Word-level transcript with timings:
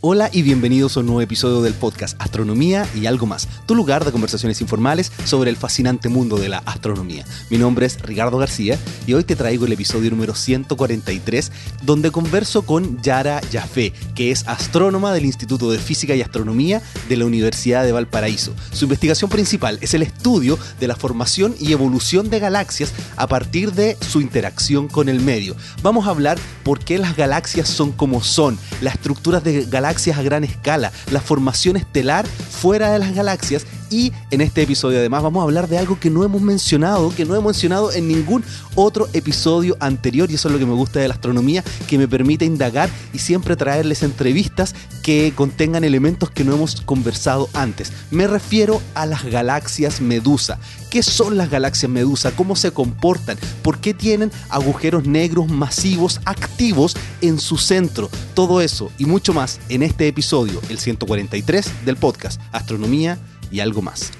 Hola 0.00 0.30
y 0.32 0.42
bienvenidos 0.42 0.96
a 0.96 1.00
un 1.00 1.06
nuevo 1.06 1.22
episodio 1.22 1.60
del 1.60 1.74
podcast 1.74 2.14
Astronomía 2.22 2.86
y 2.94 3.06
algo 3.06 3.26
más, 3.26 3.48
tu 3.66 3.74
lugar 3.74 4.04
de 4.04 4.12
conversaciones 4.12 4.60
informales 4.60 5.10
sobre 5.24 5.50
el 5.50 5.56
fascinante 5.56 6.08
mundo 6.08 6.36
de 6.36 6.48
la 6.48 6.58
astronomía. 6.58 7.24
Mi 7.50 7.58
nombre 7.58 7.84
es 7.84 8.00
Ricardo 8.00 8.38
García 8.38 8.78
y 9.08 9.14
hoy 9.14 9.24
te 9.24 9.34
traigo 9.34 9.66
el 9.66 9.72
episodio 9.72 10.12
número 10.12 10.36
143 10.36 11.50
donde 11.82 12.12
converso 12.12 12.62
con 12.62 13.02
Yara 13.02 13.40
Jafé, 13.50 13.92
que 14.14 14.30
es 14.30 14.46
astrónoma 14.46 15.12
del 15.12 15.24
Instituto 15.24 15.68
de 15.68 15.80
Física 15.80 16.14
y 16.14 16.22
Astronomía 16.22 16.80
de 17.08 17.16
la 17.16 17.26
Universidad 17.26 17.82
de 17.82 17.90
Valparaíso. 17.90 18.54
Su 18.70 18.84
investigación 18.84 19.30
principal 19.30 19.80
es 19.80 19.94
el 19.94 20.02
estudio 20.02 20.60
de 20.78 20.86
la 20.86 20.94
formación 20.94 21.56
y 21.58 21.72
evolución 21.72 22.30
de 22.30 22.38
galaxias 22.38 22.92
a 23.16 23.26
partir 23.26 23.72
de 23.72 23.96
su 24.08 24.20
interacción 24.20 24.86
con 24.86 25.08
el 25.08 25.18
medio. 25.18 25.56
Vamos 25.82 26.06
a 26.06 26.10
hablar 26.10 26.38
por 26.62 26.78
qué 26.78 26.98
las 26.98 27.16
galaxias 27.16 27.68
son 27.68 27.90
como 27.90 28.22
son, 28.22 28.56
las 28.80 28.94
estructuras 28.94 29.42
de 29.42 29.64
galaxias 29.64 29.87
galaxias 29.88 30.18
a 30.18 30.22
gran 30.22 30.44
escala, 30.44 30.92
la 31.10 31.20
formación 31.20 31.76
estelar 31.76 32.26
fuera 32.26 32.92
de 32.92 32.98
las 32.98 33.14
galaxias 33.14 33.66
y 33.90 34.12
en 34.30 34.40
este 34.40 34.62
episodio 34.62 34.98
además 34.98 35.22
vamos 35.22 35.40
a 35.40 35.44
hablar 35.44 35.68
de 35.68 35.78
algo 35.78 35.98
que 35.98 36.10
no 36.10 36.24
hemos 36.24 36.42
mencionado, 36.42 37.14
que 37.14 37.24
no 37.24 37.34
hemos 37.34 37.52
mencionado 37.52 37.92
en 37.92 38.08
ningún 38.08 38.44
otro 38.74 39.08
episodio 39.12 39.76
anterior 39.80 40.30
y 40.30 40.34
eso 40.34 40.48
es 40.48 40.52
lo 40.52 40.58
que 40.58 40.66
me 40.66 40.74
gusta 40.74 41.00
de 41.00 41.08
la 41.08 41.14
astronomía, 41.14 41.64
que 41.86 41.98
me 41.98 42.08
permite 42.08 42.44
indagar 42.44 42.90
y 43.12 43.18
siempre 43.18 43.56
traerles 43.56 44.02
entrevistas 44.02 44.74
que 45.02 45.32
contengan 45.34 45.84
elementos 45.84 46.30
que 46.30 46.44
no 46.44 46.54
hemos 46.54 46.80
conversado 46.82 47.48
antes. 47.54 47.92
Me 48.10 48.26
refiero 48.26 48.80
a 48.94 49.06
las 49.06 49.24
galaxias 49.24 50.00
medusa. 50.00 50.58
¿Qué 50.90 51.02
son 51.02 51.36
las 51.36 51.50
galaxias 51.50 51.90
medusa? 51.90 52.30
¿Cómo 52.32 52.56
se 52.56 52.70
comportan? 52.70 53.36
¿Por 53.62 53.78
qué 53.78 53.94
tienen 53.94 54.30
agujeros 54.48 55.06
negros 55.06 55.48
masivos 55.48 56.20
activos 56.24 56.96
en 57.20 57.38
su 57.38 57.58
centro? 57.58 58.10
Todo 58.34 58.60
eso 58.60 58.90
y 58.98 59.04
mucho 59.04 59.34
más 59.34 59.60
en 59.68 59.82
este 59.82 60.08
episodio, 60.08 60.60
el 60.68 60.78
143 60.78 61.84
del 61.84 61.96
podcast 61.96 62.40
Astronomía 62.52 63.18
y 63.50 63.60
algo 63.60 63.82
más. 63.82 64.12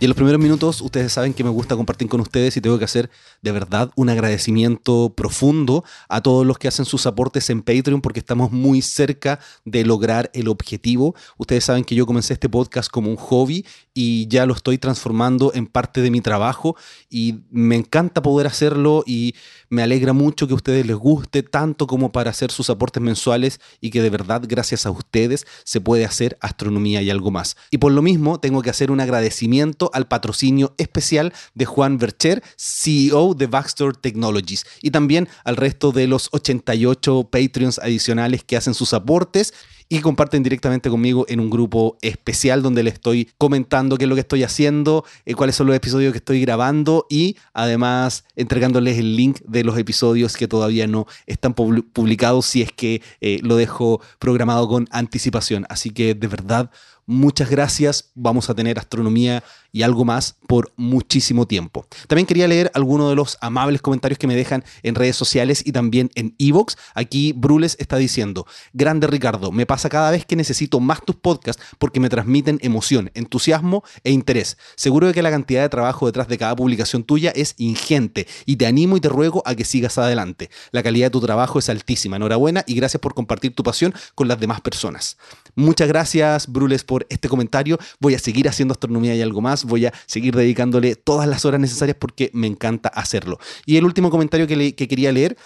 Y 0.00 0.06
en 0.06 0.08
los 0.08 0.16
primeros 0.16 0.40
minutos 0.40 0.80
ustedes 0.80 1.12
saben 1.12 1.34
que 1.34 1.44
me 1.44 1.50
gusta 1.50 1.76
compartir 1.76 2.08
con 2.08 2.22
ustedes 2.22 2.56
y 2.56 2.62
tengo 2.62 2.78
que 2.78 2.86
hacer 2.86 3.10
de 3.42 3.52
verdad 3.52 3.90
un 3.96 4.08
agradecimiento 4.08 5.12
profundo 5.14 5.84
a 6.08 6.22
todos 6.22 6.46
los 6.46 6.56
que 6.56 6.68
hacen 6.68 6.86
sus 6.86 7.04
aportes 7.04 7.50
en 7.50 7.60
Patreon 7.60 8.00
porque 8.00 8.20
estamos 8.20 8.50
muy 8.50 8.80
cerca 8.80 9.40
de 9.66 9.84
lograr 9.84 10.30
el 10.32 10.48
objetivo. 10.48 11.14
Ustedes 11.36 11.64
saben 11.64 11.84
que 11.84 11.94
yo 11.94 12.06
comencé 12.06 12.32
este 12.32 12.48
podcast 12.48 12.90
como 12.90 13.10
un 13.10 13.16
hobby 13.16 13.66
y 13.94 14.28
ya 14.28 14.46
lo 14.46 14.54
estoy 14.54 14.78
transformando 14.78 15.52
en 15.54 15.66
parte 15.66 16.00
de 16.00 16.10
mi 16.10 16.20
trabajo 16.20 16.76
y 17.08 17.40
me 17.50 17.76
encanta 17.76 18.22
poder 18.22 18.46
hacerlo 18.46 19.02
y 19.06 19.34
me 19.68 19.82
alegra 19.82 20.12
mucho 20.12 20.46
que 20.46 20.52
a 20.52 20.56
ustedes 20.56 20.86
les 20.86 20.96
guste 20.96 21.42
tanto 21.42 21.86
como 21.86 22.12
para 22.12 22.30
hacer 22.30 22.50
sus 22.50 22.70
aportes 22.70 23.02
mensuales 23.02 23.60
y 23.80 23.90
que 23.90 24.02
de 24.02 24.10
verdad 24.10 24.42
gracias 24.46 24.86
a 24.86 24.90
ustedes 24.90 25.46
se 25.64 25.80
puede 25.80 26.04
hacer 26.04 26.38
astronomía 26.40 27.02
y 27.02 27.10
algo 27.10 27.30
más. 27.30 27.56
Y 27.70 27.78
por 27.78 27.92
lo 27.92 28.02
mismo 28.02 28.38
tengo 28.38 28.62
que 28.62 28.70
hacer 28.70 28.90
un 28.90 29.00
agradecimiento 29.00 29.90
al 29.92 30.06
patrocinio 30.08 30.74
especial 30.78 31.32
de 31.54 31.64
Juan 31.64 31.98
Bercher, 31.98 32.42
CEO 32.56 33.34
de 33.34 33.46
Baxter 33.46 33.96
Technologies, 33.96 34.66
y 34.82 34.90
también 34.90 35.28
al 35.44 35.56
resto 35.56 35.92
de 35.92 36.06
los 36.06 36.28
88 36.32 37.28
Patreons 37.30 37.78
adicionales 37.78 38.44
que 38.44 38.56
hacen 38.56 38.74
sus 38.74 38.92
aportes 38.92 39.52
y 39.92 40.00
comparten 40.00 40.44
directamente 40.44 40.88
conmigo 40.88 41.26
en 41.28 41.40
un 41.40 41.50
grupo 41.50 41.98
especial 42.00 42.62
donde 42.62 42.84
les 42.84 42.94
estoy 42.94 43.28
comentando 43.36 43.98
qué 43.98 44.04
es 44.04 44.08
lo 44.08 44.14
que 44.14 44.20
estoy 44.20 44.44
haciendo, 44.44 45.04
eh, 45.26 45.34
cuáles 45.34 45.56
son 45.56 45.66
los 45.66 45.74
episodios 45.74 46.12
que 46.12 46.18
estoy 46.18 46.40
grabando 46.40 47.06
y 47.10 47.36
además 47.52 48.24
entregándoles 48.36 48.98
el 48.98 49.16
link 49.16 49.40
de 49.44 49.64
los 49.64 49.76
episodios 49.76 50.36
que 50.36 50.46
todavía 50.46 50.86
no 50.86 51.06
están 51.26 51.54
publicados 51.54 52.46
si 52.46 52.62
es 52.62 52.70
que 52.70 53.02
eh, 53.20 53.40
lo 53.42 53.56
dejo 53.56 54.00
programado 54.20 54.68
con 54.68 54.86
anticipación. 54.92 55.66
Así 55.68 55.90
que 55.90 56.14
de 56.14 56.28
verdad 56.28 56.70
Muchas 57.12 57.50
gracias, 57.50 58.12
vamos 58.14 58.50
a 58.50 58.54
tener 58.54 58.78
astronomía 58.78 59.42
y 59.72 59.82
algo 59.82 60.04
más 60.04 60.36
por 60.46 60.72
muchísimo 60.76 61.44
tiempo. 61.44 61.84
También 62.06 62.24
quería 62.24 62.46
leer 62.46 62.70
algunos 62.72 63.10
de 63.10 63.16
los 63.16 63.36
amables 63.40 63.82
comentarios 63.82 64.16
que 64.16 64.28
me 64.28 64.36
dejan 64.36 64.62
en 64.84 64.94
redes 64.94 65.16
sociales 65.16 65.62
y 65.66 65.72
también 65.72 66.10
en 66.14 66.36
Evox. 66.38 66.76
Aquí 66.94 67.32
Brules 67.32 67.76
está 67.80 67.96
diciendo, 67.96 68.46
grande 68.72 69.08
Ricardo, 69.08 69.50
me 69.50 69.66
pasa 69.66 69.88
cada 69.88 70.12
vez 70.12 70.24
que 70.24 70.36
necesito 70.36 70.78
más 70.78 71.04
tus 71.04 71.16
podcasts 71.16 71.60
porque 71.78 71.98
me 71.98 72.08
transmiten 72.08 72.60
emoción, 72.62 73.10
entusiasmo 73.14 73.82
e 74.04 74.12
interés. 74.12 74.56
Seguro 74.76 75.08
de 75.08 75.12
que 75.12 75.22
la 75.22 75.32
cantidad 75.32 75.62
de 75.62 75.68
trabajo 75.68 76.06
detrás 76.06 76.28
de 76.28 76.38
cada 76.38 76.54
publicación 76.54 77.02
tuya 77.02 77.32
es 77.34 77.56
ingente 77.58 78.28
y 78.46 78.54
te 78.54 78.66
animo 78.66 78.96
y 78.96 79.00
te 79.00 79.08
ruego 79.08 79.42
a 79.46 79.56
que 79.56 79.64
sigas 79.64 79.98
adelante. 79.98 80.48
La 80.70 80.84
calidad 80.84 81.06
de 81.06 81.10
tu 81.10 81.20
trabajo 81.20 81.58
es 81.58 81.68
altísima. 81.68 82.14
Enhorabuena 82.14 82.62
y 82.68 82.74
gracias 82.74 83.00
por 83.00 83.14
compartir 83.14 83.52
tu 83.52 83.64
pasión 83.64 83.94
con 84.14 84.28
las 84.28 84.38
demás 84.38 84.60
personas. 84.60 85.16
Muchas 85.54 85.88
gracias, 85.88 86.50
Brules, 86.50 86.84
por 86.84 87.06
este 87.10 87.28
comentario. 87.28 87.78
Voy 87.98 88.14
a 88.14 88.18
seguir 88.18 88.48
haciendo 88.48 88.72
astronomía 88.72 89.14
y 89.14 89.22
algo 89.22 89.40
más. 89.40 89.64
Voy 89.64 89.86
a 89.86 89.92
seguir 90.06 90.34
dedicándole 90.34 90.96
todas 90.96 91.28
las 91.28 91.44
horas 91.44 91.60
necesarias 91.60 91.96
porque 91.98 92.30
me 92.32 92.46
encanta 92.46 92.88
hacerlo. 92.88 93.38
Y 93.66 93.76
el 93.76 93.84
último 93.84 94.10
comentario 94.10 94.46
que, 94.46 94.74
que 94.74 94.88
quería 94.88 95.12
leer 95.12 95.36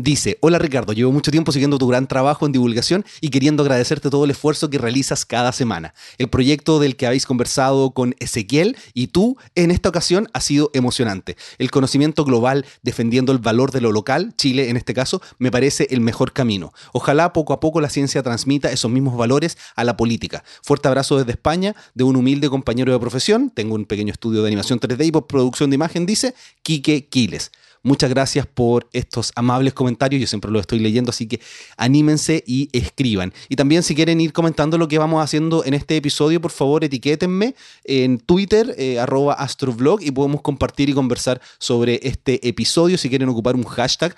Dice, 0.00 0.38
hola 0.42 0.60
Ricardo, 0.60 0.92
llevo 0.92 1.10
mucho 1.10 1.32
tiempo 1.32 1.50
siguiendo 1.50 1.76
tu 1.76 1.88
gran 1.88 2.06
trabajo 2.06 2.46
en 2.46 2.52
divulgación 2.52 3.04
y 3.20 3.30
queriendo 3.30 3.64
agradecerte 3.64 4.10
todo 4.10 4.26
el 4.26 4.30
esfuerzo 4.30 4.70
que 4.70 4.78
realizas 4.78 5.26
cada 5.26 5.50
semana. 5.50 5.92
El 6.18 6.28
proyecto 6.28 6.78
del 6.78 6.94
que 6.94 7.08
habéis 7.08 7.26
conversado 7.26 7.90
con 7.90 8.14
Ezequiel 8.20 8.76
y 8.94 9.08
tú 9.08 9.38
en 9.56 9.72
esta 9.72 9.88
ocasión 9.88 10.28
ha 10.34 10.40
sido 10.40 10.70
emocionante. 10.72 11.36
El 11.58 11.72
conocimiento 11.72 12.24
global 12.24 12.64
defendiendo 12.84 13.32
el 13.32 13.38
valor 13.38 13.72
de 13.72 13.80
lo 13.80 13.90
local, 13.90 14.34
Chile 14.36 14.70
en 14.70 14.76
este 14.76 14.94
caso, 14.94 15.20
me 15.38 15.50
parece 15.50 15.88
el 15.90 16.00
mejor 16.00 16.32
camino. 16.32 16.72
Ojalá 16.92 17.32
poco 17.32 17.52
a 17.52 17.58
poco 17.58 17.80
la 17.80 17.90
ciencia 17.90 18.22
transmita 18.22 18.70
esos 18.70 18.92
mismos 18.92 19.16
valores 19.16 19.58
a 19.74 19.82
la 19.82 19.96
política. 19.96 20.44
Fuerte 20.62 20.86
abrazo 20.86 21.18
desde 21.18 21.32
España 21.32 21.74
de 21.94 22.04
un 22.04 22.14
humilde 22.14 22.48
compañero 22.48 22.92
de 22.92 23.00
profesión, 23.00 23.50
tengo 23.50 23.74
un 23.74 23.84
pequeño 23.84 24.12
estudio 24.12 24.42
de 24.42 24.46
animación 24.46 24.78
3D 24.78 25.06
y 25.06 25.10
postproducción 25.10 25.70
de 25.70 25.74
imagen, 25.74 26.06
dice 26.06 26.36
Quique 26.62 27.08
Quiles. 27.08 27.50
Muchas 27.82 28.10
gracias 28.10 28.46
por 28.46 28.88
estos 28.92 29.32
amables 29.36 29.72
comentarios, 29.72 30.20
yo 30.20 30.26
siempre 30.26 30.50
los 30.50 30.60
estoy 30.60 30.78
leyendo, 30.78 31.10
así 31.10 31.26
que 31.26 31.40
anímense 31.76 32.42
y 32.46 32.68
escriban. 32.72 33.32
Y 33.48 33.56
también 33.56 33.82
si 33.82 33.94
quieren 33.94 34.20
ir 34.20 34.32
comentando 34.32 34.78
lo 34.78 34.88
que 34.88 34.98
vamos 34.98 35.22
haciendo 35.22 35.64
en 35.64 35.74
este 35.74 35.96
episodio, 35.96 36.40
por 36.40 36.50
favor 36.50 36.84
etiquétenme 36.84 37.54
en 37.84 38.18
Twitter, 38.18 38.74
eh, 38.78 38.98
arroba 38.98 39.34
astroblog, 39.34 40.02
y 40.02 40.10
podemos 40.10 40.42
compartir 40.42 40.88
y 40.88 40.92
conversar 40.92 41.40
sobre 41.58 42.00
este 42.02 42.46
episodio. 42.46 42.98
Si 42.98 43.08
quieren 43.08 43.28
ocupar 43.28 43.54
un 43.54 43.64
hashtag, 43.64 44.14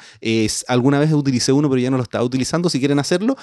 alguna 0.69 0.99
vez 0.99 1.13
utilicé 1.13 1.53
uno, 1.53 1.69
pero 1.69 1.81
ya 1.81 1.91
no 1.91 1.97
lo 1.97 2.03
estaba 2.03 2.25
utilizando, 2.25 2.71
si 2.71 2.79
quieren 2.79 2.99
hacerlo, 2.99 3.37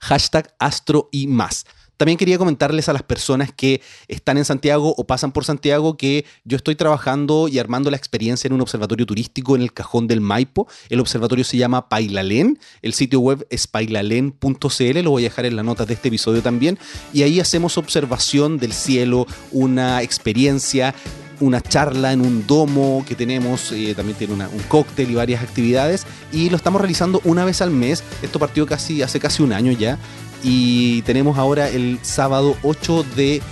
hashtag 0.00 0.54
astro 0.58 1.08
y 1.10 1.26
más. 1.26 1.64
También 1.96 2.18
quería 2.18 2.38
comentarles 2.38 2.88
a 2.88 2.92
las 2.92 3.02
personas 3.02 3.52
que 3.52 3.80
están 4.08 4.38
en 4.38 4.44
Santiago 4.44 4.94
o 4.96 5.06
pasan 5.06 5.32
por 5.32 5.44
Santiago 5.44 5.96
que 5.96 6.24
yo 6.44 6.56
estoy 6.56 6.74
trabajando 6.74 7.48
y 7.48 7.58
armando 7.58 7.90
la 7.90 7.96
experiencia 7.96 8.48
en 8.48 8.54
un 8.54 8.60
observatorio 8.60 9.06
turístico 9.06 9.56
en 9.56 9.62
el 9.62 9.72
cajón 9.72 10.06
del 10.06 10.20
Maipo. 10.20 10.66
El 10.88 11.00
observatorio 11.00 11.44
se 11.44 11.56
llama 11.56 11.88
Pailalén, 11.88 12.58
el 12.82 12.94
sitio 12.94 13.20
web 13.20 13.46
es 13.50 13.66
pailalén.cl, 13.66 15.00
lo 15.02 15.10
voy 15.10 15.22
a 15.22 15.28
dejar 15.28 15.46
en 15.46 15.56
las 15.56 15.64
notas 15.64 15.86
de 15.86 15.94
este 15.94 16.08
episodio 16.08 16.42
también. 16.42 16.78
Y 17.12 17.22
ahí 17.22 17.40
hacemos 17.40 17.78
observación 17.78 18.58
del 18.58 18.72
cielo, 18.72 19.26
una 19.52 20.02
experiencia 20.02 20.94
una 21.40 21.60
charla 21.60 22.12
en 22.12 22.20
un 22.20 22.46
domo 22.46 23.04
que 23.06 23.16
tenemos, 23.16 23.72
eh, 23.72 23.92
también 23.94 24.16
tiene 24.16 24.34
un 24.34 24.62
cóctel 24.68 25.10
y 25.10 25.14
varias 25.14 25.42
actividades 25.42 26.06
y 26.32 26.48
lo 26.48 26.56
estamos 26.56 26.80
realizando 26.80 27.20
una 27.24 27.44
vez 27.44 27.60
al 27.60 27.70
mes. 27.70 28.04
Esto 28.22 28.38
partió 28.38 28.66
casi 28.66 29.02
hace 29.02 29.18
casi 29.20 29.42
un 29.42 29.52
año 29.52 29.72
ya 29.72 29.98
y 30.44 31.02
tenemos 31.02 31.38
ahora 31.38 31.68
el 31.68 31.98
sábado 32.02 32.56
8 32.62 33.04
de 33.16 33.42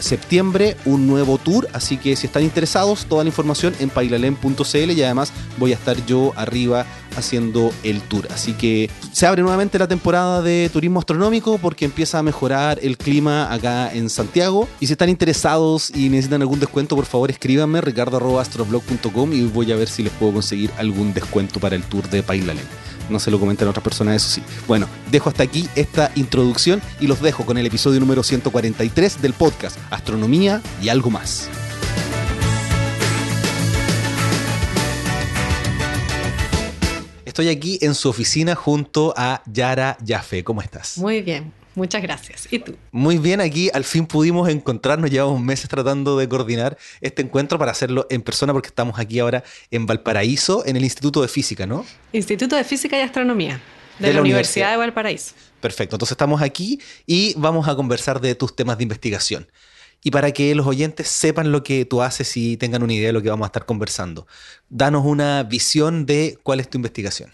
septiembre 0.00 0.76
un 0.84 1.06
nuevo 1.06 1.38
tour, 1.38 1.68
así 1.72 1.96
que 1.96 2.16
si 2.16 2.26
están 2.26 2.42
interesados, 2.42 3.06
toda 3.06 3.24
la 3.24 3.28
información 3.28 3.74
en 3.80 3.90
pailalen.cl 3.90 4.90
y 4.90 5.02
además 5.02 5.32
voy 5.58 5.72
a 5.72 5.74
estar 5.74 6.04
yo 6.06 6.32
arriba 6.36 6.86
haciendo 7.16 7.72
el 7.82 8.00
tour. 8.02 8.28
Así 8.32 8.52
que 8.52 8.90
se 9.12 9.26
abre 9.26 9.42
nuevamente 9.42 9.78
la 9.78 9.88
temporada 9.88 10.42
de 10.42 10.70
turismo 10.72 11.00
astronómico 11.00 11.58
porque 11.58 11.84
empieza 11.84 12.18
a 12.18 12.22
mejorar 12.22 12.78
el 12.82 12.96
clima 12.96 13.52
acá 13.52 13.92
en 13.92 14.10
Santiago. 14.10 14.68
Y 14.80 14.86
si 14.86 14.92
están 14.92 15.08
interesados 15.08 15.90
y 15.90 16.08
necesitan 16.08 16.42
algún 16.42 16.60
descuento, 16.60 16.96
por 16.96 17.06
favor 17.06 17.30
escríbanme 17.30 17.80
ricardo.astroblog.com 17.80 19.32
y 19.32 19.42
voy 19.42 19.72
a 19.72 19.76
ver 19.76 19.88
si 19.88 20.02
les 20.02 20.12
puedo 20.12 20.32
conseguir 20.34 20.70
algún 20.78 21.12
descuento 21.12 21.60
para 21.60 21.76
el 21.76 21.82
tour 21.84 22.08
de 22.08 22.22
Pailalen 22.22 22.66
no 23.10 23.18
se 23.18 23.30
lo 23.30 23.38
comenten 23.38 23.66
a 23.66 23.70
otras 23.70 23.82
personas, 23.84 24.16
eso 24.16 24.30
sí. 24.30 24.42
Bueno, 24.66 24.86
dejo 25.10 25.28
hasta 25.28 25.42
aquí 25.42 25.68
esta 25.74 26.10
introducción 26.14 26.80
y 27.00 27.06
los 27.06 27.20
dejo 27.20 27.44
con 27.44 27.58
el 27.58 27.66
episodio 27.66 28.00
número 28.00 28.22
143 28.22 29.20
del 29.20 29.32
podcast 29.34 29.76
Astronomía 29.90 30.62
y 30.82 30.88
algo 30.88 31.10
más. 31.10 31.48
Estoy 37.24 37.48
aquí 37.48 37.78
en 37.80 37.94
su 37.94 38.08
oficina 38.08 38.54
junto 38.54 39.14
a 39.16 39.42
Yara 39.46 39.96
Jaffe. 40.06 40.44
¿Cómo 40.44 40.62
estás? 40.62 40.98
Muy 40.98 41.22
bien. 41.22 41.52
Muchas 41.74 42.02
gracias. 42.02 42.48
¿Y 42.50 42.58
tú? 42.58 42.76
Muy 42.90 43.18
bien, 43.18 43.40
aquí 43.40 43.70
al 43.72 43.84
fin 43.84 44.04
pudimos 44.04 44.48
encontrarnos, 44.48 45.10
llevamos 45.10 45.40
meses 45.40 45.68
tratando 45.68 46.18
de 46.18 46.28
coordinar 46.28 46.76
este 47.00 47.22
encuentro 47.22 47.58
para 47.58 47.70
hacerlo 47.70 48.06
en 48.10 48.22
persona 48.22 48.52
porque 48.52 48.68
estamos 48.68 48.98
aquí 48.98 49.20
ahora 49.20 49.44
en 49.70 49.86
Valparaíso, 49.86 50.66
en 50.66 50.76
el 50.76 50.82
Instituto 50.82 51.22
de 51.22 51.28
Física, 51.28 51.66
¿no? 51.66 51.86
Instituto 52.12 52.56
de 52.56 52.64
Física 52.64 52.98
y 52.98 53.02
Astronomía. 53.02 53.60
de, 54.00 54.12
la, 54.12 54.20
Universidad 54.20 54.72
de 54.72 54.76
Valparaíso. 54.78 55.34
Perfecto, 55.60 55.96
entonces 55.96 56.12
estamos 56.12 56.42
aquí 56.42 56.80
y 57.06 57.34
vamos 57.36 57.68
a 57.68 57.76
conversar 57.76 58.20
de 58.20 58.34
tus 58.34 58.56
temas 58.56 58.76
de 58.78 58.82
investigación. 58.82 59.46
Y 60.02 60.10
para 60.10 60.32
que 60.32 60.54
los 60.54 60.66
oyentes 60.66 61.08
sepan 61.08 61.52
lo 61.52 61.62
que 61.62 61.84
tú 61.84 62.02
haces 62.02 62.36
y 62.36 62.56
tengan 62.56 62.82
una 62.82 62.94
idea 62.94 63.08
de 63.08 63.12
lo 63.12 63.22
que 63.22 63.28
vamos 63.28 63.44
a 63.44 63.48
estar 63.48 63.66
conversando, 63.66 64.26
danos 64.68 65.04
una 65.04 65.42
visión 65.42 66.06
de 66.06 66.38
cuál 66.42 66.60
es 66.60 66.70
tu 66.70 66.78
investigación. 66.78 67.30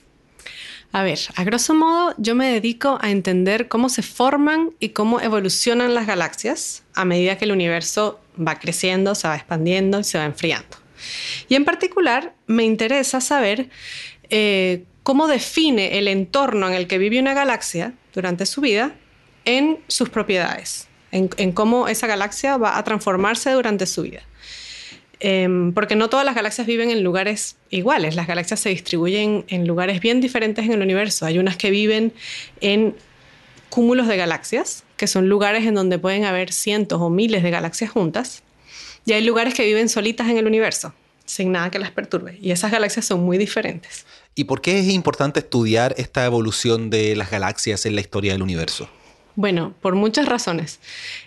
A 0.92 1.02
ver, 1.02 1.18
a 1.34 1.44
grosso 1.44 1.74
modo 1.74 2.14
yo 2.16 2.34
me 2.34 2.50
dedico 2.52 2.98
a 3.00 3.10
entender 3.10 3.68
cómo 3.68 3.88
se 3.88 4.02
forman 4.02 4.70
y 4.80 4.90
cómo 4.90 5.20
evolucionan 5.20 5.94
las 5.94 6.06
galaxias 6.06 6.84
a 6.94 7.04
medida 7.04 7.36
que 7.36 7.44
el 7.44 7.52
universo 7.52 8.20
va 8.36 8.58
creciendo, 8.58 9.14
se 9.14 9.28
va 9.28 9.36
expandiendo 9.36 10.00
y 10.00 10.04
se 10.04 10.18
va 10.18 10.24
enfriando. 10.24 10.76
Y 11.48 11.54
en 11.54 11.64
particular 11.64 12.34
me 12.46 12.64
interesa 12.64 13.20
saber 13.20 13.68
eh, 14.30 14.84
cómo 15.02 15.28
define 15.28 15.98
el 15.98 16.08
entorno 16.08 16.68
en 16.68 16.74
el 16.74 16.86
que 16.86 16.98
vive 16.98 17.20
una 17.20 17.34
galaxia 17.34 17.92
durante 18.14 18.46
su 18.46 18.60
vida 18.60 18.94
en 19.44 19.78
sus 19.88 20.08
propiedades, 20.08 20.88
en, 21.16 21.52
cómo 21.52 21.88
esa 21.88 22.06
galaxia 22.06 22.56
va 22.56 22.78
a 22.78 22.84
transformarse 22.84 23.50
durante 23.52 23.86
su 23.86 24.02
vida. 24.02 24.22
Em, 25.18 25.72
porque 25.72 25.96
no 25.96 26.10
todas 26.10 26.26
las 26.26 26.34
galaxias 26.34 26.66
viven 26.66 26.90
en 26.90 27.02
lugares 27.02 27.56
iguales, 27.70 28.14
las 28.14 28.26
galaxias 28.26 28.60
se 28.60 28.68
distribuyen 28.68 29.44
en 29.48 29.66
lugares 29.66 30.00
bien 30.00 30.20
diferentes 30.20 30.66
en 30.66 30.72
el 30.72 30.82
universo. 30.82 31.24
Hay 31.24 31.38
unas 31.38 31.56
que 31.56 31.70
viven 31.70 32.12
en 32.60 32.94
cúmulos 33.70 34.08
de 34.08 34.16
galaxias, 34.16 34.84
que 34.96 35.06
son 35.06 35.28
lugares 35.28 35.64
en 35.66 35.74
donde 35.74 35.98
pueden 35.98 36.24
haber 36.24 36.52
cientos 36.52 37.00
o 37.00 37.08
miles 37.08 37.42
de 37.42 37.50
galaxias 37.50 37.90
juntas, 37.90 38.42
y 39.06 39.12
hay 39.12 39.24
lugares 39.24 39.54
que 39.54 39.64
viven 39.64 39.88
solitas 39.88 40.28
en 40.28 40.36
el 40.36 40.46
universo, 40.46 40.94
sin 41.24 41.52
nada 41.52 41.70
que 41.70 41.78
las 41.78 41.90
perturbe, 41.92 42.38
y 42.40 42.50
esas 42.50 42.70
galaxias 42.70 43.06
son 43.06 43.20
muy 43.20 43.38
diferentes. 43.38 44.04
¿Y 44.34 44.44
por 44.44 44.60
qué 44.60 44.80
es 44.80 44.88
importante 44.88 45.40
estudiar 45.40 45.94
esta 45.96 46.24
evolución 46.26 46.90
de 46.90 47.16
las 47.16 47.30
galaxias 47.30 47.86
en 47.86 47.94
la 47.94 48.02
historia 48.02 48.32
del 48.32 48.42
universo? 48.42 48.88
Bueno, 49.36 49.74
por 49.82 49.94
muchas 49.94 50.26
razones. 50.26 50.80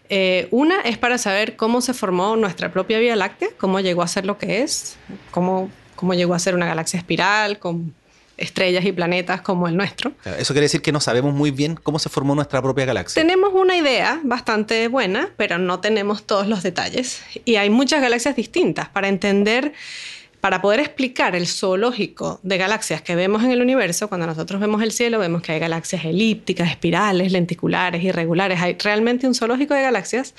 Eh, 0.10 0.48
una 0.52 0.82
es 0.82 0.98
para 0.98 1.18
saber 1.18 1.56
cómo 1.56 1.80
se 1.80 1.94
formó 1.94 2.36
nuestra 2.36 2.72
propia 2.72 3.00
Vía 3.00 3.16
Láctea, 3.16 3.50
cómo 3.58 3.80
llegó 3.80 4.02
a 4.02 4.08
ser 4.08 4.26
lo 4.26 4.38
que 4.38 4.64
es, 4.64 4.98
cómo, 5.32 5.70
cómo 5.96 6.16
llegó 6.16 6.34
a 6.34 6.40
ser 6.40 6.56
una 6.56 6.66
galaxia 6.66 6.98
espiral 6.98 7.60
con 7.60 7.94
estrellas 8.40 8.84
y 8.86 8.92
planetas 8.92 9.42
como 9.42 9.68
el 9.68 9.78
nuestro. 9.78 10.14
Eso 10.38 10.54
quiere 10.54 10.66
decir 10.66 10.82
que 10.82 10.92
no 10.92 11.00
sabemos 11.00 11.34
muy 11.34 11.52
bien 11.52 11.76
cómo 11.76 12.00
se 12.00 12.10
formó 12.10 12.36
nuestra 12.36 12.62
propia 12.62 12.86
galaxia. 12.86 13.22
Tenemos 13.22 13.54
una 13.54 13.76
idea 13.76 14.20
bastante 14.24 14.88
buena, 14.88 15.30
pero 15.38 15.58
no 15.58 15.80
tenemos 15.80 16.24
todos 16.24 16.48
los 16.48 16.64
detalles. 16.64 17.22
Y 17.46 17.58
hay 17.58 17.70
muchas 17.70 18.02
galaxias 18.02 18.36
distintas. 18.36 18.90
Para 18.90 19.08
entender 19.08 19.74
para 20.42 20.62
poder 20.62 20.80
explicar 20.80 21.36
el 21.36 21.48
zoológico 21.48 22.40
de 22.44 22.58
galaxias 22.58 23.02
que 23.02 23.16
vemos 23.16 23.44
en 23.44 23.52
el 23.52 23.62
universo, 23.62 24.08
cuando 24.08 24.26
nosotros 24.26 24.62
vemos 24.62 24.82
el 24.82 24.92
cielo, 24.92 25.20
vemos 25.20 25.42
que 25.42 25.52
hay 25.52 25.60
galaxias 25.60 26.06
elípticas, 26.06 26.70
espirales, 26.70 27.32
lenticulares, 27.32 28.02
irregulares. 28.04 28.62
Hay 28.62 28.78
realmente 28.82 29.28
un 29.28 29.36
zoológico 29.36 29.74
de 29.74 29.82
galaxias. 29.82 30.34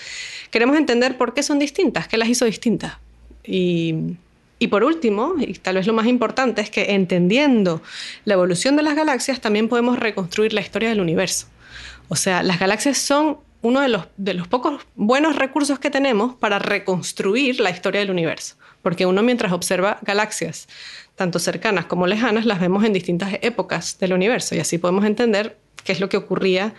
Queremos 0.50 0.76
entender 0.76 1.18
por 1.18 1.34
qué 1.34 1.42
son 1.42 1.58
distintas, 1.58 2.08
qué 2.08 2.16
las 2.16 2.28
hizo 2.28 2.46
distintas. 2.46 2.94
Y, 3.44 4.16
por 4.70 4.84
último, 4.84 5.34
y 5.38 5.54
tal 5.54 5.76
vez 5.76 5.86
lo 5.86 5.92
más 5.92 6.06
importante, 6.06 6.62
es 6.62 6.70
que 6.70 6.92
entendiendo 6.94 7.82
la 8.24 8.34
evolución 8.34 8.76
de 8.76 8.82
las 8.82 8.96
galaxias, 8.96 9.40
también 9.40 9.68
podemos 9.68 9.98
reconstruir 9.98 10.54
la 10.54 10.62
historia 10.62 10.88
del 10.88 11.00
universo. 11.00 11.46
O 12.08 12.16
sea, 12.16 12.42
las 12.42 12.58
galaxias 12.58 12.96
son 12.96 13.38
uno 13.62 13.80
de 13.80 13.88
los, 13.88 14.04
de 14.16 14.32
los 14.32 14.48
pocos 14.48 14.86
buenos 14.94 15.36
recursos 15.36 15.78
que 15.78 15.90
tenemos 15.90 16.34
para 16.34 16.58
reconstruir 16.58 17.60
la 17.60 17.70
historia 17.70 18.00
del 18.00 18.10
universo 18.10 18.56
porque 18.82 19.06
uno 19.06 19.22
mientras 19.22 19.52
observa 19.52 19.98
galaxias, 20.02 20.68
tanto 21.16 21.38
cercanas 21.38 21.86
como 21.86 22.06
lejanas, 22.06 22.46
las 22.46 22.60
vemos 22.60 22.84
en 22.84 22.92
distintas 22.92 23.34
épocas 23.42 23.98
del 23.98 24.12
universo 24.12 24.54
y 24.54 24.60
así 24.60 24.78
podemos 24.78 25.04
entender 25.04 25.58
qué 25.84 25.92
es 25.92 26.00
lo 26.00 26.08
que 26.08 26.16
ocurría. 26.16 26.74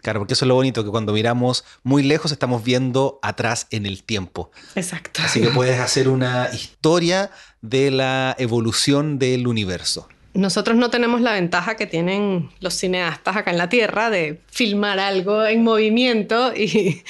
Claro, 0.00 0.20
porque 0.20 0.34
eso 0.34 0.44
es 0.44 0.48
lo 0.48 0.56
bonito, 0.56 0.84
que 0.84 0.90
cuando 0.90 1.12
miramos 1.12 1.64
muy 1.84 2.02
lejos 2.02 2.32
estamos 2.32 2.64
viendo 2.64 3.20
atrás 3.22 3.68
en 3.70 3.86
el 3.86 4.02
tiempo. 4.02 4.50
Exacto. 4.74 5.22
Así 5.22 5.40
que 5.40 5.48
puedes 5.50 5.78
hacer 5.78 6.08
una 6.08 6.48
historia 6.52 7.30
de 7.60 7.92
la 7.92 8.34
evolución 8.38 9.18
del 9.18 9.46
universo. 9.46 10.08
Nosotros 10.34 10.78
no 10.78 10.88
tenemos 10.88 11.20
la 11.20 11.32
ventaja 11.32 11.76
que 11.76 11.86
tienen 11.86 12.50
los 12.60 12.74
cineastas 12.74 13.36
acá 13.36 13.50
en 13.50 13.58
la 13.58 13.68
Tierra 13.68 14.08
de 14.08 14.40
filmar 14.50 14.98
algo 14.98 15.44
en 15.44 15.62
movimiento 15.62 16.54
y, 16.56 17.02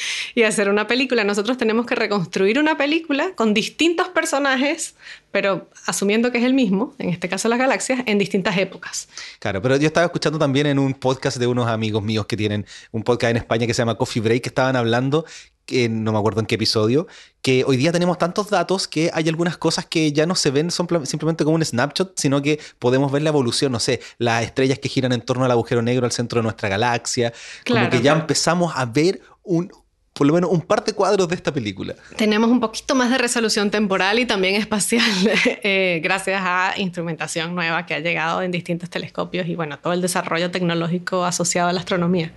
hacer 0.42 0.68
una 0.68 0.88
película. 0.88 1.22
Nosotros 1.22 1.56
tenemos 1.56 1.86
que 1.86 1.94
reconstruir 1.94 2.58
una 2.58 2.76
película 2.76 3.32
con 3.36 3.54
distintos 3.54 4.08
personajes, 4.08 4.96
pero 5.30 5.70
asumiendo 5.86 6.32
que 6.32 6.38
es 6.38 6.44
el 6.44 6.52
mismo, 6.52 6.96
en 6.98 7.10
este 7.10 7.28
caso 7.28 7.48
las 7.48 7.60
galaxias, 7.60 8.00
en 8.06 8.18
distintas 8.18 8.58
épocas. 8.58 9.08
Claro, 9.38 9.62
pero 9.62 9.76
yo 9.76 9.86
estaba 9.86 10.06
escuchando 10.06 10.38
también 10.38 10.66
en 10.66 10.80
un 10.80 10.92
podcast 10.94 11.36
de 11.36 11.46
unos 11.46 11.68
amigos 11.68 12.02
míos 12.02 12.26
que 12.26 12.36
tienen 12.36 12.66
un 12.90 13.04
podcast 13.04 13.30
en 13.30 13.36
España 13.36 13.68
que 13.68 13.74
se 13.74 13.82
llama 13.82 13.94
Coffee 13.94 14.20
Break, 14.20 14.42
que 14.42 14.48
estaban 14.48 14.74
hablando 14.74 15.24
no 15.68 16.12
me 16.12 16.18
acuerdo 16.18 16.40
en 16.40 16.46
qué 16.46 16.56
episodio, 16.56 17.06
que 17.40 17.64
hoy 17.66 17.76
día 17.76 17.92
tenemos 17.92 18.18
tantos 18.18 18.50
datos 18.50 18.86
que 18.86 19.10
hay 19.12 19.28
algunas 19.28 19.56
cosas 19.56 19.86
que 19.86 20.12
ya 20.12 20.26
no 20.26 20.34
se 20.34 20.50
ven 20.50 20.70
simplemente 20.70 21.44
como 21.44 21.56
un 21.56 21.64
snapshot, 21.64 22.18
sino 22.18 22.42
que 22.42 22.60
podemos 22.78 23.10
ver 23.10 23.22
la 23.22 23.30
evolución, 23.30 23.72
no 23.72 23.80
sé, 23.80 24.00
las 24.18 24.44
estrellas 24.44 24.78
que 24.78 24.88
giran 24.88 25.12
en 25.12 25.20
torno 25.20 25.44
al 25.44 25.50
agujero 25.50 25.82
negro 25.82 26.06
al 26.06 26.12
centro 26.12 26.40
de 26.40 26.44
nuestra 26.44 26.68
galaxia, 26.68 27.32
como 27.66 27.88
que 27.90 28.00
ya 28.00 28.12
empezamos 28.12 28.72
a 28.76 28.84
ver 28.84 29.20
un, 29.42 29.72
por 30.12 30.26
lo 30.26 30.34
menos 30.34 30.50
un 30.50 30.60
par 30.60 30.84
de 30.84 30.92
cuadros 30.92 31.28
de 31.28 31.34
esta 31.34 31.52
película. 31.52 31.94
Tenemos 32.16 32.50
un 32.50 32.60
poquito 32.60 32.94
más 32.94 33.10
de 33.10 33.18
resolución 33.18 33.70
temporal 33.70 34.18
y 34.18 34.26
también 34.26 34.56
espacial, 34.56 35.10
eh, 35.44 36.00
gracias 36.02 36.40
a 36.44 36.74
instrumentación 36.76 37.54
nueva 37.54 37.86
que 37.86 37.94
ha 37.94 38.00
llegado 38.00 38.42
en 38.42 38.50
distintos 38.50 38.90
telescopios 38.90 39.48
y 39.48 39.54
bueno, 39.54 39.78
todo 39.78 39.92
el 39.92 40.02
desarrollo 40.02 40.50
tecnológico 40.50 41.24
asociado 41.24 41.68
a 41.68 41.72
la 41.72 41.80
astronomía. 41.80 42.32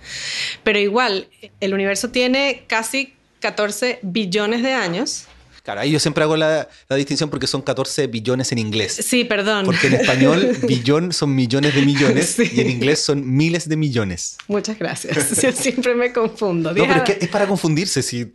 Pero 0.62 0.78
igual, 0.78 1.28
el 1.60 1.74
universo 1.74 2.10
tiene 2.10 2.64
casi 2.66 3.15
14 3.40 4.00
billones 4.02 4.62
de 4.62 4.72
años. 4.72 5.26
Claro, 5.62 5.80
ahí 5.80 5.90
yo 5.90 5.98
siempre 5.98 6.22
hago 6.22 6.36
la, 6.36 6.68
distinción 6.90 7.28
porque 7.28 7.48
son 7.48 7.60
14 7.60 8.06
billones 8.06 8.52
en 8.52 8.58
inglés. 8.58 9.00
Sí, 9.04 9.24
perdón. 9.24 9.64
Porque 9.64 9.88
en 9.88 9.94
español 10.00 10.56
billón 10.62 11.12
son 11.12 11.34
millones 11.34 11.74
de 11.74 11.82
millones 11.82 12.38
y 12.38 12.60
en 12.60 12.70
inglés 12.70 13.00
son 13.00 13.36
miles 13.36 13.68
de 13.68 13.76
millones. 13.76 14.38
Muchas 14.46 14.78
gracias. 14.78 15.40
Yo 15.42 15.50
siempre 15.50 15.94
me 15.96 16.12
confundo. 16.12 16.72
No, 16.72 16.86
pero 16.86 17.02
es, 17.04 17.22
es 17.22 17.28
para 17.28 17.48
confundirse, 17.48 18.02
si 18.02 18.32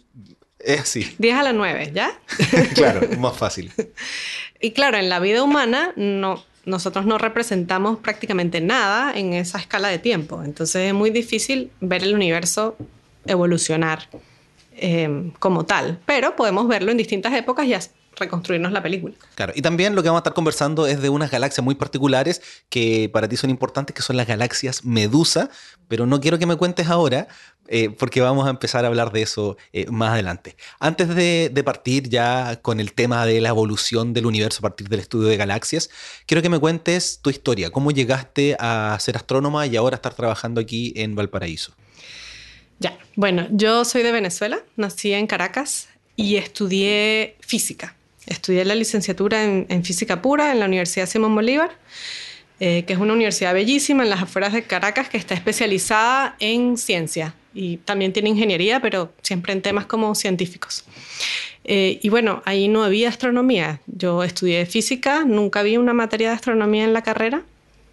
es 0.59 0.81
así. 0.81 1.15
10 1.18 1.36
a 1.38 1.44
la 1.44 1.53
9, 1.53 1.92
¿ya? 1.94 2.19
claro, 2.75 3.07
más 3.18 3.38
fácil. 3.38 3.71
Y 4.59 4.71
claro, 4.71 4.98
en 4.98 5.07
la 5.07 5.19
vida 5.19 5.42
humana 5.42 5.94
no, 5.95 6.44
nosotros 6.65 7.06
no 7.06 7.18
representamos 7.18 8.00
prácticamente 8.00 8.62
nada 8.62 9.18
en 9.18 9.33
esa 9.33 9.57
escala 9.57 9.88
de 9.88 10.00
tiempo. 10.00 10.44
Entonces 10.44 10.88
es 10.88 10.94
muy 10.94 11.09
difícil 11.09 11.71
ver 11.80 12.03
el 12.03 12.13
universo 12.13 12.75
evolucionar. 13.25 14.08
Em, 14.74 15.32
como 15.32 15.66
tal, 15.66 16.00
pero 16.06 16.36
podemos 16.36 16.68
verlo 16.68 16.92
en 16.92 16.98
distintas 16.98 17.34
épocas 17.34 17.68
y 17.68 17.75
reconstruirnos 18.16 18.72
la 18.72 18.82
película. 18.82 19.13
Claro, 19.36 19.51
y 19.56 19.62
también 19.62 19.96
lo 19.96 20.01
que 20.01 20.10
vamos 20.10 20.20
a 20.20 20.22
estar 20.22 20.34
conversando 20.34 20.88
es 20.88 21.01
de 21.01 21.10
unas 21.10 21.30
galaxias 21.30 21.63
muy 21.63 21.75
particulares 21.75 22.42
que 22.70 23.10
para 23.12 23.28
ti 23.28 23.36
son 23.36 23.50
importantes, 23.50 23.94
que 23.94 24.01
son 24.01 24.16
las 24.16 24.28
galaxias 24.28 24.86
Medusa, 24.86 25.50
pero 25.90 26.06
no 26.06 26.22
quiero 26.22 26.40
que 26.40 26.46
me 26.46 26.56
cuentes 26.56 26.88
ahora, 26.88 27.28
eh, 27.68 27.90
porque 27.90 28.22
vamos 28.22 28.48
a 28.48 28.50
empezar 28.50 28.86
a 28.86 28.88
hablar 28.88 29.12
de 29.12 29.22
eso 29.24 29.58
eh, 29.74 29.86
más 29.92 30.13
adelante. 30.13 30.56
Antes 30.80 31.10
de, 31.16 31.50
de, 31.54 31.63
partir 31.63 32.10
ya 32.10 32.62
con 32.62 32.80
el 32.80 32.94
tema 32.94 33.25
de 33.25 33.42
la 33.42 33.50
evolución 33.50 34.13
del 34.13 34.25
universo 34.25 34.60
a 34.60 34.70
partir 34.70 34.88
del 34.88 35.01
estudio 35.01 35.28
de 35.28 35.38
galaxias, 35.38 35.90
quiero 36.25 36.42
que 36.42 36.50
me 36.50 36.60
cuentes 36.60 37.20
tu 37.22 37.30
historia, 37.30 37.72
cómo 37.72 37.92
llegaste 37.92 38.56
a 38.60 38.98
ser 39.00 39.18
astrónoma 39.18 39.68
y 39.68 39.75
ahora 39.75 39.96
estar 39.96 40.13
trabajando 40.13 40.62
aquí 40.62 40.94
en 40.96 41.16
Valparaíso. 41.16 41.74
Ya, 42.81 42.97
bueno, 43.15 43.47
yo 43.51 43.85
soy 43.85 44.01
de 44.01 44.11
Venezuela, 44.11 44.59
nací 44.75 45.13
en 45.13 45.27
Caracas 45.27 45.88
y 46.15 46.38
estudié 46.38 47.35
física. 47.39 47.95
Estudié 48.25 48.65
la 48.65 48.73
licenciatura 48.73 49.43
en, 49.43 49.85
física 49.85 50.23
pura 50.23 50.51
en 50.51 50.59
la 50.59 50.65
Universidad 50.65 51.05
Simón 51.05 51.35
Bolívar, 51.35 51.69
eh, 52.59 52.83
que 52.88 52.93
es 52.93 53.00
una 53.00 53.13
universidad 53.13 53.53
bellísima 53.53 54.01
en 54.01 54.09
las 54.09 54.23
afueras 54.23 54.51
de 54.53 54.63
Caracas 54.63 55.09
que 55.09 55.17
está 55.17 55.35
especializada 55.35 56.35
en 56.39 56.75
ciencia 56.75 57.35
y 57.53 57.77
también 57.77 58.13
tiene 58.13 58.29
ingeniería, 58.29 58.79
pero 58.79 59.13
siempre 59.21 59.53
en 59.53 59.61
temas 59.61 59.85
como 59.85 60.15
científicos. 60.15 60.83
Eh, 61.63 62.00
y 62.01 62.09
bueno, 62.09 62.41
ahí 62.45 62.67
no 62.67 62.83
había 62.83 63.09
astronomía. 63.09 63.79
Yo 63.85 64.23
estudié 64.23 64.65
física, 64.65 65.23
nunca 65.23 65.61
vi 65.61 65.77
una 65.77 65.93
materia 65.93 66.29
de 66.29 66.35
astronomía 66.35 66.83
en 66.83 66.93
la 66.93 67.03
carrera, 67.03 67.43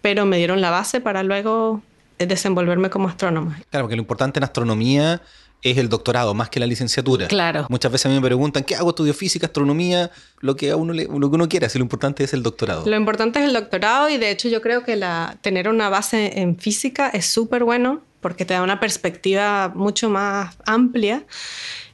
pero 0.01 0.25
me 0.25 0.37
dieron 0.37 0.61
la 0.61 0.71
base 0.71 0.99
para 0.99 1.21
luego 1.21 1.83
desenvolverme 2.27 2.89
como 2.89 3.07
astrónoma. 3.07 3.61
Claro, 3.69 3.85
porque 3.85 3.95
lo 3.95 4.01
importante 4.01 4.39
en 4.39 4.43
astronomía 4.43 5.21
es 5.61 5.77
el 5.77 5.89
doctorado 5.89 6.33
más 6.33 6.49
que 6.49 6.59
la 6.59 6.65
licenciatura. 6.65 7.27
Claro. 7.27 7.65
Muchas 7.69 7.91
veces 7.91 8.05
a 8.05 8.09
mí 8.09 8.15
me 8.15 8.21
preguntan, 8.21 8.63
¿qué 8.63 8.75
hago? 8.75 8.89
Estudio 8.89 9.13
física, 9.13 9.47
astronomía, 9.47 10.09
lo 10.39 10.55
que, 10.55 10.71
a 10.71 10.75
uno, 10.75 10.93
lo 10.93 11.29
que 11.29 11.35
uno 11.35 11.49
quiera, 11.49 11.67
si 11.69 11.77
lo 11.77 11.83
importante 11.83 12.23
es 12.23 12.33
el 12.33 12.43
doctorado. 12.43 12.85
Lo 12.85 12.95
importante 12.95 13.39
es 13.39 13.45
el 13.45 13.53
doctorado 13.53 14.09
y 14.09 14.17
de 14.17 14.31
hecho 14.31 14.47
yo 14.47 14.61
creo 14.61 14.83
que 14.83 14.95
la, 14.95 15.37
tener 15.41 15.67
una 15.67 15.89
base 15.89 16.39
en 16.39 16.57
física 16.57 17.09
es 17.09 17.25
súper 17.25 17.63
bueno 17.63 18.01
porque 18.21 18.45
te 18.45 18.53
da 18.53 18.63
una 18.63 18.79
perspectiva 18.79 19.71
mucho 19.75 20.09
más 20.09 20.57
amplia 20.65 21.25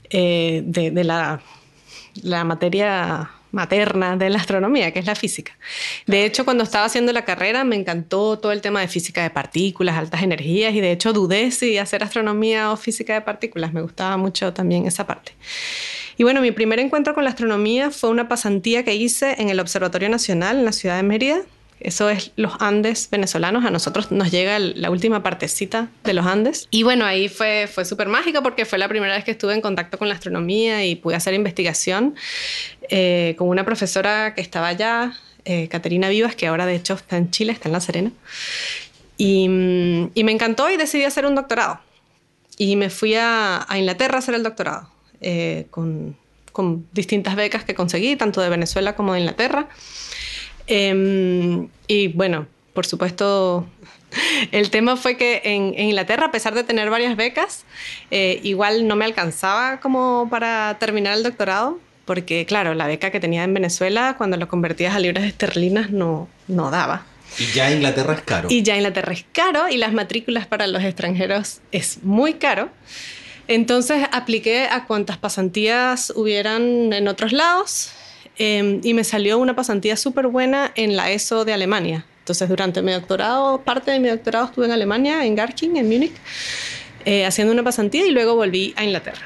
eh, 0.10 0.63
de, 0.65 1.03
la, 1.03 1.41
la 2.22 2.44
materia 2.44 3.32
materna 3.55 4.17
de 4.17 4.29
la 4.29 4.38
astronomía, 4.38 4.91
que 4.91 5.00
es 5.00 5.05
la 5.05 5.15
física. 5.15 5.57
De 6.05 6.25
hecho, 6.25 6.43
cuando 6.43 6.63
estaba 6.63 6.85
haciendo 6.85 7.13
la 7.13 7.24
carrera 7.24 7.63
me 7.63 7.77
encantó 7.77 8.38
todo 8.38 8.51
el 8.51 8.62
tema 8.62 8.81
de 8.81 8.88
física 8.88 9.24
de 9.24 9.29
partículas, 9.29 9.97
altas 9.97 10.21
energías, 10.21 10.74
y 10.74 10.81
de 10.81 10.91
hecho 10.91 11.13
dudé 11.13 11.50
si 11.51 11.77
hacer 11.77 12.03
astronomía 12.03 12.71
o 12.71 12.77
física 12.77 13.13
de 13.13 13.21
partículas. 13.21 13.74
Me 13.74 13.81
gustaba 13.81 14.17
mucho 14.17 14.53
también 14.53 14.85
esa 14.85 15.07
parte. 15.07 15.31
Y 16.17 16.24
bueno, 16.24 16.41
mi 16.41 16.51
primer 16.51 16.79
encuentro 16.79 17.13
con 17.13 17.24
la 17.24 17.29
astronomía 17.29 17.91
fue 17.91 18.09
una 18.09 18.27
pasantía 18.27 18.83
que 18.83 18.93
hice 18.93 19.35
en 19.41 19.50
el 19.50 19.59
Observatorio 19.59 20.09
Nacional 20.09 20.59
en 20.59 20.65
la 20.65 20.71
ciudad 20.71 20.97
de 20.97 21.03
Mérida, 21.03 21.41
eso 21.79 22.10
es 22.10 22.32
los 22.36 22.53
Andes 22.60 23.10
venezolanos. 23.12 23.65
A 23.65 23.70
nosotros 23.70 24.12
nos 24.12 24.32
llega 24.32 24.58
la 24.60 24.89
última 24.89 25.24
partecita 25.24 25.89
de 26.03 26.13
los 26.13 26.25
Andes. 26.25 26.67
Y 26.72 26.84
bueno, 26.84 27.05
ahí 27.05 27.27
fue, 27.27 27.67
fue 27.72 27.86
súper 27.86 28.08
mágico 28.08 28.41
porque 28.41 28.65
fue 28.65 28.79
la 28.79 28.88
primera 28.88 29.13
vez 29.15 29.24
que 29.24 29.32
estuve 29.32 29.53
en 29.53 29.62
contacto 29.62 29.98
con 29.98 30.08
la 30.08 30.15
astronomía 30.15 30.86
y 30.86 30.96
pude 30.96 31.15
hacer 31.15 31.34
investigación 31.34 32.15
eh, 32.89 33.36
con 33.38 33.50
una 33.50 33.65
profesora 33.65 34.34
que 34.34 34.41
estaba 34.41 34.67
allá, 34.67 35.13
eh, 35.44 35.67
Caterina 35.67 36.10
Vivas, 36.10 36.36
que 36.36 36.48
ahora 36.48 36.65
de 36.65 36.75
hecho 36.75 36.94
está 36.94 37.17
en 37.17 37.29
Chile, 37.29 37.51
está 37.51 37.70
en 37.70 37.74
La 37.74 37.82
Serena. 37.82 38.12
Y, 39.17 39.48
me 39.48 40.32
encantó 40.32 40.70
y 40.70 40.77
decidí 40.77 41.03
hacer 41.03 41.25
un 41.25 41.36
doctorado. 41.36 41.79
Y 42.58 42.77
me 42.77 42.89
fui 42.89 43.15
a, 43.15 43.65
Inglaterra 43.75 44.15
a 44.15 44.20
hacer 44.20 44.36
el 44.36 44.44
doctorado 44.44 44.89
eh, 45.22 45.67
con, 45.72 46.17
con 46.51 46.88
distintas 46.94 47.36
becas 47.36 47.63
que 47.63 47.75
conseguí, 47.75 48.15
tanto 48.15 48.41
de 48.41 48.50
Venezuela 48.50 48.96
como 48.96 49.13
de 49.13 49.20
Inglaterra. 49.20 49.67
Em, 50.67 51.69
y 51.88 52.07
bueno, 52.10 52.48
por 52.74 52.86
supuesto, 52.86 53.67
el 54.51 54.69
tema 54.69 54.98
fue 54.98 55.17
que 55.17 55.41
en, 55.43 55.77
Inglaterra, 55.79 56.27
a 56.27 56.31
pesar 56.31 56.53
de 56.53 56.63
tener 56.63 56.89
varias 56.89 57.15
becas, 57.15 57.65
eh, 58.12 58.39
igual 58.43 58.88
no 58.88 58.95
me 58.95 59.05
alcanzaba 59.05 59.79
como 59.79 60.27
para 60.29 60.77
terminar 60.79 61.15
el 61.17 61.24
doctorado, 61.24 61.79
porque 62.05 62.45
claro, 62.45 62.75
la 62.75 62.88
beca 62.88 63.12
que 63.12 63.19
tenía 63.19 63.43
en 63.43 63.53
Venezuela, 63.53 64.15
cuando 64.17 64.38
lo 64.38 64.48
convertías 64.48 64.95
a 64.95 65.00
libras 65.00 65.24
esterlinas, 65.25 65.89
no, 65.89 66.27
no 66.48 66.69
daba. 66.69 67.05
Y 67.39 67.45
ya 67.48 67.72
Inglaterra 67.72 68.13
es 68.13 68.22
caro. 68.22 68.48
Y 68.51 68.62
ya 68.62 68.75
Inglaterra 68.75 69.13
es 69.13 69.25
caro 69.34 69.67
y 69.67 69.77
las 69.77 69.91
matrículas 69.91 70.45
para 70.45 70.67
los 70.67 70.84
extranjeros 70.84 71.62
es 71.72 72.03
muy 72.03 72.36
caro. 72.36 72.69
Entonces 73.48 74.07
apliqué 74.12 74.67
a 74.72 74.86
cuantas 74.86 75.17
pasantías 75.17 76.13
hubieran 76.15 76.93
en 76.93 77.07
otros 77.07 77.31
lados 77.31 77.91
Em, 78.38 78.82
y 78.84 78.94
me 78.94 79.04
salió 79.04 79.38
una 79.38 79.56
pasantía 79.56 79.96
súper 79.96 80.27
buena 80.27 80.72
en 80.75 80.96
la 80.96 81.12
ESO 81.12 81.46
de 81.46 81.54
Alemania. 81.54 82.06
Entonces, 82.20 82.50
durante 82.50 82.82
mi 82.82 82.92
doctorado, 82.92 83.62
parte 83.62 83.92
de 83.92 84.00
mi 84.00 84.10
doctorado 84.10 84.46
estuve 84.46 84.65
en 84.65 84.72
Alemania, 84.72 85.25
en 85.25 85.36
Garching, 85.36 85.77
en 85.77 85.88
Múnich, 85.88 86.13
eh, 87.06 87.25
haciendo 87.25 87.54
una 87.54 87.63
pasantía 87.63 88.06
y 88.06 88.12
luego 88.12 88.36
volví 88.36 88.74
a 88.75 88.84
Inglaterra. 88.84 89.22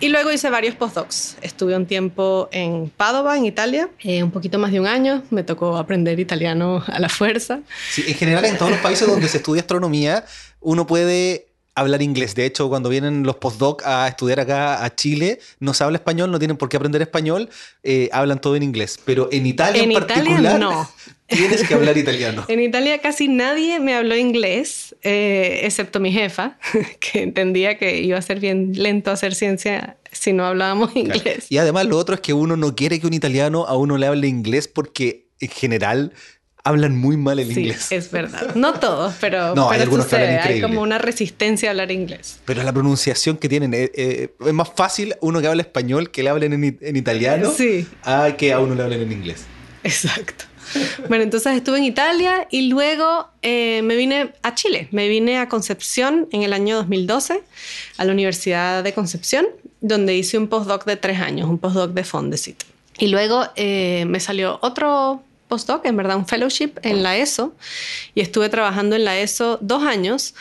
Y 0.00 0.08
luego 0.10 0.30
hice 0.30 0.48
varios 0.48 0.76
postdocs. 0.76 1.36
Estuve 1.42 1.74
un 1.74 1.84
tiempo 1.84 2.48
en 2.52 2.88
Padova, 2.88 3.36
en 3.36 3.44
Italia, 3.44 3.90
eh, 3.98 4.22
un 4.22 4.30
poquito 4.30 4.56
más 4.60 4.70
de 4.70 4.78
un 4.78 4.86
año. 4.86 5.24
Me 5.30 5.42
tocó 5.42 5.76
aprender 5.76 6.20
italiano 6.20 6.84
a 6.86 7.00
la 7.00 7.08
fuerza. 7.08 7.60
Sí, 7.90 8.04
en 8.06 8.14
general, 8.14 8.44
en 8.44 8.56
todos 8.56 8.70
los 8.70 8.80
países 8.80 9.08
donde 9.08 9.26
se 9.26 9.38
estudia 9.38 9.62
astronomía, 9.62 10.24
uno 10.60 10.86
puede 10.86 11.47
hablar 11.80 12.02
inglés. 12.02 12.34
De 12.34 12.44
hecho, 12.44 12.68
cuando 12.68 12.88
vienen 12.88 13.22
los 13.22 13.36
postdoc 13.36 13.82
a 13.84 14.08
estudiar 14.08 14.40
acá 14.40 14.84
a 14.84 14.94
Chile, 14.94 15.38
no 15.60 15.74
se 15.74 15.84
habla 15.84 15.98
español, 15.98 16.30
no 16.30 16.38
tienen 16.38 16.56
por 16.56 16.68
qué 16.68 16.76
aprender 16.76 17.02
español, 17.02 17.48
eh, 17.82 18.08
hablan 18.12 18.40
todo 18.40 18.56
en 18.56 18.62
inglés. 18.62 18.98
Pero 19.04 19.28
en 19.32 19.46
Italia 19.46 19.82
en, 19.82 19.92
particular, 19.92 20.58
no. 20.58 20.88
tienes 21.26 21.66
que 21.66 21.74
hablar 21.74 21.96
italiano. 21.96 22.44
en 22.48 22.60
Italia 22.60 22.98
casi 22.98 23.28
nadie 23.28 23.80
me 23.80 23.94
habló 23.94 24.16
inglés, 24.16 24.96
eh, 25.02 25.60
excepto 25.64 26.00
mi 26.00 26.12
jefa, 26.12 26.58
que 27.00 27.22
entendía 27.22 27.78
que 27.78 28.00
iba 28.00 28.18
a 28.18 28.22
ser 28.22 28.40
bien 28.40 28.72
lento 28.74 29.10
hacer 29.10 29.34
ciencia 29.34 29.96
si 30.12 30.32
no 30.32 30.44
hablábamos 30.44 30.96
inglés. 30.96 31.46
Y 31.50 31.58
además 31.58 31.86
lo 31.86 31.98
otro 31.98 32.14
es 32.14 32.20
que 32.20 32.32
uno 32.32 32.56
no 32.56 32.74
quiere 32.74 33.00
que 33.00 33.06
un 33.06 33.14
italiano 33.14 33.66
a 33.66 33.76
uno 33.76 33.98
le 33.98 34.06
hable 34.06 34.26
inglés 34.26 34.68
porque 34.68 35.28
en 35.40 35.48
general 35.48 36.12
hablan 36.68 36.96
muy 36.96 37.16
mal 37.16 37.38
el 37.38 37.52
sí, 37.52 37.60
inglés. 37.60 37.90
Es 37.90 38.10
verdad. 38.10 38.54
No 38.54 38.74
todos, 38.74 39.14
pero, 39.20 39.54
no, 39.54 39.70
hay, 39.70 39.80
algunos 39.80 40.06
que 40.06 40.16
hablan 40.16 40.40
hay 40.46 40.60
como 40.60 40.82
una 40.82 40.98
resistencia 40.98 41.68
a 41.68 41.72
hablar 41.72 41.90
inglés. 41.90 42.40
Pero 42.44 42.62
la 42.62 42.72
pronunciación 42.72 43.38
que 43.38 43.48
tienen 43.48 43.72
eh, 43.72 43.90
eh, 43.94 44.34
es 44.46 44.52
más 44.52 44.70
fácil 44.74 45.14
uno 45.20 45.40
que 45.40 45.46
habla 45.46 45.62
español 45.62 46.10
que 46.10 46.22
le 46.22 46.28
hablen 46.28 46.52
en, 46.52 46.96
italiano 46.96 47.50
a 48.02 48.32
que 48.36 48.52
a 48.52 48.60
uno 48.60 48.74
le 48.74 48.82
hablen 48.82 49.02
en 49.02 49.12
inglés. 49.12 49.46
Exacto. 49.82 50.44
Bueno, 51.08 51.24
entonces 51.24 51.56
estuve 51.56 51.78
en 51.78 51.84
Italia 51.84 52.46
y 52.50 52.68
luego 52.68 53.28
eh, 53.40 53.80
me 53.82 53.96
vine 53.96 54.34
a 54.42 54.54
Chile. 54.54 54.88
Me 54.90 55.08
vine 55.08 55.38
a 55.38 55.48
Concepción 55.48 56.28
en 56.32 56.42
el 56.42 56.52
año 56.52 56.76
2012, 56.76 57.42
a 57.96 58.04
la 58.04 58.12
Universidad 58.12 58.84
de 58.84 58.92
Concepción, 58.92 59.46
donde 59.80 60.14
hice 60.14 60.36
un 60.36 60.48
postdoc 60.48 60.84
de 60.84 60.96
tres 60.96 61.20
años, 61.20 61.48
un 61.48 61.56
postdoc 61.56 61.92
de 61.92 62.04
Fondesit. 62.04 62.64
Y 62.98 63.06
luego 63.06 63.46
me 63.56 64.20
salió 64.20 64.58
otro 64.60 65.22
postdoc, 65.48 65.84
en 65.86 65.96
verdad 65.96 66.16
un 66.16 66.26
fellowship 66.26 66.72
en 66.82 67.02
la 67.02 67.16
ESO, 67.16 67.54
y 68.14 68.20
estuve 68.20 68.48
trabajando 68.48 68.96
en 68.96 69.04
la 69.04 69.18
ESO 69.18 69.58
dos 69.60 69.82
años. 69.82 70.34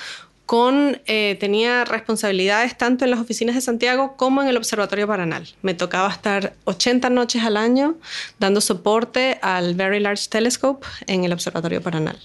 Con, 0.46 1.02
eh, 1.08 1.36
tenía 1.42 1.84
responsabilidades 1.84 2.78
tanto 2.78 3.04
en 3.04 3.12
las 3.12 3.20
oficinas 3.20 3.54
de 3.56 3.60
Santiago 3.60 4.16
como 4.16 4.42
en 4.42 4.48
el 4.48 4.56
Observatorio 4.56 5.06
Paranal. 5.06 5.46
Me 5.62 5.74
tocaba 5.74 6.10
estar 6.10 6.54
80 6.64 7.10
noches 7.10 7.44
al 7.44 7.58
año 7.58 7.96
dando 8.40 8.62
soporte 8.62 9.40
al 9.42 9.76
Very 9.76 10.00
Large 10.00 10.30
Telescope 10.30 10.88
en 11.06 11.26
el 11.26 11.34
Observatorio 11.34 11.82
Paranal 11.82 12.18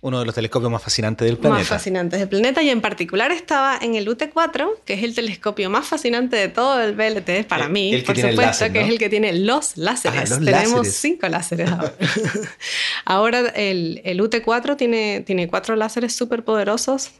uno 0.00 0.20
de 0.20 0.26
los 0.26 0.34
telescopios 0.34 0.70
más 0.70 0.82
fascinantes 0.82 1.26
del 1.26 1.38
planeta. 1.38 1.60
Más 1.60 1.68
fascinantes 1.68 2.20
del 2.20 2.28
planeta 2.28 2.62
y 2.62 2.70
en 2.70 2.80
particular 2.80 3.32
estaba 3.32 3.78
en 3.80 3.96
el 3.96 4.06
UT4, 4.06 4.68
que 4.84 4.94
es 4.94 5.02
el 5.02 5.14
telescopio 5.14 5.70
más 5.70 5.86
fascinante 5.86 6.36
de 6.36 6.48
todo 6.48 6.80
el 6.80 6.94
VLT 6.94 7.46
para 7.48 7.68
mí, 7.68 8.02
por 8.06 8.16
supuesto, 8.16 8.72
que 8.72 8.82
es 8.82 8.88
el 8.88 8.98
que 8.98 9.08
tiene 9.08 9.32
los 9.32 9.76
láseres. 9.76 10.38
Tenemos 10.38 10.88
cinco 10.88 11.28
láseres 11.28 11.70
ahora. 11.70 11.94
ahora 13.04 13.40
el, 13.48 14.00
el, 14.04 14.20
UT4 14.20 14.76
tiene, 14.76 15.22
tiene 15.26 15.48
cuatro 15.48 15.74
láseres 15.74 16.14
súper 16.14 16.44
poderosos 16.44 17.10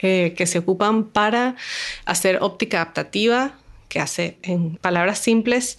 eh, 0.00 0.34
que 0.36 0.46
se 0.46 0.60
ocupan 0.60 1.04
para 1.04 1.56
hacer 2.04 2.38
óptica 2.40 2.82
adaptativa 2.82 3.54
que 3.88 4.00
hace, 4.00 4.38
en 4.42 4.76
palabras 4.76 5.18
simples, 5.18 5.78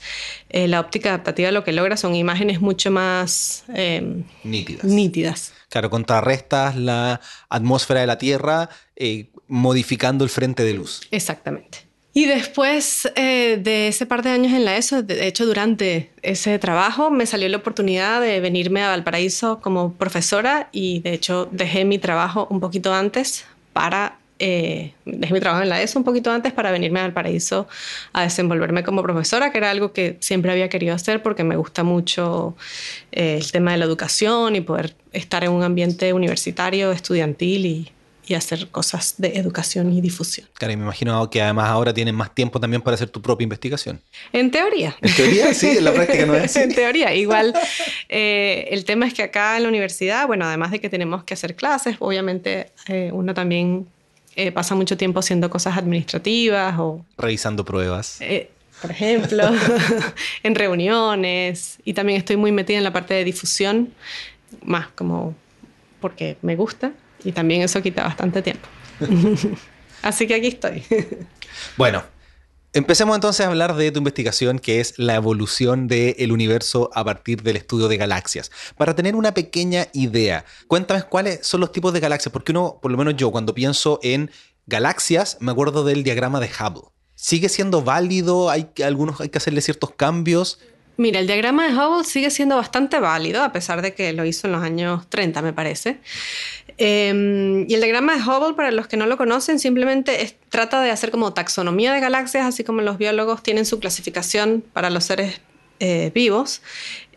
eh, 0.50 0.68
la 0.68 0.80
óptica 0.80 1.10
adaptativa 1.10 1.52
lo 1.52 1.64
que 1.64 1.72
logra 1.72 1.98
son 1.98 2.16
imágenes 2.16 2.62
mucho 2.62 2.92
más 2.92 3.64
em, 3.74 4.24
nítidas. 4.44 4.84
nítidas. 4.84 5.54
Claro, 5.70 5.90
contrarrestas 5.90 6.76
la 6.76 7.22
atmósfera 7.50 8.02
de 8.02 8.08
la 8.08 8.18
Tierra 8.18 8.70
eh, 8.96 9.28
modificando 9.48 10.24
el 10.24 10.30
frente 10.30 10.64
de 10.64 10.74
luz. 10.74 11.02
Exactamente. 11.12 11.90
Y 12.12 12.26
después 12.26 13.10
eh, 13.16 13.60
de 13.62 13.88
ese 13.88 14.06
par 14.06 14.24
de 14.24 14.32
años 14.32 14.52
en 14.52 14.66
la 14.66 14.76
ESO, 14.76 15.04
de 15.04 15.28
hecho 15.28 15.46
durante 15.46 16.12
ese 16.24 16.58
trabajo 16.58 17.12
me 17.12 17.26
salió 17.28 17.48
la 17.50 17.58
oportunidad 17.58 18.20
de 18.20 18.40
venirme 18.40 18.84
a 18.84 18.90
Valparaíso 18.90 19.62
como 19.62 19.94
profesora 19.94 20.70
y 20.72 21.00
de 21.02 21.14
hecho 21.14 21.48
dejé 21.52 21.86
mi 21.86 22.00
trabajo 22.00 22.48
un 22.50 22.60
poquito 22.60 22.94
antes 22.94 23.46
para 23.74 24.19
eh, 24.40 24.94
dejé 25.06 25.34
mi 25.34 25.40
trabajo 25.42 25.62
en 25.62 25.70
la 25.70 25.82
ESO 25.82 26.00
un 26.00 26.06
poquito 26.06 26.32
antes 26.32 26.54
para 26.54 26.72
venirme 26.72 27.02
al 27.02 27.12
paraíso 27.12 27.68
a 28.14 28.24
desenvolverme 28.24 28.84
como 28.84 29.04
profesora, 29.04 29.52
que 29.52 29.58
era 29.58 29.70
algo 29.70 29.92
que 29.92 30.18
siempre 30.22 30.52
había 30.52 30.70
querido 30.70 30.96
hacer 30.96 31.22
porque 31.22 31.44
me 31.44 31.58
gusta 31.58 31.84
mucho 31.84 32.56
eh, 33.12 33.38
el 33.38 33.52
tema 33.52 33.74
de 33.74 33.78
la 33.80 33.86
educación 33.86 34.56
y 34.56 34.62
poder 34.62 34.96
estar 35.12 35.44
en 35.44 35.52
un 35.52 35.64
ambiente 35.64 36.14
universitario, 36.14 36.94
estudiantil 36.94 37.66
y, 37.66 37.92
y 38.28 38.34
hacer 38.36 38.70
cosas 38.70 39.16
de 39.18 39.34
educación 39.36 39.92
y 39.92 40.00
difusión. 40.00 40.48
Claro, 40.54 40.74
y 40.74 40.78
me 40.78 40.84
imagino 40.84 41.30
que 41.30 41.42
además 41.42 41.68
ahora 41.68 41.94
tienes 41.94 42.14
más 42.14 42.34
tiempo 42.34 42.62
también 42.62 42.82
para 42.82 42.96
hacer 42.96 43.10
tu 43.10 43.22
propia 43.22 43.44
investigación. 43.44 44.00
En 44.32 44.52
teoría. 44.52 44.96
En 45.02 45.14
teoría, 45.16 45.54
sí, 45.54 45.68
en 45.80 45.84
la 45.84 45.92
práctica 45.92 46.26
no 46.26 46.36
es 46.36 46.44
así. 46.46 46.60
en 46.60 46.74
teoría, 46.74 47.14
igual 47.14 47.54
eh, 48.08 48.70
el 48.72 48.86
tema 48.86 49.06
es 49.06 49.14
que 49.14 49.24
acá 49.24 49.58
en 49.58 49.64
la 49.64 49.70
universidad, 49.70 50.28
bueno, 50.28 50.46
además 50.46 50.72
de 50.72 50.80
que 50.80 50.90
tenemos 50.90 51.26
que 51.26 51.34
hacer 51.34 51.58
clases, 51.58 51.98
obviamente 52.00 52.72
uno 53.12 53.34
también 53.34 53.88
eh, 54.40 54.52
pasa 54.54 54.74
mucho 54.74 54.96
tiempo 54.96 55.20
haciendo 55.20 55.50
cosas 55.50 55.78
administrativas 55.78 56.76
o... 56.80 57.06
Revisando 57.18 57.66
pruebas. 57.66 58.22
Eh, 58.22 58.50
por 58.82 58.92
ejemplo, 58.92 59.44
en 60.44 60.56
reuniones. 60.56 61.80
Y 61.84 61.94
también 61.94 62.18
estoy 62.18 62.38
muy 62.38 62.54
metida 62.54 62.78
en 62.78 62.86
la 62.86 62.94
parte 62.94 63.14
de 63.14 63.26
difusión, 63.26 63.94
más 64.64 64.88
como 64.96 65.36
porque 66.00 66.38
me 66.42 66.56
gusta. 66.56 66.94
Y 67.24 67.34
también 67.34 67.64
eso 67.64 67.82
quita 67.82 68.04
bastante 68.04 68.42
tiempo. 68.42 68.68
Así 70.02 70.26
que 70.26 70.36
aquí 70.36 70.48
estoy. 70.48 70.84
bueno, 71.78 72.04
Empecemos 72.72 73.16
entonces 73.16 73.44
a 73.44 73.50
hablar 73.50 73.76
de 73.76 73.92
tu 73.92 73.98
investigación, 73.98 74.60
que 74.60 74.80
es 74.80 75.00
la 75.00 75.16
evolución 75.16 75.88
del 75.88 76.32
universo 76.32 76.92
a 76.94 77.04
partir 77.04 77.42
del 77.42 77.56
estudio 77.56 77.88
de 77.88 77.98
galaxias. 77.98 78.52
Para 78.78 78.94
tener 78.94 79.16
una 79.16 79.34
pequeña 79.34 79.88
idea, 79.92 80.46
cuéntame 80.68 81.02
cuáles 81.02 81.40
son 81.48 81.62
los 81.62 81.72
tipos 81.72 81.94
de 81.94 82.00
galaxias, 82.00 82.32
porque 82.32 82.52
uno, 82.52 82.78
por 82.80 82.92
lo 82.92 82.98
menos 82.98 83.16
yo, 83.16 83.32
cuando 83.32 83.56
pienso 83.56 84.00
en 84.04 84.30
galaxias, 84.68 85.38
me 85.40 85.52
acuerdo 85.52 85.84
del 85.84 86.04
diagrama 86.04 86.40
de 86.40 86.48
Hubble. 86.48 86.92
¿Sigue 87.16 87.50
siendo 87.50 87.82
válido? 87.82 88.52
¿Hay, 88.52 88.70
algunos, 88.86 89.20
hay 89.20 89.30
que 89.30 89.40
hacerle 89.40 89.62
ciertos 89.62 89.96
cambios? 89.96 90.60
Mira, 91.00 91.22
el 91.22 91.28
diagrama 91.28 91.66
de 91.66 91.74
Hubble 91.74 92.04
sigue 92.04 92.30
siendo 92.30 92.58
bastante 92.58 93.00
válido, 93.00 93.42
a 93.42 93.54
pesar 93.54 93.82
de 93.82 93.94
que 93.94 94.12
lo 94.12 94.26
hizo 94.26 94.48
en 94.48 94.52
los 94.52 94.62
años 94.62 95.10
30, 95.10 95.42
me 95.42 95.54
parece. 95.54 96.00
Em, 96.78 97.66
y 97.70 97.74
el 97.74 97.80
diagrama 97.80 98.18
de 98.18 98.22
Hubble, 98.22 98.54
para 98.54 98.70
los 98.72 98.88
que 98.88 98.98
no 98.98 99.06
lo 99.06 99.16
conocen, 99.16 99.60
simplemente 99.60 100.36
trata 100.50 100.82
de 100.82 100.92
hacer 100.92 101.10
como 101.10 101.32
taxonomía 101.32 101.94
de 101.94 102.02
galaxias, 102.02 102.46
así 102.46 102.66
como 102.66 102.82
los 102.82 102.98
biólogos 102.98 103.42
tienen 103.44 103.66
su 103.66 103.80
clasificación 103.80 104.62
para 104.74 104.90
los 104.90 105.06
seres 105.06 105.40
eh, 105.80 106.12
vivos, 106.14 106.62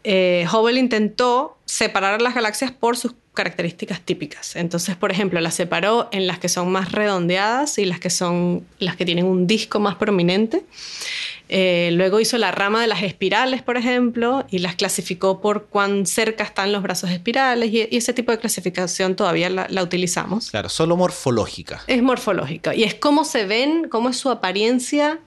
eh, 0.04 0.46
Hubble 0.52 0.78
intentó 0.78 1.58
separar 1.64 2.22
las 2.22 2.36
galaxias 2.36 2.70
por 2.70 2.96
sus 2.96 3.14
características 3.34 4.00
típicas. 4.00 4.56
Entonces, 4.56 4.94
por 4.94 5.10
ejemplo, 5.10 5.40
las 5.40 5.54
separó 5.54 6.08
en 6.12 6.26
las 6.26 6.38
que 6.38 6.48
son 6.48 6.70
más 6.70 6.92
redondeadas 6.92 7.78
y 7.78 7.84
las 7.84 7.98
que 7.98 8.10
son 8.10 8.64
las 8.78 8.94
que 8.94 9.04
tienen 9.04 9.24
un 9.24 9.46
disco 9.46 9.80
más 9.80 9.96
prominente. 9.96 10.64
Eh, 11.54 11.90
luego 11.92 12.18
hizo 12.18 12.38
la 12.38 12.50
rama 12.50 12.80
de 12.80 12.86
las 12.86 13.02
espirales, 13.02 13.60
por 13.60 13.76
ejemplo, 13.76 14.46
y 14.48 14.60
las 14.60 14.74
clasificó 14.74 15.42
por 15.42 15.66
cuán 15.66 16.06
cerca 16.06 16.44
están 16.44 16.72
los 16.72 16.82
brazos 16.82 17.10
espirales, 17.10 17.70
y, 17.70 17.94
ese 17.94 18.14
tipo 18.14 18.32
de 18.32 18.38
clasificación 18.38 19.16
todavía 19.16 19.50
la, 19.50 19.66
la, 19.68 19.82
utilizamos. 19.82 20.50
Claro, 20.50 20.70
solo 20.70 20.96
morfológica. 20.96 21.82
Es 21.88 22.02
morfológica, 22.02 22.74
y 22.74 22.84
es 22.84 22.94
cómo 22.94 23.26
se 23.26 23.44
ven, 23.44 23.88
cómo 23.90 24.08
es 24.08 24.16
su 24.16 24.30
apariencia 24.30 25.20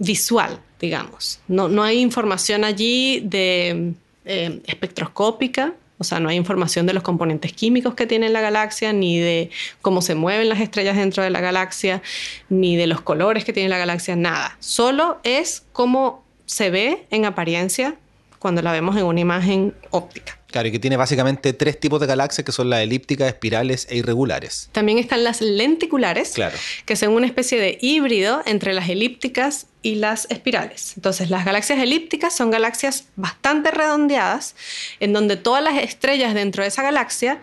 visual, 0.00 0.58
digamos. 0.80 1.38
No, 1.46 1.68
no 1.68 1.84
hay 1.84 2.00
información 2.00 2.64
allí 2.64 3.20
de 3.20 3.94
eh, 4.24 4.60
espectroscópica, 4.66 5.74
o 5.98 6.04
sea, 6.04 6.20
no 6.20 6.28
hay 6.28 6.36
información 6.36 6.86
de 6.86 6.92
los 6.92 7.02
componentes 7.02 7.52
químicos 7.52 7.94
que 7.94 8.06
tiene 8.06 8.28
la 8.28 8.40
galaxia, 8.40 8.92
ni 8.92 9.18
de 9.18 9.50
cómo 9.80 10.02
se 10.02 10.14
mueven 10.14 10.48
las 10.48 10.60
estrellas 10.60 10.96
dentro 10.96 11.22
de 11.22 11.30
la 11.30 11.40
galaxia, 11.40 12.02
ni 12.48 12.76
de 12.76 12.86
los 12.86 13.00
colores 13.00 13.44
que 13.44 13.52
tiene 13.52 13.68
la 13.68 13.78
galaxia, 13.78 14.14
nada. 14.16 14.56
Solo 14.60 15.18
es 15.22 15.64
cómo 15.72 16.24
se 16.44 16.70
ve 16.70 17.06
en 17.10 17.24
apariencia 17.24 17.96
cuando 18.38 18.62
la 18.62 18.72
vemos 18.72 18.96
en 18.96 19.04
una 19.04 19.20
imagen 19.20 19.74
óptica. 19.90 20.35
Claro, 20.48 20.68
y 20.68 20.72
que 20.72 20.78
tiene 20.78 20.96
básicamente 20.96 21.52
tres 21.52 21.78
tipos 21.78 22.00
de 22.00 22.06
galaxias 22.06 22.44
que 22.44 22.52
son 22.52 22.70
las 22.70 22.80
elípticas, 22.80 23.28
espirales 23.28 23.86
e 23.90 23.96
irregulares. 23.96 24.68
También 24.72 24.98
están 24.98 25.24
las 25.24 25.40
lenticulares, 25.40 26.32
claro. 26.32 26.56
que 26.84 26.96
son 26.96 27.10
una 27.10 27.26
especie 27.26 27.58
de 27.58 27.78
híbrido 27.80 28.42
entre 28.46 28.72
las 28.72 28.88
elípticas 28.88 29.66
y 29.82 29.96
las 29.96 30.26
espirales. 30.30 30.94
Entonces, 30.96 31.30
las 31.30 31.44
galaxias 31.44 31.80
elípticas 31.80 32.34
son 32.34 32.50
galaxias 32.50 33.06
bastante 33.16 33.70
redondeadas, 33.70 34.54
en 35.00 35.12
donde 35.12 35.36
todas 35.36 35.62
las 35.62 35.78
estrellas 35.78 36.34
dentro 36.34 36.62
de 36.62 36.68
esa 36.68 36.82
galaxia 36.82 37.40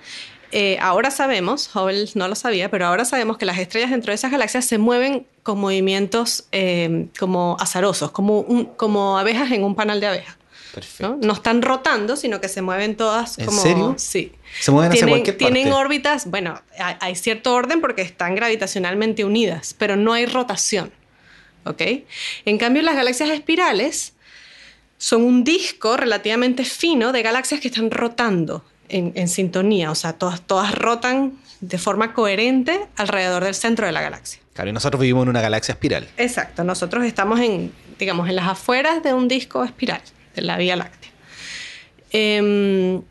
eh, 0.55 0.77
ahora 0.79 1.09
sabemos, 1.09 1.75
Hubble 1.75 2.05
no 2.13 2.27
lo 2.27 2.35
sabía, 2.35 2.69
pero 2.69 2.85
ahora 2.85 3.05
sabemos 3.05 3.39
que 3.39 3.45
las 3.45 3.57
estrellas 3.57 3.89
dentro 3.89 4.11
de 4.11 4.15
esas 4.15 4.31
galaxias 4.31 4.63
se 4.63 4.77
mueven 4.77 5.25
con 5.41 5.59
movimientos 5.59 6.45
eh, 6.51 7.07
como 7.17 7.57
azarosos, 7.59 8.11
como, 8.11 8.75
como 8.77 9.17
abejas 9.17 9.51
en 9.51 9.63
un 9.63 9.73
panal 9.73 9.99
de 9.99 10.07
abejas. 10.07 10.37
¿No? 10.99 11.33
están 11.33 11.61
rotando, 11.61 12.15
sino 12.15 12.41
que 12.41 12.47
se 12.47 12.61
mueven 12.61 12.95
todas 12.95 13.37
como... 13.37 13.51
¿En 13.51 13.57
serio? 13.57 13.95
Sí. 13.97 14.31
Se 14.59 14.71
mueven 14.71 14.91
tienen, 14.91 15.09
hacia 15.09 15.13
cualquier 15.13 15.37
Tienen 15.37 15.73
órbitas, 15.73 16.29
bueno, 16.29 16.61
hay, 16.77 17.15
cierto 17.15 17.53
orden 17.53 17.81
porque 17.81 18.01
están 18.01 18.35
gravitacionalmente 18.35 19.25
unidas, 19.25 19.75
pero 19.77 19.95
no 19.95 20.13
hay 20.13 20.25
rotación, 20.25 20.91
¿ok? 21.65 21.81
En 22.45 22.57
cambio, 22.57 22.81
las 22.81 22.95
galaxias 22.95 23.29
espirales 23.29 24.13
son 24.97 25.23
un 25.23 25.43
disco 25.43 25.97
relativamente 25.97 26.65
fino 26.65 27.11
de 27.11 27.21
galaxias 27.21 27.59
que 27.59 27.67
están 27.67 27.91
rotando 27.91 28.63
en, 28.89 29.27
sintonía, 29.27 29.89
o 29.89 29.95
sea, 29.95 30.13
todas, 30.13 30.41
todas 30.41 30.75
rotan 30.75 31.33
de 31.61 31.77
forma 31.79 32.13
coherente 32.13 32.79
alrededor 32.95 33.43
del 33.43 33.55
centro 33.55 33.87
de 33.87 33.91
la 33.91 34.01
galaxia. 34.01 34.39
Claro, 34.53 34.69
y 34.69 34.73
nosotros 34.73 35.01
vivimos 35.01 35.23
en 35.23 35.29
una 35.29 35.41
galaxia 35.41 35.73
espiral. 35.73 36.07
Exacto, 36.17 36.63
nosotros 36.63 37.03
estamos 37.05 37.39
en, 37.39 37.73
digamos, 37.97 38.29
en 38.29 38.35
las 38.35 38.47
afueras 38.47 39.01
de 39.01 39.13
un 39.13 39.27
disco 39.27 39.63
espiral 39.63 40.01
la 40.41 40.57
Vía 40.57 40.75
Láctea. 40.75 41.11
Em, 42.11 43.01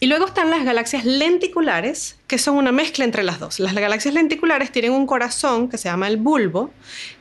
y 0.00 0.06
luego 0.06 0.26
están 0.26 0.50
las 0.50 0.64
galaxias 0.64 1.04
lenticulares, 1.04 2.18
que 2.28 2.38
son 2.38 2.56
una 2.56 2.70
mezcla 2.70 3.04
entre 3.04 3.24
las 3.24 3.40
dos. 3.40 3.58
Las 3.58 3.74
galaxias 3.74 4.14
lenticulares 4.14 4.70
tienen 4.70 4.92
un 4.92 5.06
corazón 5.06 5.68
que 5.68 5.78
se 5.78 5.88
llama 5.88 6.06
el 6.06 6.18
bulbo, 6.18 6.70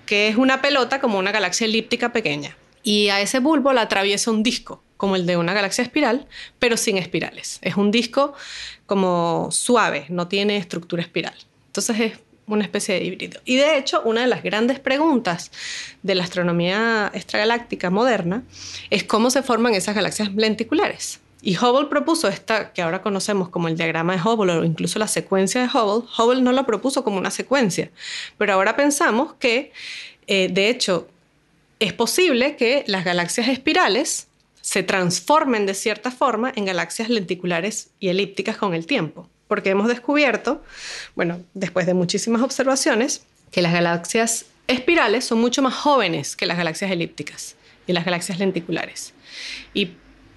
que 0.05 0.27
es 0.27 0.36
una 0.36 0.62
pelota 0.62 1.00
como 1.00 1.17
una 1.17 1.31
galaxia 1.31 1.65
elíptica 1.65 2.13
pequeña. 2.13 2.55
Y 2.84 3.10
a 3.10 3.19
ese 3.19 3.39
bulbo 3.39 3.74
la 3.74 3.81
atraviesa 3.81 4.29
un 4.29 4.43
disco, 4.43 4.84
como 4.96 5.15
el 5.15 5.25
de 5.25 5.38
una 5.38 5.53
galaxia 5.53 5.84
espiral, 5.84 6.27
pero 6.60 6.77
sin 6.77 6.98
espirales. 6.98 7.57
Es 7.62 7.77
un 7.77 7.89
disco 7.89 8.34
como 8.86 9.50
suave, 9.51 10.05
no 10.10 10.27
tiene 10.27 10.57
estructura 10.57 11.01
espiral. 11.01 11.36
Entonces 11.67 12.00
es 12.00 12.19
una 12.48 12.63
especie 12.63 12.96
de 12.96 13.06
híbrido. 13.06 13.42
Y 13.46 13.58
de 13.58 13.77
hecho, 13.77 14.01
una 14.04 14.22
de 14.22 14.27
las 14.27 14.42
grandes 14.42 14.80
preguntas 14.80 15.51
de 16.01 16.16
la 16.16 16.24
astronomía 16.24 17.12
extragaláctica 17.13 17.90
moderna 17.90 18.44
es 18.90 19.03
cómo 19.03 19.29
se 19.29 19.44
forman 19.44 19.75
esas 19.75 19.96
galaxias 19.96 20.33
lenticulares. 20.33 21.20
Y 21.42 21.55
Hubble 21.57 21.88
propuso 21.88 22.27
esta, 22.27 22.74
que 22.74 22.81
ahora 22.81 23.01
conocemos 23.01 23.50
como 23.50 23.68
el 23.68 23.77
diagrama 23.77 24.16
de 24.16 24.22
Hubble 24.22 24.53
o 24.53 24.64
incluso 24.64 24.98
la 24.98 25.07
secuencia 25.07 25.62
de 25.62 25.68
Hubble. 25.68 26.07
Hubble 26.18 26.42
no 26.42 26.51
lo 26.51 26.66
propuso 26.66 27.03
como 27.03 27.18
una 27.18 27.31
secuencia, 27.31 27.92
pero 28.38 28.53
ahora 28.53 28.75
pensamos 28.75 29.36
que, 29.36 29.72
eh, 30.25 30.50
de 30.51 30.70
hecho, 30.70 31.07
es 31.79 31.94
posible 31.94 32.55
que 32.55 32.83
las 32.88 33.05
galaxias 33.05 33.50
espirales 33.50 34.27
se 34.62 34.83
transformen 34.83 35.66
de 35.66 35.75
cierta 35.75 36.12
forma 36.12 36.51
en 36.55 36.66
galaxias 36.66 37.10
lenticulares 37.10 37.92
y 38.00 38.10
elípticas 38.10 38.57
con 38.57 38.74
el 38.74 38.88
tiempo 38.88 39.29
porque 39.48 39.70
hemos 39.70 39.88
descubierto, 39.88 40.64
bueno, 41.16 41.42
después 41.53 41.86
de 41.86 41.94
muchísimas 41.94 42.42
observaciones, 42.42 43.24
que 43.51 43.62
las 43.62 43.74
galaxias 43.74 44.46
espirales 44.68 45.25
son 45.25 45.40
mucho 45.40 45.62
más 45.62 45.74
jóvenes 45.74 46.36
que 46.36 46.46
las 46.46 46.57
galaxias 46.57 46.92
elípticas 46.92 47.55
y 47.88 47.94
las 47.94 48.05
galaxias 48.05 48.40
lenticulares. 48.40 49.14
Y 49.74 49.92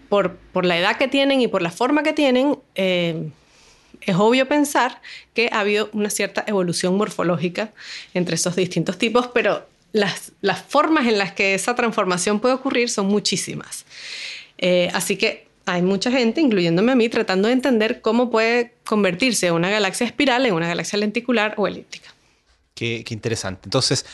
por, 0.09 0.39
la 0.65 0.79
edad 0.79 0.97
que 0.97 1.09
tienen 1.09 1.41
y 1.41 1.49
por 1.49 1.63
la 1.63 1.71
forma 1.71 2.03
que 2.03 2.13
tienen, 2.13 2.59
eh, 2.75 3.31
es 4.01 4.17
obvio 4.17 4.47
pensar 4.49 5.01
que 5.35 5.51
ha 5.53 5.61
habido 5.61 5.91
una 5.93 6.11
cierta 6.11 6.45
evolución 6.47 6.97
morfológica 6.97 7.71
entre 8.15 8.35
esos 8.37 8.57
distintos 8.57 8.99
tipos, 8.99 9.29
pero 9.29 9.67
las, 9.93 10.33
formas 10.69 11.07
en 11.07 11.19
las 11.19 11.33
que 11.33 11.55
esa 11.55 11.75
transformación 11.75 12.41
puede 12.41 12.55
ocurrir 12.55 12.91
son 12.91 13.07
muchísimas. 13.07 13.85
Eh, 14.59 14.91
así 14.93 15.17
que 15.17 15.50
hay 15.73 15.83
mucha 15.83 16.11
gente, 16.11 16.41
incluyéndome 16.41 16.93
a 16.93 16.95
mí, 16.95 17.09
tratando 17.09 17.49
de 17.49 17.55
entender 17.55 18.01
cómo 18.01 18.31
puede 18.31 18.75
convertirse 18.85 19.53
una 19.53 19.71
galaxia 19.71 20.07
espiral 20.07 20.45
en 20.47 20.55
una 20.55 20.69
galaxia 20.69 20.99
lenticular 20.99 21.55
o 21.57 21.67
elíptica. 21.67 22.11
Qué, 22.75 23.05
interesante. 23.11 23.63
Entonces, 23.65 24.07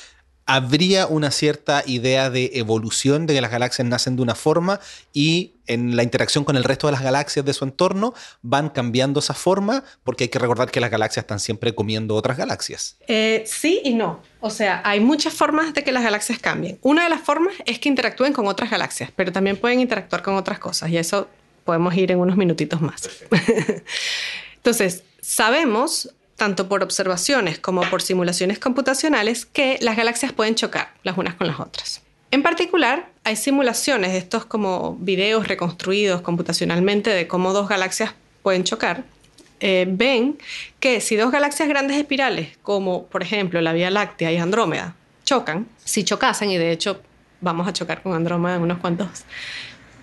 habría 0.45 1.07
una 1.07 1.31
cierta 1.31 1.83
idea 1.87 2.31
de 2.31 2.51
evolución 2.55 3.27
de 3.27 3.35
que 3.35 3.41
las 3.41 3.51
galaxias 3.51 3.87
nacen 3.87 4.17
de 4.17 4.23
una 4.23 4.35
forma 4.35 4.81
y 5.13 5.53
en 5.67 5.97
la 5.97 6.03
interacción 6.05 6.45
con 6.45 6.57
el 6.57 6.65
resto 6.65 6.87
de 6.87 6.93
las 6.93 7.03
galaxias 7.03 7.45
de 7.45 7.53
su 7.53 7.65
entorno 7.65 8.15
van 8.43 8.69
cambiando 8.69 9.21
esa 9.21 9.35
forma 9.35 9.83
porque 10.05 10.25
hay 10.25 10.29
que 10.29 10.39
recordar 10.39 10.71
que 10.71 10.81
las 10.81 10.91
galaxias 10.91 11.25
están 11.25 11.41
siempre 11.41 11.75
comiendo 11.75 12.15
otras 12.15 12.37
galaxias. 12.37 12.97
Eh, 13.09 13.43
sí 13.47 13.81
y 13.85 13.95
no. 13.95 14.21
O 14.41 14.51
sea, 14.51 14.83
hay 14.85 15.01
muchas 15.01 15.35
formas 15.35 15.75
de 15.75 15.83
que 15.83 15.91
las 15.91 16.05
galaxias 16.05 16.39
cambien. 16.39 16.79
Una 16.83 17.05
de 17.05 17.11
las 17.11 17.21
formas 17.21 17.55
es 17.65 17.79
que 17.81 17.89
interactúen 17.89 18.33
con 18.33 18.47
otras 18.47 18.71
galaxias, 18.71 19.11
pero 19.15 19.33
también 19.33 19.57
pueden 19.57 19.81
interactuar 19.81 20.23
con 20.23 20.35
otras 20.35 20.59
cosas 20.59 20.91
y 20.91 20.97
eso 20.97 21.29
podemos 21.67 21.95
ir 21.95 22.11
en 22.11 22.19
unos 22.19 22.39
minutitos 22.39 22.81
más. 22.81 23.11
Entonces, 24.57 25.03
sabemos, 25.21 26.15
tanto 26.37 26.69
por 26.69 26.83
observaciones 26.83 27.59
como 27.59 27.83
por 27.83 28.01
simulaciones 28.01 28.59
computacionales, 28.59 29.45
que 29.45 29.77
las 29.83 29.99
galaxias 29.99 30.33
pueden 30.33 30.55
chocar 30.55 30.95
las 31.03 31.19
unas 31.19 31.35
con 31.35 31.47
las 31.47 31.61
otras. 31.61 32.01
En 32.31 32.43
particular, 32.43 33.09
hay 33.25 33.37
simulaciones, 33.37 34.15
estos 34.15 34.47
como 34.47 34.97
videos 35.01 35.47
reconstruidos 35.49 36.23
computacionalmente 36.23 37.11
de 37.11 37.29
cómo 37.29 37.53
dos 37.53 37.69
galaxias 37.69 38.15
pueden 38.43 38.65
chocar. 38.65 39.05
Eh, 39.61 39.87
ven 39.89 40.39
que 40.81 41.01
si 41.01 41.17
dos 41.17 41.33
galaxias 41.33 41.69
grandes 41.69 41.97
espirales, 41.97 42.57
como 42.63 43.07
por 43.07 43.23
ejemplo 43.23 43.61
la 43.61 43.73
Vía 43.73 43.91
Láctea 43.91 44.33
y 44.33 44.37
Andrómeda, 44.37 44.95
chocan, 45.25 45.67
si 45.85 46.05
chocasen, 46.05 46.51
y 46.51 46.59
de 46.59 46.73
hecho 46.73 47.01
vamos 47.41 47.67
a 47.67 47.73
chocar 47.73 48.03
con 48.03 48.13
Andrómeda 48.13 48.57
en 48.57 48.63
unos 48.63 48.79
cuantos 48.79 49.09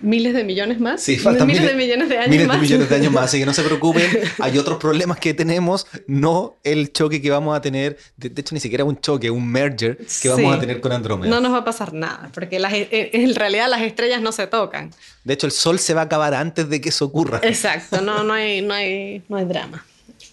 miles 0.04 0.34
de 0.34 0.44
millones 0.44 0.80
más. 0.80 1.00
Sí, 1.00 1.16
faltan 1.16 1.46
miles, 1.46 1.66
de 1.66 1.74
millones 1.74 2.08
de 2.08 2.18
años 2.18 2.30
miles 2.30 2.46
más. 2.46 2.56
de 2.56 2.62
millones 2.62 2.88
de 2.88 2.96
años 2.96 3.12
más. 3.12 3.24
Así 3.24 3.38
que 3.38 3.46
no 3.46 3.54
se 3.54 3.62
preocupen, 3.62 4.04
hay 4.38 4.58
otros 4.58 4.78
problemas 4.78 5.18
que 5.18 5.34
tenemos, 5.34 5.86
no 6.06 6.56
el 6.62 6.92
choque 6.92 7.20
que 7.20 7.30
vamos 7.30 7.56
a 7.56 7.60
tener. 7.60 7.98
De, 8.16 8.28
hecho, 8.40 8.54
ni 8.54 8.60
siquiera 8.60 8.84
un 8.84 9.00
choque, 9.00 9.30
un 9.30 9.46
merger 9.50 9.98
que 10.22 10.28
vamos 10.28 10.54
a 10.54 10.60
tener 10.60 10.80
con 10.80 10.92
Andrómeda. 10.92 11.30
No 11.30 11.40
nos 11.40 11.52
va 11.52 11.58
a 11.58 11.64
pasar 11.64 11.92
nada, 11.92 12.30
porque 12.32 12.58
las, 12.58 12.72
e, 12.72 12.88
e, 12.90 13.10
en 13.12 13.34
realidad 13.34 13.68
las 13.68 13.82
estrellas 13.82 14.20
no 14.20 14.32
se 14.32 14.46
tocan. 14.46 14.90
De 15.24 15.34
hecho, 15.34 15.46
el 15.46 15.52
Sol 15.52 15.78
se 15.78 15.94
va 15.94 16.02
a 16.02 16.04
acabar 16.04 16.34
antes 16.34 16.68
de 16.68 16.80
que 16.80 16.90
eso 16.90 17.06
ocurra. 17.06 17.40
Exacto, 17.42 18.00
no, 18.00 18.22
no, 18.24 18.34
hay, 18.34 18.62
no, 18.62 18.74
hay, 18.74 19.22
no 19.28 19.36
hay 19.36 19.44
drama. 19.44 19.84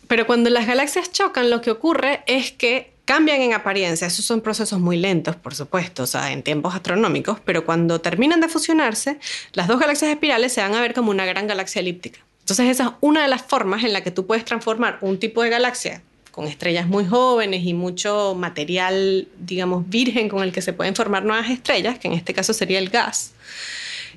Pero 0.08 0.28
cuando 0.28 0.50
las 0.50 0.68
galaxias 0.68 1.12
chocan, 1.12 1.50
lo 1.50 1.62
que 1.62 1.72
ocurre 1.72 2.22
es 2.28 2.52
que 2.52 2.91
cambian 3.06 3.42
en 3.42 3.54
apariencia. 3.54 4.08
Esos 4.08 4.26
son 4.26 4.42
procesos 4.42 4.80
muy 4.80 4.98
lentos, 4.98 5.36
por 5.36 5.56
supuesto, 5.56 6.04
o 6.04 6.08
sea, 6.08 6.32
en 6.32 6.44
tiempos 6.44 6.76
astronómicos, 6.76 7.40
pero 7.44 7.66
cuando 7.66 8.02
terminan 8.02 8.42
de 8.42 8.48
fusionarse, 8.48 9.20
las 9.54 9.68
dos 9.68 9.80
galaxias 9.80 10.12
espirales 10.12 10.54
se 10.54 10.62
van 10.62 10.76
a 10.76 10.82
ver 10.82 10.94
como 10.94 11.12
una 11.12 11.26
gran 11.26 11.48
galaxia 11.48 11.80
elíptica. 11.80 12.20
Entonces, 12.42 12.68
esa 12.68 12.84
es 12.84 12.90
una 13.02 13.22
de 13.22 13.28
las 13.28 13.44
formas 13.44 13.84
en 13.84 13.94
la 13.94 14.02
que 14.02 14.12
tú 14.12 14.26
puedes 14.26 14.46
transformar 14.46 14.98
un 15.02 15.20
tipo 15.20 15.44
de 15.44 15.50
galaxia 15.50 16.02
con 16.32 16.48
estrellas 16.48 16.88
muy 16.88 17.06
jóvenes 17.06 17.64
y 17.66 17.74
mucho 17.74 18.36
material, 18.36 19.28
digamos, 19.38 19.88
virgen 19.90 20.30
con 20.30 20.44
el 20.44 20.52
que 20.52 20.62
se 20.62 20.74
pueden 20.74 20.96
formar 20.96 21.24
nuevas 21.26 21.50
estrellas, 21.50 22.00
que 22.00 22.08
en 22.08 22.14
este 22.14 22.34
caso 22.34 22.54
sería 22.54 22.80
el 22.80 22.90
gas. 22.90 23.34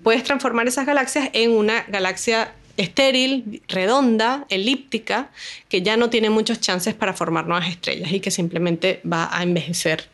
Puedes 0.02 0.22
transformar 0.22 0.68
esas 0.68 0.86
galaxias 0.86 1.30
en 1.32 1.50
una 1.50 1.82
galaxia 1.88 2.52
estéril, 2.76 3.62
redonda, 3.68 4.46
elíptica, 4.48 5.30
que 5.68 5.82
ya 5.82 5.96
no 5.96 6.10
tiene 6.10 6.30
muchos 6.30 6.60
chances 6.60 6.94
para 6.94 7.12
formar 7.14 7.46
nuevas 7.46 7.68
estrellas 7.68 8.12
y 8.12 8.20
que 8.20 8.30
simplemente 8.30 9.00
va 9.10 9.28
a 9.36 9.42
envejecer 9.42 10.08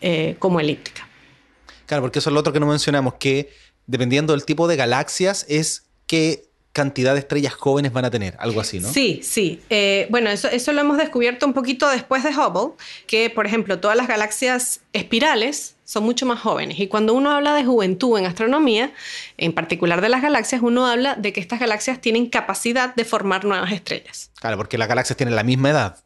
eh, 0.00 0.36
como 0.38 0.60
elíptica. 0.60 1.08
Claro, 1.86 2.02
porque 2.02 2.18
eso 2.18 2.30
es 2.30 2.34
lo 2.34 2.40
otro 2.40 2.52
que 2.52 2.60
no 2.60 2.66
mencionamos, 2.66 3.14
que 3.14 3.50
dependiendo 3.86 4.32
del 4.32 4.44
tipo 4.44 4.68
de 4.68 4.76
galaxias, 4.76 5.46
es 5.48 5.84
qué 6.06 6.48
cantidad 6.72 7.14
de 7.14 7.20
estrellas 7.20 7.54
jóvenes 7.54 7.92
van 7.92 8.04
a 8.04 8.10
tener, 8.10 8.36
algo 8.38 8.60
así, 8.60 8.78
¿no? 8.78 8.92
Sí, 8.92 9.20
sí. 9.24 9.60
Eh, 9.70 10.06
bueno, 10.10 10.30
eso, 10.30 10.48
eso 10.48 10.72
lo 10.72 10.80
hemos 10.80 10.98
descubierto 10.98 11.46
un 11.46 11.52
poquito 11.52 11.88
después 11.88 12.22
de 12.22 12.30
Hubble, 12.30 12.74
que 13.06 13.30
por 13.30 13.46
ejemplo 13.46 13.80
todas 13.80 13.96
las 13.96 14.06
galaxias 14.06 14.80
espirales 14.92 15.74
son 15.88 16.04
mucho 16.04 16.26
más 16.26 16.38
jóvenes. 16.38 16.78
Y 16.78 16.86
cuando 16.86 17.14
uno 17.14 17.30
habla 17.30 17.54
de 17.54 17.64
juventud 17.64 18.18
en 18.18 18.26
astronomía, 18.26 18.92
en 19.38 19.54
particular 19.54 20.02
de 20.02 20.10
las 20.10 20.20
galaxias, 20.20 20.60
uno 20.60 20.86
habla 20.86 21.14
de 21.14 21.32
que 21.32 21.40
estas 21.40 21.60
galaxias 21.60 21.98
tienen 21.98 22.26
capacidad 22.26 22.94
de 22.94 23.06
formar 23.06 23.46
nuevas 23.46 23.72
estrellas. 23.72 24.30
Claro, 24.38 24.58
porque 24.58 24.76
las 24.76 24.86
galaxias 24.86 25.16
tienen 25.16 25.34
la 25.34 25.44
misma 25.44 25.70
edad. 25.70 25.96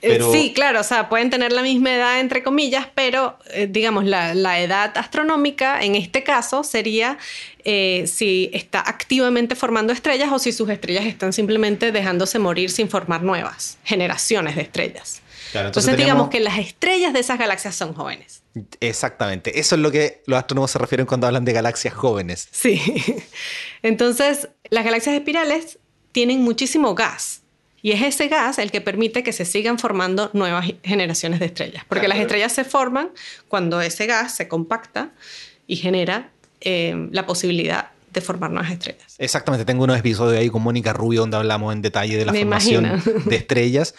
Eh, 0.00 0.20
sí, 0.30 0.52
claro, 0.54 0.80
o 0.80 0.84
sea, 0.84 1.08
pueden 1.08 1.30
tener 1.30 1.50
la 1.50 1.62
misma 1.62 1.92
edad 1.92 2.20
entre 2.20 2.44
comillas, 2.44 2.86
pero 2.94 3.36
eh, 3.52 3.66
digamos, 3.68 4.04
la, 4.04 4.32
la, 4.34 4.60
edad 4.60 4.96
astronómica 4.96 5.82
en 5.82 5.96
este 5.96 6.22
caso 6.22 6.62
sería 6.62 7.18
eh, 7.64 8.04
si 8.06 8.48
está 8.52 8.80
activamente 8.80 9.56
formando 9.56 9.92
estrellas 9.92 10.30
o 10.32 10.38
si 10.38 10.52
sus 10.52 10.68
estrellas 10.70 11.04
están 11.04 11.32
simplemente 11.32 11.90
dejándose 11.90 12.38
morir 12.38 12.70
sin 12.70 12.88
formar 12.88 13.24
nuevas 13.24 13.78
generaciones 13.82 14.54
de 14.54 14.62
estrellas. 14.62 15.20
Claro, 15.50 15.68
entonces, 15.68 15.96
digamos 15.96 16.30
que 16.30 16.38
las 16.38 16.58
estrellas 16.58 17.12
de 17.12 17.20
esas 17.20 17.38
galaxias 17.40 17.74
son 17.74 17.92
jóvenes. 17.92 18.41
Exactamente, 18.80 19.58
eso 19.58 19.76
es 19.76 19.80
lo 19.80 19.90
que 19.90 20.22
los 20.26 20.38
astrónomos 20.38 20.70
se 20.70 20.78
refieren 20.78 21.06
cuando 21.06 21.26
hablan 21.26 21.44
de 21.44 21.52
galaxias 21.52 21.94
jóvenes. 21.94 22.48
Sí, 22.50 22.80
entonces 23.82 24.48
las 24.70 24.84
galaxias 24.84 25.14
espirales 25.14 25.78
tienen 26.12 26.42
muchísimo 26.42 26.94
gas 26.94 27.42
y 27.82 27.90
es 27.90 28.02
ese 28.02 28.28
gas 28.28 28.58
el 28.58 28.70
que 28.70 28.80
permite 28.80 29.24
que 29.24 29.32
se 29.32 29.44
sigan 29.44 29.78
formando 29.78 30.30
nuevas 30.32 30.72
generaciones 30.84 31.40
de 31.40 31.46
estrellas. 31.46 31.84
Porque 31.88 32.06
las 32.06 32.18
estrellas 32.18 32.52
se 32.52 32.64
forman 32.64 33.10
cuando 33.48 33.80
ese 33.80 34.06
gas 34.06 34.36
se 34.36 34.46
compacta 34.46 35.10
y 35.66 35.76
genera 35.76 36.30
eh, 36.60 37.08
la 37.10 37.26
posibilidad 37.26 37.90
de 38.12 38.20
formar 38.20 38.50
nuevas 38.50 38.70
estrellas. 38.70 39.16
Exactamente, 39.18 39.64
tengo 39.64 39.82
unos 39.82 39.98
episodios 39.98 40.38
ahí 40.38 40.48
con 40.48 40.62
Mónica 40.62 40.92
Rubio 40.92 41.22
donde 41.22 41.38
hablamos 41.38 41.72
en 41.72 41.82
detalle 41.82 42.16
de 42.16 42.24
la 42.24 42.32
formación 42.32 43.02
de 43.24 43.36
estrellas. 43.36 43.94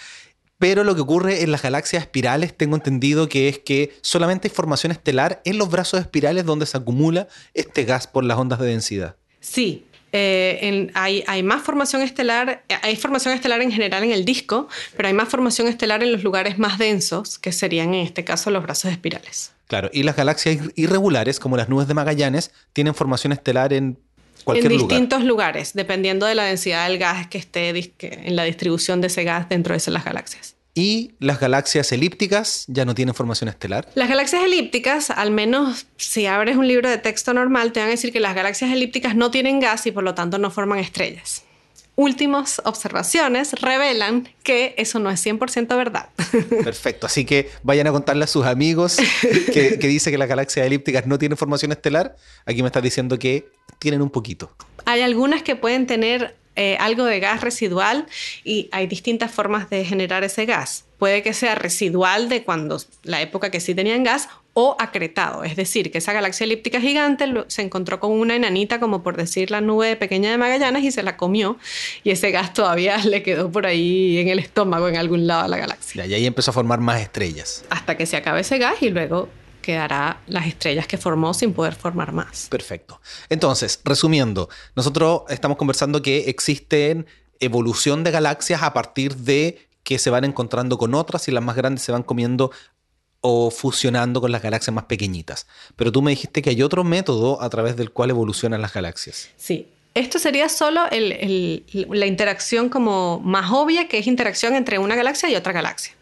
Pero 0.63 0.86
lo 0.86 0.95
que 0.95 1.02
ocurre 1.02 1.43
en 1.43 1.52
las 1.52 1.62
galaxias 1.62 2.04
espirales, 2.04 2.56
tengo 2.56 2.78
entendido 2.78 3.28
que 3.28 3.49
es 3.49 3.60
que 3.60 3.93
solamente 3.99 4.47
hay 4.47 4.54
formación 4.54 4.93
estelar 4.93 5.41
en 5.43 5.58
los 5.58 5.69
brazos 5.69 5.99
espirales 5.99 6.45
donde 6.45 6.65
se 6.65 6.78
acumula 6.78 7.28
este 7.54 7.84
gas 7.84 8.08
por 8.08 8.23
las 8.23 8.38
ondas 8.38 8.60
de 8.60 8.67
densidad. 8.67 9.17
Sí, 9.41 9.84
eh, 10.13 10.89
hay, 10.93 11.21
hay, 11.28 11.43
más 11.43 11.63
formación 11.63 12.02
estelar, 12.02 12.63
hay 12.82 12.95
formación 12.95 13.34
estelar 13.34 13.62
en 13.62 13.73
general 13.73 14.06
en 14.06 14.13
el 14.13 14.23
disco, 14.23 14.69
pero 14.95 15.10
hay 15.10 15.13
más 15.13 15.28
formación 15.28 15.67
estelar 15.67 16.02
en 16.02 16.13
los 16.13 16.23
lugares 16.23 16.58
más 16.58 16.78
densos, 16.78 17.39
que 17.39 17.52
serían 17.52 17.93
en 17.93 18.06
este 18.06 18.23
caso 18.23 18.49
los 18.49 18.63
brazos 18.63 18.89
espirales. 18.89 19.52
Claro, 19.67 19.89
y 19.91 20.04
las 20.04 20.15
galaxias 20.15 20.60
irregulares, 20.76 21.41
como 21.41 21.58
las 21.58 21.67
nubes 21.67 21.89
de 21.89 21.93
Magallanes, 21.93 22.54
tienen 22.71 22.95
formación 22.95 23.34
estelar 23.34 23.73
en. 23.73 23.99
En 24.47 24.67
distintos 24.67 25.23
lugares, 25.23 25.73
dependiendo 25.73 26.25
de 26.25 26.36
la 26.36 26.43
densidad 26.43 26.88
del 26.88 26.97
gas 26.97 27.27
que 27.27 27.38
esté 27.38 27.69
en 27.99 28.36
la 28.36 28.43
distribución 28.43 29.01
de 29.01 29.08
ese 29.08 29.23
gas 29.23 29.49
dentro 29.49 29.75
de 29.75 29.91
las 29.91 30.06
galaxias. 30.06 30.56
Y 30.75 31.12
las 31.19 31.39
galaxias 31.39 31.91
elípticas 31.91 32.65
ya 32.67 32.84
no 32.84 32.95
tienen 32.95 33.13
formación 33.13 33.47
estelar. 33.47 33.88
Las 33.93 34.10
galaxias 34.10 34.43
elípticas, 34.43 35.12
al 35.12 35.29
menos 35.29 35.86
si 35.97 36.25
abres 36.25 36.58
un 36.58 36.67
libro 36.67 36.89
de 36.89 36.97
texto 36.97 37.34
normal, 37.34 37.71
te 37.71 37.79
van 37.79 37.89
a 37.89 37.91
decir 37.91 38.12
que 38.12 38.19
las 38.19 38.34
galaxias 38.34 38.71
elípticas 38.71 39.15
no 39.15 39.29
tienen 39.29 39.60
gas 39.60 39.86
y 39.86 39.91
por 39.91 40.03
lo 40.03 40.15
tanto 40.15 40.39
no 40.39 40.49
forman 40.49 40.79
estrellas. 40.79 41.43
Últimas 41.95 42.60
observaciones 42.65 43.53
revelan 43.53 44.27
que 44.41 44.73
eso 44.77 44.97
no 44.97 45.12
es 45.12 45.23
100% 45.23 45.77
verdad. 45.77 46.10
Perfecto, 46.63 47.06
así 47.06 47.23
que 47.23 47.49
vayan 47.62 47.86
a 47.86 47.91
contarle 47.91 48.23
a 48.23 48.27
sus 48.27 48.45
amigos 48.45 48.97
que, 49.21 49.77
que 49.77 49.88
dice 49.88 50.10
que 50.10 50.17
las 50.17 50.27
galaxias 50.27 50.65
elípticas 50.65 51.06
no 51.06 51.19
tienen 51.19 51.38
formación 51.38 51.71
estelar. 51.71 52.15
Aquí 52.45 52.63
me 52.63 52.67
estás 52.67 52.82
diciendo 52.82 53.19
que 53.19 53.47
tienen 53.77 54.01
un 54.01 54.10
poquito. 54.10 54.51
Hay 54.86 55.01
algunas 55.01 55.43
que 55.43 55.56
pueden 55.56 55.86
tener 55.86 56.36
eh, 56.56 56.78
algo 56.80 57.06
de 57.06 57.20
gas 57.20 57.42
residual 57.42 58.06
y 58.44 58.70
hay 58.72 58.88
distintas 58.88 59.32
formas 59.32 59.70
de 59.70 59.86
generar 59.86 60.24
ese 60.24 60.46
gas. 60.46 60.86
Puede 61.00 61.24
que 61.24 61.34
sea 61.34 61.56
residual 61.56 62.30
de 62.30 62.44
cuando 62.44 62.78
la 63.04 63.22
época 63.22 63.52
que 63.52 63.60
sí 63.60 63.76
tenían 63.76 64.04
gas 64.04 64.30
o 64.54 64.76
acretado, 64.80 65.44
es 65.44 65.56
decir, 65.56 65.92
que 65.92 65.98
esa 65.98 66.13
galaxia 66.13 66.44
elíptica 66.44 66.80
gigante 66.80 67.26
se 67.48 67.63
encontró 67.63 68.00
con 68.00 68.12
una 68.12 68.36
enanita, 68.36 68.80
como 68.80 69.02
por 69.02 69.18
decir 69.18 69.50
la 69.50 69.62
nube 69.62 69.96
pequeña 69.96 70.30
de 70.30 70.38
Magallanes, 70.38 70.84
y 70.84 70.92
se 70.92 71.02
la 71.02 71.18
comió, 71.18 71.58
y 72.04 72.12
ese 72.12 72.30
gas 72.30 72.54
todavía 72.54 72.98
le 73.04 73.24
quedó 73.24 73.52
por 73.52 73.66
ahí 73.66 74.20
en 74.20 74.28
el 74.28 74.38
estómago, 74.38 74.88
en 74.88 74.98
algún 74.98 75.26
lado 75.26 75.44
de 75.44 75.50
la 75.50 75.58
galaxia. 75.58 76.06
Y 76.06 76.13
ahí 76.13 76.28
empezó 76.28 76.52
a 76.52 76.54
formar 76.54 76.80
más 76.80 77.02
estrellas. 77.02 77.66
Hasta 77.72 77.98
que 77.98 78.06
se 78.06 78.16
acabe 78.16 78.42
ese 78.42 78.60
gas 78.60 78.76
y 78.82 78.92
luego 78.92 79.28
quedará 79.63 80.21
las 80.28 80.45
estrellas 80.45 80.86
que 80.86 80.99
formó 80.99 81.34
sin 81.34 81.54
poder 81.54 81.73
formar 81.73 82.12
más. 82.12 82.47
Perfecto. 82.52 83.02
Entonces, 83.30 83.82
resumiendo, 83.84 84.49
nosotros 84.76 85.23
estamos 85.30 85.58
conversando 85.58 86.04
que 86.04 86.30
existen 86.30 87.08
evolución 87.39 88.04
de 88.04 88.12
galaxias 88.12 88.62
a 88.62 88.73
partir 88.73 89.15
de 89.15 89.67
que 89.82 89.97
se 89.97 90.12
van 90.12 90.23
encontrando 90.23 90.78
con 90.78 90.93
otras 90.93 91.28
y 91.28 91.32
las 91.32 91.43
más 91.43 91.56
grandes 91.56 91.82
se 91.82 91.91
van 91.91 92.04
comiendo 92.04 92.52
o 93.21 93.49
fusionando 93.49 94.21
con 94.21 94.32
las 94.32 94.43
galaxias 94.43 94.73
más 94.73 94.86
pequeñitas. 94.86 95.47
Pero 95.76 95.91
tú 95.91 96.02
me 96.02 96.12
dijiste 96.12 96.41
que 96.41 96.52
hay 96.52 96.62
otro 96.62 96.84
método 96.84 97.41
a 97.41 97.49
través 97.49 97.76
del 97.76 97.91
cual 97.91 98.12
evolucionan 98.12 98.62
las 98.62 98.73
galaxias. 98.73 99.30
Sí. 99.36 99.69
Esto 99.95 100.17
sería 100.17 100.49
solo 100.49 100.82
la 100.89 102.06
interacción 102.08 102.69
como 102.69 103.19
más 103.19 103.52
obvia, 103.52 103.88
que 103.88 103.99
es 103.99 104.08
interacción 104.08 104.56
entre 104.56 104.80
una 104.80 104.95
galaxia 104.95 105.30
y 105.30 105.36
otra 105.36 105.54
galaxia. 105.54 105.93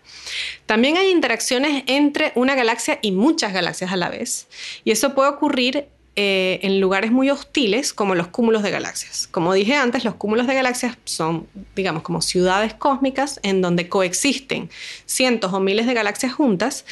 También 0.65 0.98
hay 0.98 1.10
interacciones 1.10 1.84
entre 1.88 2.32
una 2.36 2.56
galaxia 2.56 3.00
y 3.02 3.12
muchas 3.12 3.54
galaxias 3.54 3.91
a 3.91 3.98
la 3.98 4.10
vez. 4.10 4.48
Y 4.84 4.91
eso 4.91 5.13
puede 5.13 5.30
ocurrir 5.30 5.88
eh, 6.17 6.60
en 6.63 6.82
lugares 6.82 7.10
muy 7.10 7.30
hostiles 7.30 7.94
como 7.94 8.15
los 8.15 8.28
cúmulos 8.28 8.63
de 8.63 8.70
galaxias. 8.70 9.30
Como 9.32 9.54
dije 9.54 9.76
antes, 9.76 10.04
los 10.04 10.15
cúmulos 10.15 10.46
de 10.46 10.54
galaxias 10.54 10.98
son, 11.06 11.48
digamos, 11.74 12.04
como 12.04 12.22
ciudades 12.22 12.74
cósmicas 12.74 13.39
en 13.44 13.62
donde 13.62 13.88
coexisten 13.88 14.70
cientos 15.06 15.54
o 15.54 15.62
miles 15.62 15.86
de 15.88 15.94
galaxias 15.94 16.34
juntas 16.34 16.84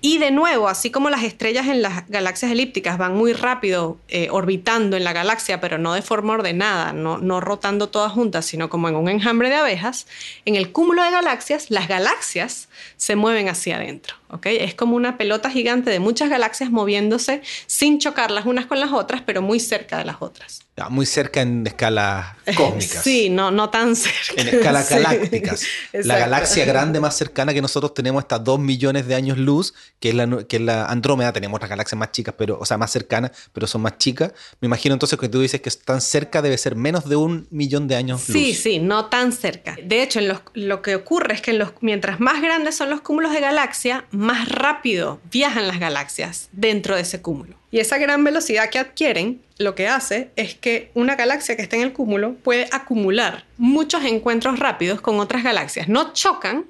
y 0.00 0.18
de 0.18 0.30
nuevo, 0.30 0.68
así 0.68 0.90
como 0.90 1.10
las 1.10 1.22
estrellas 1.22 1.66
en 1.66 1.82
las 1.82 2.08
galaxias 2.08 2.50
elípticas 2.50 2.98
van 2.98 3.14
muy 3.14 3.32
rápido 3.32 3.98
eh, 4.08 4.28
orbitando 4.30 4.96
en 4.96 5.04
la 5.04 5.12
galaxia, 5.12 5.60
pero 5.60 5.78
no 5.78 5.94
de 5.94 6.02
forma 6.02 6.34
ordenada, 6.34 6.92
no, 6.92 7.40
rotando 7.40 7.88
todas 7.88 8.12
juntas, 8.12 8.44
sino 8.44 8.68
como 8.68 8.88
en 8.88 8.96
un 8.96 9.08
enjambre 9.08 9.48
de 9.48 9.56
abejas, 9.56 10.06
en 10.44 10.56
el 10.56 10.72
cúmulo 10.72 11.02
de 11.02 11.10
galaxias, 11.10 11.70
las 11.70 11.88
galaxias 11.88 12.68
se 12.96 13.16
mueven 13.16 13.48
hacia 13.48 13.76
adentro. 13.76 14.16
¿okay? 14.30 14.58
Es 14.58 14.74
como 14.74 14.96
una 14.96 15.16
pelota 15.16 15.50
gigante 15.50 15.90
de 15.90 16.00
muchas 16.00 16.30
galaxias 16.30 16.70
moviéndose 16.70 17.42
sin 17.66 17.98
chocar 17.98 18.30
las 18.30 18.46
unas 18.46 18.66
con 18.66 18.80
las 18.80 18.92
otras, 18.92 19.22
pero 19.22 19.42
muy 19.42 19.60
cerca 19.60 19.98
de 19.98 20.04
las 20.04 20.16
otras. 20.20 20.65
Muy 20.90 21.06
cerca 21.06 21.40
en 21.40 21.66
escala 21.66 22.36
cósmicas. 22.54 23.02
Sí, 23.02 23.30
no, 23.30 23.50
no 23.50 23.70
tan 23.70 23.96
cerca. 23.96 24.42
En 24.42 24.48
escala 24.48 24.84
galácticas. 24.84 25.64
la 25.92 26.18
galaxia 26.18 26.66
grande 26.66 27.00
más 27.00 27.16
cercana 27.16 27.54
que 27.54 27.62
nosotros 27.62 27.94
tenemos 27.94 28.22
está 28.24 28.38
dos 28.38 28.60
millones 28.60 29.06
de 29.06 29.14
años 29.14 29.38
luz, 29.38 29.72
que 30.00 30.10
es, 30.10 30.14
la, 30.14 30.44
que 30.44 30.56
es 30.56 30.62
la 30.62 30.84
Andrómeda. 30.84 31.32
Tenemos 31.32 31.58
las 31.60 31.70
galaxias 31.70 31.98
más 31.98 32.12
chicas, 32.12 32.34
pero, 32.36 32.58
o 32.60 32.66
sea, 32.66 32.76
más 32.76 32.90
cercanas, 32.90 33.30
pero 33.54 33.66
son 33.66 33.80
más 33.80 33.96
chicas. 33.96 34.32
Me 34.60 34.66
imagino 34.66 34.94
entonces 34.94 35.18
que 35.18 35.30
tú 35.30 35.40
dices 35.40 35.62
que 35.62 35.70
tan 35.70 36.02
cerca 36.02 36.42
debe 36.42 36.58
ser 36.58 36.76
menos 36.76 37.08
de 37.08 37.16
un 37.16 37.46
millón 37.50 37.88
de 37.88 37.96
años 37.96 38.28
luz. 38.28 38.36
Sí, 38.36 38.52
sí, 38.52 38.78
no 38.78 39.06
tan 39.06 39.32
cerca. 39.32 39.76
De 39.82 40.02
hecho, 40.02 40.18
en 40.18 40.28
los, 40.28 40.42
lo 40.52 40.82
que 40.82 40.94
ocurre 40.94 41.34
es 41.34 41.40
que 41.40 41.54
los, 41.54 41.70
mientras 41.80 42.20
más 42.20 42.42
grandes 42.42 42.76
son 42.76 42.90
los 42.90 43.00
cúmulos 43.00 43.32
de 43.32 43.40
galaxia, 43.40 44.04
más 44.10 44.48
rápido 44.50 45.20
viajan 45.30 45.68
las 45.68 45.80
galaxias 45.80 46.50
dentro 46.52 46.96
de 46.96 47.00
ese 47.02 47.22
cúmulo. 47.22 47.56
Y 47.76 47.80
esa 47.80 47.98
gran 47.98 48.24
velocidad 48.24 48.70
que 48.70 48.78
adquieren 48.78 49.42
lo 49.58 49.74
que 49.74 49.86
hace 49.86 50.30
es 50.34 50.54
que 50.54 50.90
una 50.94 51.14
galaxia 51.14 51.56
que 51.56 51.62
está 51.62 51.76
en 51.76 51.82
el 51.82 51.92
cúmulo 51.92 52.32
puede 52.36 52.70
acumular 52.72 53.44
muchos 53.58 54.02
encuentros 54.02 54.58
rápidos 54.58 55.02
con 55.02 55.20
otras 55.20 55.44
galaxias. 55.44 55.86
No 55.86 56.14
chocan 56.14 56.64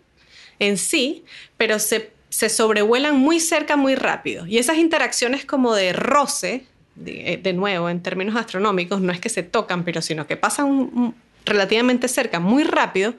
en 0.58 0.76
sí, 0.76 1.22
pero 1.56 1.78
se, 1.78 2.10
sobrevuelan 2.28 3.14
muy 3.14 3.38
cerca 3.38 3.76
muy 3.76 3.94
rápido. 3.94 4.48
Y 4.48 4.58
esas 4.58 4.78
interacciones 4.78 5.44
como 5.44 5.76
de 5.76 5.92
roce, 5.92 6.66
de, 6.96 7.38
de, 7.40 7.52
nuevo, 7.52 7.88
en 7.88 8.02
términos 8.02 8.34
astronómicos, 8.34 9.00
no 9.00 9.12
es 9.12 9.20
que 9.20 9.28
se 9.28 9.44
tocan, 9.44 9.84
pero 9.84 10.02
sino 10.02 10.26
que 10.26 10.36
pasan 10.36 10.66
un, 10.66 11.14
relativamente 11.46 12.08
cerca, 12.08 12.40
muy 12.40 12.64
rápido, 12.64 13.14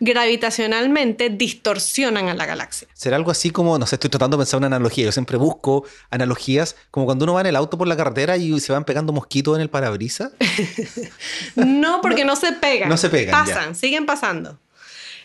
gravitacionalmente 0.00 1.30
distorsionan 1.30 2.28
a 2.28 2.34
la 2.34 2.44
galaxia. 2.44 2.88
Será 2.92 3.16
algo 3.16 3.30
así 3.30 3.50
como, 3.50 3.78
no 3.78 3.86
sé, 3.86 3.96
estoy 3.96 4.10
tratando 4.10 4.36
de 4.36 4.42
pensar 4.42 4.58
una 4.58 4.66
analogía. 4.66 5.04
Yo 5.04 5.12
siempre 5.12 5.38
busco 5.38 5.84
analogías 6.10 6.76
como 6.90 7.06
cuando 7.06 7.24
uno 7.24 7.34
va 7.34 7.40
en 7.40 7.46
el 7.46 7.56
auto 7.56 7.78
por 7.78 7.88
la 7.88 7.96
carretera 7.96 8.36
y 8.36 8.58
se 8.60 8.72
van 8.72 8.84
pegando 8.84 9.12
mosquitos 9.12 9.56
en 9.56 9.62
el 9.62 9.70
parabrisas. 9.70 10.32
no, 11.54 12.00
porque 12.02 12.24
no, 12.24 12.36
se 12.36 12.52
pegan. 12.52 12.88
No 12.88 12.96
se 12.96 13.08
pegan. 13.08 13.46
Pasan, 13.46 13.74
siguen 13.74 14.04
pasando. 14.04 14.58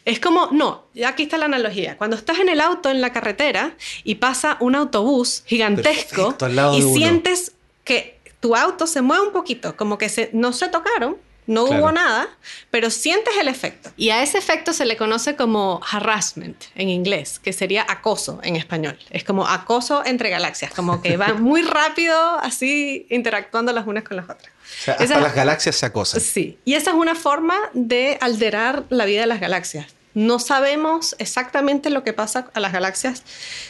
Es 0.05 0.19
como, 0.19 0.49
no, 0.51 0.85
aquí 1.07 1.23
está 1.23 1.37
la 1.37 1.45
analogía. 1.45 1.97
Cuando 1.97 2.17
estás 2.17 2.39
en 2.39 2.49
el 2.49 2.59
auto, 2.59 2.89
en 2.89 2.99
la 2.99 3.13
carretera, 3.13 3.75
y 4.03 4.15
pasa 4.15 4.57
un 4.59 4.75
autobús 4.75 5.43
gigantesco 5.45 6.35
y 6.75 6.81
sientes 6.81 7.53
que 7.85 8.19
tu 8.41 8.55
auto 8.55 8.87
se 8.87 9.01
mueve 9.01 9.27
un 9.27 9.31
poquito, 9.31 9.77
como 9.77 9.97
que 9.97 10.09
se, 10.09 10.29
no 10.33 10.51
se 10.51 10.67
tocaron, 10.67 11.15
no 11.47 11.65
Claro. 11.65 11.83
hubo 11.83 11.91
nada, 11.91 12.27
pero 12.71 12.89
sientes 12.89 13.33
el 13.39 13.47
efecto. 13.47 13.91
Y 13.97 14.09
a 14.11 14.23
ese 14.23 14.37
efecto 14.37 14.73
se 14.73 14.85
le 14.85 14.97
conoce 14.97 15.35
como 15.35 15.81
harassment 15.91 16.63
en 16.75 16.89
inglés, 16.89 17.39
que 17.39 17.53
sería 17.53 17.85
acoso 17.87 18.39
en 18.43 18.55
español. 18.55 18.97
Es 19.09 19.23
como 19.23 19.47
acoso 19.47 20.03
entre 20.05 20.29
galaxias, 20.29 20.71
como 20.73 21.01
que 21.01 21.17
van 21.17 21.41
muy 21.43 21.61
rápido 21.61 22.17
así 22.39 23.07
interactuando 23.09 23.71
las 23.73 23.85
unas 23.87 24.03
con 24.03 24.17
las 24.17 24.25
otras. 24.25 24.47
O 24.47 24.83
sea, 24.85 24.93
hasta 24.93 25.03
Esa- 25.03 25.19
las 25.19 25.35
galaxias 25.35 25.75
se 25.75 25.85
acosan. 25.85 26.21
Sí, 26.21 26.57
y 26.65 26.73
esa 26.75 26.91
es 26.91 26.95
una 26.95 27.15
forma 27.15 27.55
de 27.73 28.17
alterar 28.21 28.83
la 28.89 29.05
vida 29.05 29.21
de 29.21 29.27
las 29.27 29.39
galaxias. 29.39 29.87
No 30.15 30.37
sabemos 30.37 31.15
exactamente 31.17 31.89
lo 31.89 32.03
que 32.03 32.13
pasa 32.13 32.47
a 32.53 32.59
las 32.59 32.71
galaxias 32.71 33.23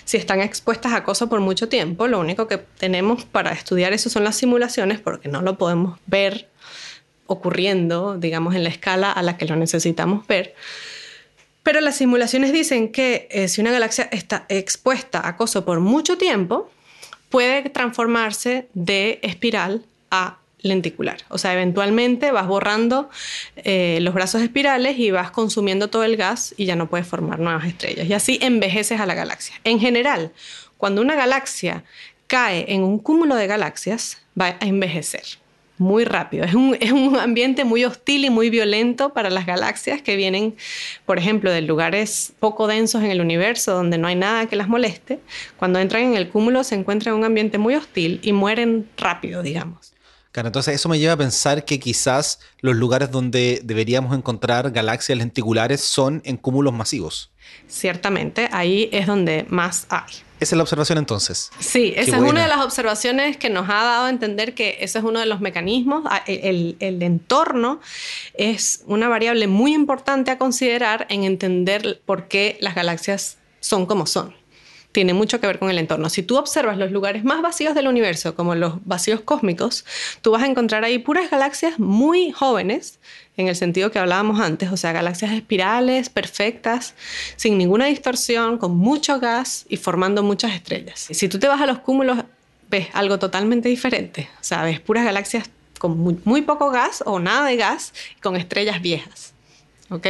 si 0.04 0.18
están 0.18 0.42
expuestas 0.42 0.92
a 0.92 0.98
acoso 0.98 1.30
por 1.30 1.40
mucho 1.40 1.70
tiempo. 1.70 2.08
Lo 2.10 2.20
único 2.20 2.50
que 2.50 2.58
tenemos 2.58 3.24
para 3.24 3.54
estudiar 3.54 3.94
eso 3.94 4.10
son 4.10 4.26
las 4.26 4.36
simulaciones 4.36 5.00
porque 5.00 5.30
no 5.30 5.42
lo 5.42 5.58
podemos 5.58 5.98
ver 6.06 6.50
ocurriendo, 7.28 8.18
digamos, 8.18 8.56
en 8.56 8.64
la 8.64 8.70
escala 8.70 9.12
a 9.12 9.22
la 9.22 9.38
que 9.38 9.46
lo 9.46 9.56
necesitamos 9.56 10.28
ver. 10.28 10.56
Pero 11.64 11.80
las 11.80 11.96
simulaciones 11.96 12.52
dicen 12.52 12.92
que 12.92 13.28
eh, 13.32 13.48
si 13.48 13.62
una 13.62 13.72
galaxia 13.72 14.10
está 14.12 14.46
expuesta 14.50 15.20
a 15.20 15.30
acoso 15.30 15.64
por 15.64 15.80
mucho 15.80 16.18
tiempo, 16.18 16.70
puede 17.30 17.70
transformarse 17.70 18.68
de 18.74 19.20
espiral 19.24 19.86
a 20.12 20.38
lenticular. 20.60 21.18
O 21.30 21.38
sea, 21.38 21.54
eventualmente 21.54 22.32
vas 22.32 22.48
borrando 22.48 23.10
eh, 23.58 24.00
los 24.02 24.14
brazos 24.14 24.42
espirales 24.42 25.00
y 25.00 25.12
vas 25.12 25.32
consumiendo 25.32 25.90
todo 25.90 26.04
el 26.04 26.18
gas 26.18 26.54
y 26.58 26.66
ya 26.66 26.76
no 26.76 26.90
puedes 26.90 27.08
formar 27.08 27.40
nuevas 27.40 27.66
estrellas. 27.66 28.08
Y 28.08 28.14
así 28.14 28.40
envejeces 28.42 29.00
a 29.00 29.06
la 29.06 29.14
galaxia. 29.14 29.56
En 29.64 29.80
general, 29.80 30.32
cuando 30.78 31.02
una 31.02 31.16
galaxia 31.16 31.84
cae 32.28 32.74
en 32.74 32.84
un 32.84 33.00
cúmulo 33.00 33.36
de 33.36 33.48
galaxias, 33.48 34.20
va 34.40 34.58
a 34.60 34.66
envejecer 34.66 35.24
muy 35.78 36.06
rápido. 36.06 36.44
Es 36.44 36.54
un, 36.54 36.78
es 36.80 36.92
un 36.92 37.18
ambiente 37.18 37.64
muy 37.64 37.86
hostil 37.86 38.26
y 38.26 38.30
muy 38.30 38.50
violento 38.50 39.14
para 39.14 39.30
las 39.30 39.46
galaxias 39.46 40.02
que 40.02 40.16
vienen, 40.16 40.56
por 41.06 41.18
ejemplo, 41.18 41.52
de 41.52 41.62
lugares 41.62 42.34
poco 42.40 42.68
densos 42.68 43.04
en 43.04 43.12
el 43.12 43.22
universo, 43.22 43.74
donde 43.74 43.98
no 43.98 44.08
hay 44.08 44.16
nada 44.16 44.46
que 44.48 44.56
las 44.56 44.68
moleste. 44.68 45.20
Cuando 45.58 45.80
entran 45.80 46.04
en 46.04 46.16
el 46.16 46.30
cúmulo 46.30 46.64
se 46.64 46.76
encuentran 46.76 47.14
en 47.14 47.20
un 47.20 47.26
ambiente 47.26 47.58
muy 47.58 47.76
hostil 47.76 48.20
y 48.24 48.34
mueren 48.34 48.90
rápido, 48.98 49.42
digamos. 49.42 49.94
Claro, 50.32 50.48
entonces 50.48 50.74
eso 50.74 50.90
me 50.90 50.98
lleva 50.98 51.14
a 51.14 51.18
pensar 51.18 51.64
que 51.64 51.80
quizás 51.80 52.40
los 52.60 52.76
lugares 52.76 53.12
donde 53.12 53.62
deberíamos 53.64 54.18
encontrar 54.18 54.72
galaxias 54.72 55.16
lenticulares 55.16 55.82
son 55.82 56.24
en 56.26 56.38
cúmulos 56.38 56.74
masivos. 56.74 57.32
Ciertamente, 57.68 58.50
ahí 58.52 58.90
es 58.92 59.06
donde 59.06 59.46
más 59.50 59.86
hay. 59.90 60.12
Esa 60.44 60.56
es 60.56 60.58
la 60.58 60.64
observación 60.64 60.98
entonces. 60.98 61.50
Sí, 61.60 61.94
esa 61.96 62.02
es 62.02 62.18
buena. 62.18 62.30
una 62.30 62.42
de 62.44 62.48
las 62.50 62.60
observaciones 62.66 63.38
que 63.38 63.50
nos 63.50 63.70
ha 63.70 63.84
dado 63.84 64.06
a 64.06 64.10
entender 64.10 64.54
que 64.54 64.78
ese 64.82 65.00
es 65.00 65.04
uno 65.06 65.20
de 65.20 65.26
los 65.26 65.40
mecanismos. 65.40 66.04
Ah, 66.06 66.22
El, 66.28 66.76
el 66.80 67.02
entorno 67.02 67.80
es 68.34 68.84
una 68.86 69.08
variable 69.08 69.48
muy 69.48 69.74
importante 69.74 70.32
a 70.32 70.38
considerar 70.38 71.08
en 71.10 71.24
entender 71.24 72.02
por 72.06 72.28
qué 72.28 72.58
las 72.60 72.76
galaxias 72.76 73.38
son 73.62 73.86
como 73.86 74.06
son. 74.06 74.36
Tiene 74.92 75.14
mucho 75.16 75.40
que 75.40 75.48
ver 75.48 75.58
con 75.58 75.72
el 75.72 75.80
entorno. 75.80 76.08
Si 76.10 76.22
tú 76.22 76.38
observas 76.38 76.78
los 76.78 76.92
lugares 76.92 77.24
más 77.24 77.42
vacíos 77.42 77.74
del 77.74 77.88
universo, 77.88 78.36
como 78.36 78.54
los 78.54 78.76
vacíos 78.86 79.22
cósmicos, 79.22 79.86
tú 80.22 80.30
vas 80.32 80.44
a 80.44 80.46
encontrar 80.46 80.84
ahí 80.84 81.00
puras 81.00 81.32
galaxias 81.32 81.80
muy 81.80 82.32
jóvenes, 82.32 83.00
en 83.36 83.48
el 83.48 83.56
sentido 83.56 83.92
que 83.92 84.00
hablábamos 84.00 84.40
antes, 84.40 84.72
o 84.72 84.78
sea, 84.78 84.92
galaxias 84.92 85.32
espirales, 85.32 86.10
perfectas, 86.10 86.94
sin 87.36 87.58
ninguna 87.58 87.86
distorsión, 87.86 88.58
con 88.58 88.76
mucho 88.78 89.20
gas 89.20 89.66
y 89.70 89.78
formando 89.78 90.22
muchas 90.22 90.54
estrellas. 90.54 91.08
Si 91.12 91.28
tú 91.28 91.40
te 91.40 91.48
vas 91.48 91.62
a 91.62 91.66
los 91.66 91.80
cúmulos, 91.80 92.18
ves 92.70 92.88
algo 92.94 93.20
totalmente 93.20 93.70
diferente. 93.70 94.30
O 94.40 94.44
sea, 94.44 94.64
ves 94.64 94.80
puras 94.80 95.04
galaxias 95.04 95.50
con 95.80 95.98
muy, 95.98 96.18
muy 96.26 96.44
poco 96.44 96.70
gas 96.70 97.04
o 97.06 97.20
nada 97.20 97.48
de 97.48 97.56
gas, 97.56 97.94
con 98.22 98.36
estrellas 98.36 98.82
viejas. 98.82 99.34
¿Ok? 99.90 100.08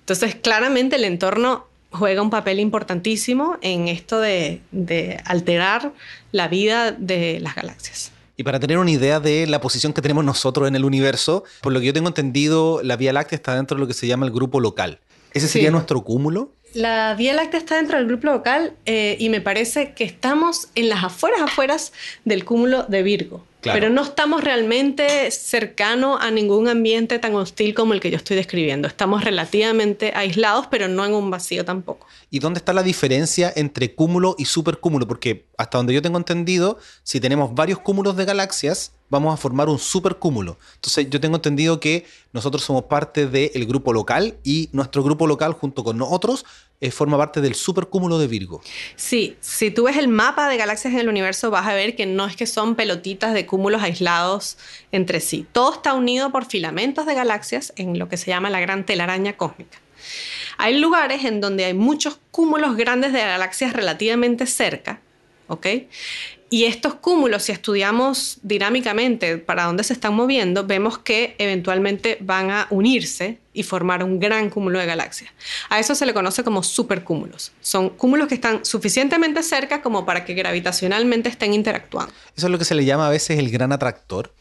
Entonces, 0.00 0.34
claramente 0.34 0.96
el 0.96 1.04
entorno 1.04 1.66
juega 1.92 2.22
un 2.22 2.30
papel 2.30 2.60
importantísimo 2.60 3.58
en 3.62 3.88
esto 3.88 4.20
de, 4.20 4.60
de 4.70 5.20
alterar 5.24 5.92
la 6.32 6.48
vida 6.48 6.92
de 6.92 7.40
las 7.40 7.54
galaxias. 7.54 8.12
Y 8.40 8.42
para 8.42 8.58
tener 8.58 8.78
una 8.78 8.90
idea 8.90 9.20
de 9.20 9.46
la 9.46 9.60
posición 9.60 9.92
que 9.92 10.00
tenemos 10.00 10.24
nosotros 10.24 10.66
en 10.66 10.74
el 10.74 10.86
universo, 10.86 11.44
por 11.60 11.74
lo 11.74 11.80
que 11.80 11.84
yo 11.84 11.92
tengo 11.92 12.08
entendido, 12.08 12.80
la 12.82 12.96
Vía 12.96 13.12
Láctea 13.12 13.36
está 13.36 13.54
dentro 13.54 13.76
de 13.76 13.82
lo 13.82 13.86
que 13.86 13.92
se 13.92 14.06
llama 14.06 14.24
el 14.24 14.32
grupo 14.32 14.60
local. 14.60 14.98
¿Ese 15.34 15.46
sería 15.46 15.68
Sí. 15.68 15.72
nuestro 15.72 16.00
cúmulo? 16.00 16.50
La 16.72 17.14
Vía 17.18 17.34
Láctea 17.34 17.60
está 17.60 17.76
dentro 17.76 17.98
del 17.98 18.06
grupo 18.06 18.28
local 18.28 18.72
eh, 18.86 19.18
y 19.20 19.28
me 19.28 19.42
parece 19.42 19.92
que 19.92 20.04
estamos 20.04 20.68
en 20.74 20.88
las 20.88 21.04
afueras 21.04 21.42
afueras 21.42 21.92
del 22.24 22.46
cúmulo 22.46 22.84
de 22.84 23.02
Virgo. 23.02 23.44
Claro. 23.60 23.78
Pero 23.78 23.92
no 23.92 24.02
estamos 24.02 24.42
realmente 24.42 25.30
cercano 25.30 26.18
a 26.18 26.30
ningún 26.30 26.68
ambiente 26.68 27.18
tan 27.18 27.34
hostil 27.34 27.74
como 27.74 27.92
el 27.92 28.00
que 28.00 28.10
yo 28.10 28.16
estoy 28.16 28.36
describiendo. 28.36 28.88
Estamos 28.88 29.22
relativamente 29.22 30.12
aislados, 30.14 30.66
pero 30.68 30.88
no 30.88 31.04
en 31.04 31.12
un 31.12 31.30
vacío 31.30 31.64
tampoco. 31.64 32.06
¿Y 32.30 32.38
dónde 32.38 32.58
está 32.58 32.72
la 32.72 32.82
diferencia 32.82 33.52
entre 33.54 33.94
cúmulo 33.94 34.34
y 34.38 34.46
supercúmulo? 34.46 35.06
Porque 35.06 35.46
hasta 35.58 35.78
donde 35.78 35.92
yo 35.92 36.00
tengo 36.00 36.16
entendido, 36.16 36.78
si 37.02 37.20
tenemos 37.20 37.54
varios 37.54 37.78
cúmulos 37.80 38.16
de 38.16 38.24
galaxias, 38.24 38.92
vamos 39.10 39.34
a 39.34 39.36
formar 39.36 39.68
un 39.68 39.78
supercúmulo. 39.78 40.56
Entonces 40.76 41.10
yo 41.10 41.20
tengo 41.20 41.36
entendido 41.36 41.80
que 41.80 42.06
nosotros 42.32 42.62
somos 42.62 42.84
parte 42.84 43.26
del 43.26 43.66
grupo 43.66 43.92
local 43.92 44.38
y 44.42 44.70
nuestro 44.72 45.02
grupo 45.02 45.26
local 45.26 45.52
junto 45.52 45.84
con 45.84 46.00
otros 46.00 46.46
eh, 46.80 46.90
forma 46.90 47.18
parte 47.18 47.40
del 47.40 47.54
supercúmulo 47.54 48.18
de 48.18 48.26
Virgo. 48.26 48.62
Sí, 48.96 49.36
si 49.40 49.70
tú 49.70 49.84
ves 49.84 49.98
el 49.98 50.08
mapa 50.08 50.48
de 50.48 50.56
galaxias 50.56 50.94
en 50.94 51.00
el 51.00 51.08
universo, 51.08 51.50
vas 51.50 51.66
a 51.66 51.74
ver 51.74 51.94
que 51.94 52.06
no 52.06 52.26
es 52.26 52.36
que 52.36 52.46
son 52.46 52.74
pelotitas 52.74 53.34
de 53.34 53.44
cúmulos 53.44 53.82
aislados 53.82 54.56
entre 54.90 55.20
sí. 55.20 55.46
Todo 55.52 55.74
está 55.74 55.92
unido 55.92 56.32
por 56.32 56.46
filamentos 56.46 57.04
de 57.04 57.14
galaxias 57.14 57.74
en 57.76 57.98
lo 57.98 58.08
que 58.08 58.16
se 58.16 58.30
llama 58.30 58.48
la 58.48 58.60
gran 58.60 58.86
telaraña 58.86 59.36
cósmica. 59.36 59.78
Hay 60.56 60.78
lugares 60.78 61.24
en 61.24 61.40
donde 61.40 61.66
hay 61.66 61.74
muchos 61.74 62.18
cúmulos 62.30 62.76
grandes 62.76 63.12
de 63.12 63.20
galaxias 63.20 63.72
relativamente 63.74 64.46
cerca, 64.46 65.00
¿ok? 65.48 65.66
Y 66.52 66.64
estos 66.64 66.94
cúmulos, 66.94 67.44
si 67.44 67.52
estudiamos 67.52 68.38
dinámicamente 68.42 69.38
para 69.38 69.64
dónde 69.64 69.84
se 69.84 69.92
están 69.92 70.14
moviendo, 70.14 70.66
vemos 70.66 70.98
que 70.98 71.36
eventualmente 71.38 72.18
van 72.20 72.50
a 72.50 72.66
unirse 72.70 73.38
y 73.52 73.62
formar 73.64 74.04
un 74.04 74.20
gran 74.20 74.48
cúmulo 74.48 74.78
de 74.78 74.86
galaxias. 74.86 75.30
A 75.68 75.80
eso 75.80 75.94
se 75.94 76.06
le 76.06 76.14
conoce 76.14 76.44
como 76.44 76.62
supercúmulos. 76.62 77.52
Son 77.60 77.90
cúmulos 77.90 78.28
que 78.28 78.34
están 78.34 78.64
suficientemente 78.64 79.42
cerca 79.42 79.82
como 79.82 80.06
para 80.06 80.24
que 80.24 80.34
gravitacionalmente 80.34 81.28
estén 81.28 81.52
interactuando. 81.52 82.12
Eso 82.36 82.46
es 82.46 82.50
lo 82.52 82.58
que 82.58 82.64
se 82.64 82.74
le 82.74 82.84
llama 82.84 83.08
a 83.08 83.10
veces 83.10 83.38
el 83.38 83.50
gran 83.50 83.72
atractor. 83.72 84.32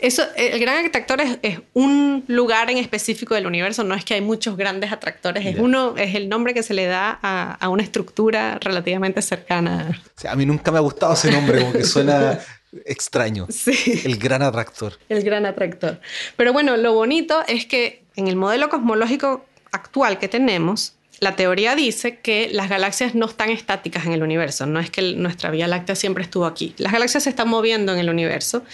Eso, 0.00 0.22
el 0.36 0.58
gran 0.58 0.84
atractor 0.86 1.20
es, 1.20 1.38
es 1.42 1.60
un 1.74 2.24
lugar 2.28 2.70
en 2.70 2.78
específico 2.78 3.34
del 3.34 3.46
universo, 3.46 3.84
no 3.84 3.94
es 3.94 4.04
que 4.04 4.14
hay 4.14 4.20
muchos 4.20 4.56
grandes 4.56 4.92
atractores, 4.92 5.46
es 5.46 5.58
uno, 5.58 5.96
es 5.96 6.14
el 6.14 6.28
nombre 6.28 6.52
que 6.52 6.62
se 6.62 6.74
le 6.74 6.86
da 6.86 7.18
a, 7.22 7.54
a 7.54 7.68
una 7.68 7.82
estructura 7.82 8.58
relativamente 8.60 9.22
cercana. 9.22 9.98
O 10.16 10.20
sea, 10.20 10.32
a 10.32 10.36
mí 10.36 10.44
nunca 10.44 10.70
me 10.70 10.78
ha 10.78 10.82
gustado 10.82 11.14
ese 11.14 11.30
nombre, 11.30 11.60
como 11.60 11.72
que 11.72 11.84
suena 11.84 12.38
extraño. 12.84 13.46
Sí. 13.50 14.02
El 14.04 14.18
gran 14.18 14.42
atractor. 14.42 14.98
El 15.08 15.22
gran 15.22 15.46
atractor. 15.46 16.00
Pero 16.36 16.52
bueno, 16.52 16.76
lo 16.76 16.92
bonito 16.92 17.42
es 17.46 17.66
que 17.66 18.02
en 18.16 18.28
el 18.28 18.36
modelo 18.36 18.68
cosmológico 18.68 19.44
actual 19.72 20.18
que 20.18 20.28
tenemos, 20.28 20.94
la 21.20 21.36
teoría 21.36 21.74
dice 21.74 22.18
que 22.18 22.48
las 22.52 22.68
galaxias 22.68 23.14
no 23.14 23.26
están 23.26 23.50
estáticas 23.50 24.06
en 24.06 24.12
el 24.12 24.22
universo. 24.22 24.66
No 24.66 24.80
es 24.80 24.90
que 24.90 25.14
nuestra 25.14 25.50
Vía 25.50 25.66
Láctea 25.66 25.94
siempre 25.94 26.24
estuvo 26.24 26.46
aquí. 26.46 26.74
Las 26.78 26.92
galaxias 26.92 27.24
se 27.24 27.30
están 27.30 27.48
moviendo 27.48 27.92
en 27.92 27.98
el 27.98 28.10
universo 28.10 28.64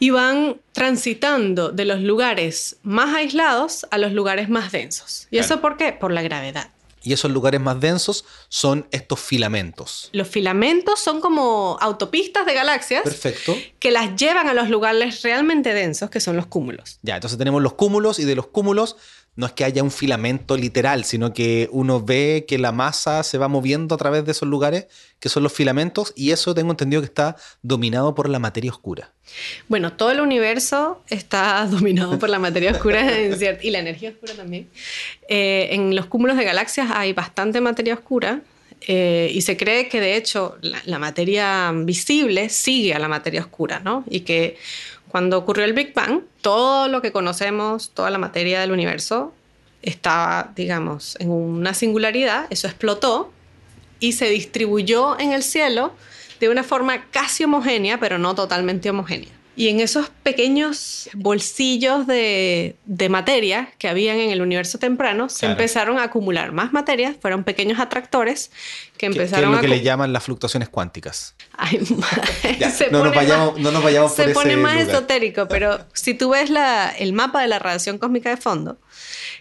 y 0.00 0.10
van 0.10 0.56
transitando 0.72 1.70
de 1.70 1.84
los 1.84 2.00
lugares 2.00 2.76
más 2.82 3.14
aislados 3.14 3.86
a 3.90 3.98
los 3.98 4.12
lugares 4.12 4.48
más 4.48 4.72
densos. 4.72 5.28
¿Y 5.30 5.38
eso 5.38 5.60
por 5.60 5.76
qué? 5.76 5.92
Por 5.92 6.12
la 6.12 6.22
gravedad. 6.22 6.70
Y 7.08 7.14
esos 7.14 7.30
lugares 7.30 7.58
más 7.58 7.80
densos 7.80 8.26
son 8.50 8.86
estos 8.90 9.18
filamentos. 9.18 10.10
Los 10.12 10.28
filamentos 10.28 11.00
son 11.00 11.22
como 11.22 11.78
autopistas 11.80 12.44
de 12.44 12.52
galaxias 12.52 13.02
Perfecto. 13.02 13.56
que 13.78 13.90
las 13.90 14.14
llevan 14.16 14.46
a 14.46 14.52
los 14.52 14.68
lugares 14.68 15.22
realmente 15.22 15.72
densos, 15.72 16.10
que 16.10 16.20
son 16.20 16.36
los 16.36 16.44
cúmulos. 16.44 16.98
Ya, 17.00 17.14
entonces 17.14 17.38
tenemos 17.38 17.62
los 17.62 17.72
cúmulos 17.72 18.18
y 18.18 18.26
de 18.26 18.34
los 18.34 18.48
cúmulos 18.48 18.96
no 19.38 19.46
es 19.46 19.52
que 19.52 19.62
haya 19.62 19.84
un 19.84 19.92
filamento 19.92 20.56
literal, 20.56 21.04
sino 21.04 21.32
que 21.32 21.68
uno 21.70 22.02
ve 22.02 22.44
que 22.48 22.58
la 22.58 22.72
masa 22.72 23.22
se 23.22 23.38
va 23.38 23.46
moviendo 23.46 23.94
a 23.94 23.98
través 23.98 24.24
de 24.24 24.32
esos 24.32 24.48
lugares, 24.48 24.88
que 25.20 25.28
son 25.28 25.44
los 25.44 25.52
filamentos, 25.52 26.12
y 26.16 26.32
eso 26.32 26.56
tengo 26.56 26.72
entendido 26.72 27.00
que 27.02 27.06
está 27.06 27.36
dominado 27.62 28.16
por 28.16 28.28
la 28.28 28.40
materia 28.40 28.72
oscura. 28.72 29.12
Bueno, 29.68 29.92
todo 29.92 30.10
el 30.10 30.18
universo 30.18 31.04
está 31.06 31.64
dominado 31.70 32.18
por 32.18 32.30
la 32.30 32.40
materia 32.40 32.72
oscura 32.72 33.06
y 33.62 33.70
la 33.70 33.78
energía 33.78 34.10
oscura 34.10 34.34
también. 34.34 34.68
Eh, 35.28 35.68
en 35.70 35.94
los 35.94 36.06
cúmulos 36.06 36.36
de 36.36 36.42
galaxias 36.42 36.90
hay 36.92 37.12
bastante 37.12 37.60
materia 37.60 37.94
oscura 37.94 38.42
eh, 38.82 39.30
y 39.32 39.42
se 39.42 39.56
cree 39.56 39.88
que 39.88 40.00
de 40.00 40.16
hecho 40.16 40.56
la, 40.60 40.80
la 40.84 40.98
materia 40.98 41.72
visible 41.74 42.48
sigue 42.48 42.94
a 42.94 42.98
la 42.98 43.08
materia 43.08 43.40
oscura, 43.40 43.80
¿no? 43.80 44.04
Y 44.08 44.20
que 44.20 44.56
cuando 45.08 45.38
ocurrió 45.38 45.64
el 45.64 45.72
Big 45.72 45.94
Bang, 45.94 46.22
todo 46.42 46.88
lo 46.88 47.02
que 47.02 47.12
conocemos, 47.12 47.90
toda 47.90 48.10
la 48.10 48.18
materia 48.18 48.60
del 48.60 48.72
universo 48.72 49.32
estaba, 49.82 50.52
digamos, 50.54 51.16
en 51.18 51.30
una 51.30 51.74
singularidad, 51.74 52.46
eso 52.50 52.66
explotó 52.66 53.32
y 54.00 54.12
se 54.12 54.28
distribuyó 54.28 55.18
en 55.18 55.32
el 55.32 55.42
cielo 55.42 55.92
de 56.40 56.48
una 56.48 56.62
forma 56.62 57.06
casi 57.10 57.44
homogénea, 57.44 57.98
pero 57.98 58.18
no 58.18 58.34
totalmente 58.34 58.90
homogénea. 58.90 59.37
Y 59.58 59.70
en 59.70 59.80
esos 59.80 60.08
pequeños 60.22 61.10
bolsillos 61.14 62.06
de, 62.06 62.76
materia 63.10 63.72
que 63.78 63.88
habían 63.88 64.18
en 64.18 64.30
el 64.30 64.40
universo 64.40 64.78
temprano, 64.78 65.28
se 65.28 65.46
empezaron 65.46 65.98
a 65.98 66.04
acumular 66.04 66.52
más 66.52 66.72
materia, 66.72 67.16
fueron 67.20 67.42
pequeños 67.42 67.80
atractores 67.80 68.52
que 68.96 69.06
empezaron 69.06 69.50
¿Qué, 69.50 69.56
es 69.56 69.56
lo 69.56 69.60
que 69.60 69.76
le 69.76 69.82
llaman 69.82 70.12
las 70.12 70.22
fluctuaciones 70.22 70.68
cuánticas? 70.68 71.34
no, 72.92 73.02
nos 73.02 73.12
vayamos, 73.12 73.58
no, 73.58 73.72
nos 73.72 73.82
vayamos, 73.82 74.14
Se 74.14 74.28
pone 74.28 74.56
más 74.56 74.76
esotérico, 74.80 75.48
pero 75.48 75.80
si 75.92 76.14
tú 76.14 76.30
ves 76.30 76.50
la, 76.50 76.90
el 76.90 77.12
mapa 77.12 77.42
de 77.42 77.48
la 77.48 77.58
radiación 77.58 77.98
cósmica 77.98 78.30
de 78.30 78.36
fondo, 78.36 78.78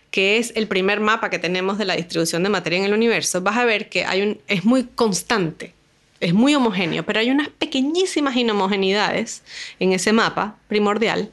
que 0.10 0.40
es 0.40 0.52
el 0.56 0.68
primer 0.68 1.00
mapa 1.00 1.30
que 1.30 1.38
tenemos 1.38 1.78
de 1.78 1.86
la 1.86 1.96
distribución 1.96 2.42
de 2.42 2.50
materia 2.50 2.80
en 2.80 2.86
el 2.86 2.94
universo, 2.94 3.42
vas 3.42 3.58
a 3.58 3.66
ver 3.66 3.88
que 3.88 4.04
hay 4.06 4.24
un, 4.24 4.42
es 4.48 4.66
muy 4.66 4.86
constante 4.86 5.77
es 6.20 6.34
muy 6.34 6.56
homogéneo, 6.56 7.04
pero 7.04 7.20
hay 7.20 7.32
unas 7.32 7.50
pequeñísimas 7.50 8.36
inhomogeneidades 8.36 9.44
en 9.80 9.94
ese 9.94 10.14
mapa 10.14 10.58
primordial 10.68 11.32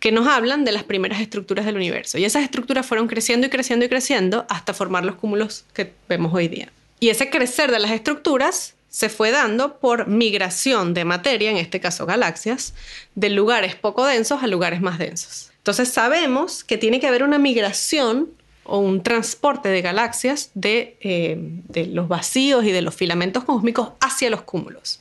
que 0.00 0.12
nos 0.12 0.28
hablan 0.28 0.64
de 0.64 0.72
las 0.72 0.84
primeras 0.84 1.20
estructuras 1.20 1.66
del 1.66 1.76
universo. 1.76 2.18
Y 2.18 2.24
esas 2.24 2.42
estructuras 2.42 2.86
fueron 2.86 3.08
creciendo 3.08 3.46
y 3.46 3.50
creciendo 3.50 3.84
y 3.84 3.88
creciendo 3.88 4.46
hasta 4.48 4.74
formar 4.74 5.04
los 5.04 5.16
cúmulos 5.16 5.64
que 5.72 5.92
vemos 6.08 6.32
hoy 6.34 6.48
día. 6.48 6.70
Y 7.00 7.08
ese 7.08 7.30
crecer 7.30 7.70
de 7.70 7.78
las 7.78 7.90
estructuras 7.90 8.74
se 8.88 9.08
fue 9.08 9.30
dando 9.30 9.78
por 9.78 10.06
migración 10.06 10.94
de 10.94 11.04
materia, 11.04 11.50
en 11.50 11.56
este 11.56 11.80
caso 11.80 12.06
galaxias, 12.06 12.74
de 13.14 13.30
lugares 13.30 13.74
poco 13.74 14.06
densos 14.06 14.42
a 14.42 14.46
lugares 14.46 14.80
más 14.80 14.98
densos. 14.98 15.50
Entonces 15.58 15.88
sabemos 15.90 16.64
que 16.64 16.78
tiene 16.78 16.98
que 16.98 17.06
haber 17.06 17.22
una 17.22 17.38
migración 17.38 18.30
o 18.68 18.78
un 18.78 19.02
transporte 19.02 19.68
de 19.70 19.82
galaxias 19.82 20.50
eh, 20.62 21.36
de, 21.38 21.86
los 21.86 22.06
vacíos 22.06 22.64
y 22.64 22.70
de 22.70 22.82
los 22.82 22.94
filamentos 22.94 23.44
cósmicos 23.44 23.92
hacia 24.00 24.30
los 24.30 24.42
cúmulos. 24.42 25.00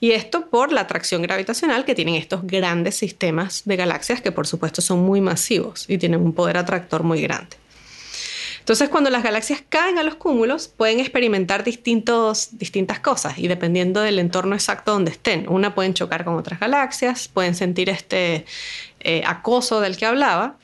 Y 0.00 0.12
esto 0.12 0.48
por 0.48 0.72
la 0.72 0.80
atracción 0.80 1.22
gravitacional 1.22 1.84
que 1.84 1.94
tienen 1.94 2.14
estos 2.14 2.46
grandes 2.46 2.96
sistemas 2.96 3.62
de 3.66 3.76
galaxias 3.76 4.20
que 4.20 4.32
por 4.32 4.46
supuesto 4.46 4.82
son 4.82 5.00
muy 5.00 5.20
masivos 5.20 5.84
y 5.88 5.98
tienen 5.98 6.20
un 6.20 6.32
poder 6.32 6.56
atractor 6.56 7.02
muy 7.02 7.20
grande. 7.20 7.56
Entonces, 8.62 8.88
cuando 8.90 9.10
las 9.10 9.24
galaxias 9.24 9.60
caen 9.68 9.98
a 9.98 10.04
los 10.04 10.14
cúmulos, 10.14 10.68
pueden 10.68 11.00
experimentar 11.00 11.64
distintos, 11.64 12.50
distintas 12.58 13.00
cosas 13.00 13.36
y 13.36 13.48
dependiendo 13.48 14.00
del 14.02 14.20
entorno 14.20 14.54
exacto 14.54 14.92
donde 14.92 15.10
estén. 15.10 15.48
Una 15.48 15.74
pueden 15.74 15.94
chocar 15.94 16.24
con 16.24 16.36
otras 16.36 16.60
galaxias, 16.60 17.26
pueden 17.26 17.56
sentir 17.56 17.90
este 17.90 18.46
eh, 19.00 19.24
acoso 19.26 19.80
del 19.80 19.96
que 19.96 20.06
hablaba, 20.06 20.58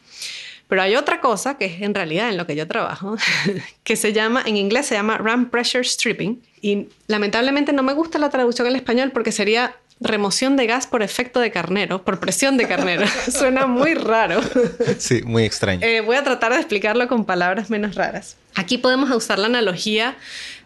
pero 0.68 0.82
hay 0.82 0.96
otra 0.96 1.20
cosa 1.20 1.56
que 1.56 1.64
es 1.64 1.82
en 1.82 1.94
realidad 1.94 2.28
en 2.28 2.36
lo 2.36 2.46
que 2.46 2.54
yo 2.54 2.68
trabajo, 2.68 3.16
que 3.84 3.96
se 3.96 4.12
llama, 4.12 4.42
en 4.46 4.56
inglés 4.56 4.86
se 4.86 4.94
llama 4.94 5.18
RAM 5.18 5.50
Pressure 5.50 5.84
Stripping. 5.84 6.42
Y 6.60 6.88
lamentablemente 7.06 7.72
no 7.72 7.82
me 7.82 7.94
gusta 7.94 8.18
la 8.18 8.30
traducción 8.30 8.66
al 8.66 8.76
español 8.76 9.10
porque 9.12 9.32
sería 9.32 9.76
remoción 10.00 10.56
de 10.56 10.66
gas 10.66 10.86
por 10.86 11.02
efecto 11.02 11.40
de 11.40 11.50
carnero, 11.50 12.04
por 12.04 12.20
presión 12.20 12.56
de 12.56 12.68
carnero. 12.68 13.06
Suena 13.30 13.66
muy 13.66 13.94
raro. 13.94 14.40
Sí, 14.98 15.22
muy 15.22 15.44
extraño. 15.44 15.84
Eh, 15.84 16.00
voy 16.00 16.16
a 16.16 16.24
tratar 16.24 16.52
de 16.52 16.58
explicarlo 16.58 17.08
con 17.08 17.24
palabras 17.24 17.70
menos 17.70 17.94
raras. 17.94 18.36
Aquí 18.54 18.78
podemos 18.78 19.10
usar 19.10 19.38
la 19.38 19.46
analogía 19.46 20.16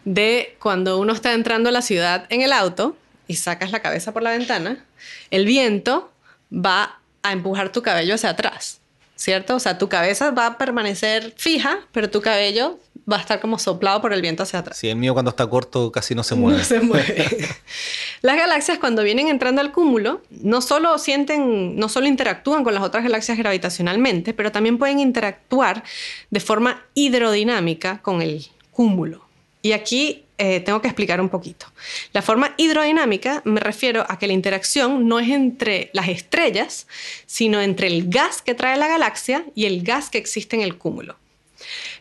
de 0.05 0.55
cuando 0.59 0.99
uno 0.99 1.13
está 1.13 1.33
entrando 1.33 1.69
a 1.69 1.71
la 1.71 1.81
ciudad 1.81 2.25
en 2.29 2.41
el 2.41 2.51
auto 2.51 2.97
y 3.27 3.35
sacas 3.35 3.71
la 3.71 3.81
cabeza 3.81 4.11
por 4.11 4.21
la 4.21 4.31
ventana, 4.31 4.83
el 5.31 5.45
viento 5.45 6.11
va 6.53 6.99
a 7.23 7.31
empujar 7.31 7.71
tu 7.71 7.81
cabello 7.81 8.15
hacia 8.15 8.29
atrás. 8.29 8.81
¿Cierto? 9.23 9.55
O 9.55 9.59
sea, 9.59 9.77
tu 9.77 9.87
cabeza 9.87 10.31
va 10.31 10.47
a 10.47 10.57
permanecer 10.57 11.33
fija, 11.37 11.79
pero 11.93 12.09
tu 12.09 12.21
cabello 12.21 12.77
va 13.09 13.15
a 13.15 13.19
estar 13.21 13.39
como 13.39 13.57
soplado 13.57 14.01
por 14.01 14.11
el 14.11 14.21
viento 14.21 14.43
hacia 14.43 14.59
atrás. 14.59 14.77
Sí, 14.77 14.89
el 14.89 14.97
mío 14.97 15.13
cuando 15.13 15.29
está 15.29 15.47
corto 15.47 15.93
casi 15.93 16.13
no 16.13 16.23
se 16.23 16.35
mueve. 16.35 16.57
No 16.57 16.65
se 16.65 16.81
mueve. 16.81 17.47
las 18.21 18.35
galaxias 18.35 18.79
cuando 18.79 19.01
vienen 19.01 19.29
entrando 19.29 19.61
al 19.61 19.71
cúmulo, 19.71 20.21
no 20.29 20.59
solo 20.59 20.97
sienten, 20.97 21.77
no 21.77 21.87
solo 21.87 22.07
interactúan 22.07 22.65
con 22.65 22.73
las 22.73 22.83
otras 22.83 23.03
galaxias 23.03 23.37
gravitacionalmente, 23.37 24.33
pero 24.33 24.51
también 24.51 24.77
pueden 24.77 24.99
interactuar 24.99 25.85
de 26.29 26.39
forma 26.41 26.83
hidrodinámica 26.93 28.01
con 28.01 28.21
el 28.21 28.47
cúmulo. 28.71 29.25
Y 29.61 29.71
aquí 29.71 30.22
eh, 30.37 30.59
tengo 30.61 30.81
que 30.81 30.87
explicar 30.87 31.21
un 31.21 31.29
poquito. 31.29 31.67
La 32.11 32.21
forma 32.21 32.53
hidrodinámica 32.57 33.41
me 33.45 33.59
refiero 33.59 34.05
a 34.09 34.17
que 34.17 34.27
la 34.27 34.33
interacción 34.33 35.07
no 35.07 35.19
es 35.19 35.29
entre 35.29 35.89
las 35.93 36.07
estrellas, 36.07 36.87
sino 37.25 37.61
entre 37.61 37.87
el 37.87 38.09
gas 38.09 38.41
que 38.41 38.55
trae 38.55 38.77
la 38.77 38.87
galaxia 38.87 39.45
y 39.55 39.65
el 39.65 39.83
gas 39.83 40.09
que 40.09 40.17
existe 40.17 40.55
en 40.55 40.63
el 40.63 40.77
cúmulo. 40.77 41.17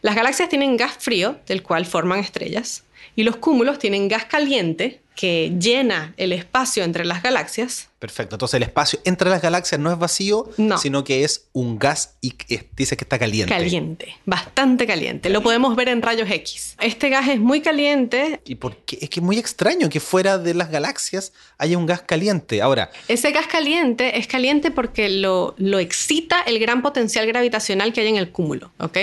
Las 0.00 0.16
galaxias 0.16 0.48
tienen 0.48 0.76
gas 0.76 0.96
frío, 0.98 1.38
del 1.46 1.62
cual 1.62 1.86
forman 1.86 2.18
estrellas, 2.18 2.84
y 3.14 3.22
los 3.22 3.36
cúmulos 3.36 3.78
tienen 3.78 4.08
gas 4.08 4.24
caliente, 4.24 5.00
que 5.14 5.52
llena 5.58 6.14
el 6.16 6.32
espacio 6.32 6.84
entre 6.84 7.04
las 7.04 7.22
galaxias. 7.22 7.90
Perfecto. 8.02 8.34
Entonces 8.34 8.54
el 8.54 8.64
espacio 8.64 8.98
entre 9.04 9.30
las 9.30 9.40
galaxias 9.40 9.80
no 9.80 9.92
es 9.92 9.96
vacío, 9.96 10.50
sino 10.80 11.04
que 11.04 11.22
es 11.22 11.46
un 11.52 11.78
gas 11.78 12.16
y 12.20 12.34
dice 12.74 12.96
que 12.96 13.04
está 13.04 13.16
caliente. 13.16 13.54
Caliente, 13.54 14.16
bastante 14.26 14.88
caliente. 14.88 15.30
Lo 15.30 15.40
podemos 15.40 15.76
ver 15.76 15.88
en 15.88 16.02
rayos 16.02 16.28
X. 16.28 16.74
Este 16.80 17.10
gas 17.10 17.28
es 17.28 17.38
muy 17.38 17.60
caliente. 17.60 18.40
¿Y 18.44 18.56
por 18.56 18.78
qué? 18.78 18.98
Es 19.02 19.08
que 19.08 19.20
es 19.20 19.24
muy 19.24 19.38
extraño 19.38 19.88
que 19.88 20.00
fuera 20.00 20.36
de 20.36 20.52
las 20.52 20.68
galaxias 20.72 21.32
haya 21.58 21.78
un 21.78 21.86
gas 21.86 22.02
caliente. 22.02 22.60
Ahora. 22.60 22.90
Ese 23.06 23.30
gas 23.30 23.46
caliente 23.46 24.18
es 24.18 24.26
caliente 24.26 24.72
porque 24.72 25.08
lo, 25.08 25.54
lo 25.58 25.78
excita 25.78 26.40
el 26.40 26.58
gran 26.58 26.82
potencial 26.82 27.24
gravitacional 27.28 27.92
que 27.92 28.00
hay 28.00 28.08
en 28.08 28.16
el 28.16 28.30
cúmulo, 28.32 28.72
¿ok? 28.78 28.98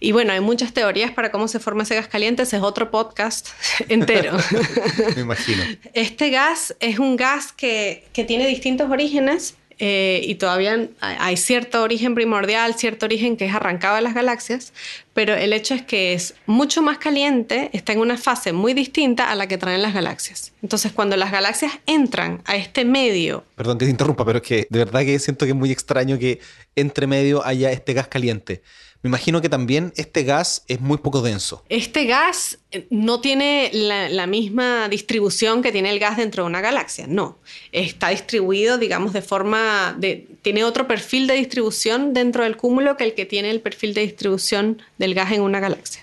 Y 0.00 0.10
bueno, 0.10 0.32
hay 0.32 0.40
muchas 0.40 0.72
teorías 0.72 1.12
para 1.12 1.30
cómo 1.30 1.46
se 1.46 1.60
forma 1.60 1.84
ese 1.84 1.94
gas 1.94 2.08
caliente. 2.08 2.42
Ese 2.42 2.56
es 2.56 2.62
otro 2.64 2.90
podcast 2.90 3.50
entero. 3.88 4.36
imagino. 5.16 5.62
Este 5.92 6.30
gas 6.30 6.74
es 6.80 6.98
un 6.98 7.14
gas 7.14 7.52
que, 7.52 8.08
tiene 8.24 8.46
distintos 8.46 8.90
orígenes 8.90 9.56
eh, 9.78 10.22
y 10.24 10.36
todavía 10.36 10.88
hay 11.00 11.36
cierto 11.36 11.82
origen 11.82 12.14
primordial, 12.14 12.74
cierto 12.76 13.04
origen 13.04 13.36
que 13.36 13.44
es 13.44 13.54
arrancado 13.54 13.96
de 13.96 14.02
las 14.02 14.14
galaxias, 14.14 14.72
pero 15.12 15.34
el 15.34 15.52
hecho 15.52 15.74
es 15.74 15.82
que 15.82 16.14
es 16.14 16.34
mucho 16.46 16.80
más 16.80 16.96
caliente, 16.96 17.68
está 17.74 17.92
en 17.92 17.98
una 17.98 18.16
fase 18.16 18.54
muy 18.54 18.72
distinta 18.72 19.30
a 19.30 19.34
la 19.34 19.48
que 19.48 19.58
traen 19.58 19.82
las 19.82 19.92
galaxias. 19.92 20.52
Entonces, 20.62 20.92
cuando 20.92 21.16
las 21.16 21.30
galaxias 21.30 21.72
entran 21.84 22.40
a 22.46 22.56
este 22.56 22.86
medio... 22.86 23.44
Perdón 23.54 23.76
que 23.76 23.84
te 23.84 23.90
interrumpa, 23.90 24.24
pero 24.24 24.38
es 24.38 24.44
que 24.44 24.66
de 24.70 24.78
verdad 24.78 25.00
que 25.02 25.18
siento 25.18 25.44
que 25.44 25.50
es 25.50 25.56
muy 25.56 25.70
extraño 25.70 26.18
que 26.18 26.40
entre 26.74 27.06
medio 27.06 27.44
haya 27.44 27.70
este 27.70 27.92
gas 27.92 28.08
caliente. 28.08 28.62
Me 29.06 29.08
imagino 29.08 29.40
que 29.40 29.48
también 29.48 29.92
este 29.94 30.24
gas 30.24 30.64
es 30.66 30.80
muy 30.80 30.98
poco 30.98 31.22
denso. 31.22 31.62
Este 31.68 32.06
gas 32.06 32.58
eh, 32.72 32.88
no 32.90 33.20
tiene 33.20 33.70
la, 33.72 34.26
misma 34.26 34.88
distribución 34.88 35.62
que 35.62 35.70
tiene 35.70 35.90
el 35.90 36.00
gas 36.00 36.16
dentro 36.16 36.42
de 36.42 36.48
una 36.48 36.60
galaxia, 36.60 37.06
no. 37.06 37.38
Está 37.70 38.08
distribuido, 38.08 38.78
digamos, 38.78 39.12
de 39.12 39.22
forma... 39.22 39.94
De, 39.96 40.26
tiene 40.42 40.64
otro 40.64 40.88
perfil 40.88 41.28
de 41.28 41.34
distribución 41.34 42.14
dentro 42.14 42.42
del 42.42 42.56
cúmulo 42.56 42.96
que 42.96 43.04
el 43.04 43.14
que 43.14 43.26
tiene 43.26 43.50
el 43.50 43.60
perfil 43.60 43.94
de 43.94 44.00
distribución 44.00 44.82
del 44.98 45.14
gas 45.14 45.30
en 45.30 45.42
una 45.42 45.60
galaxia. 45.60 46.02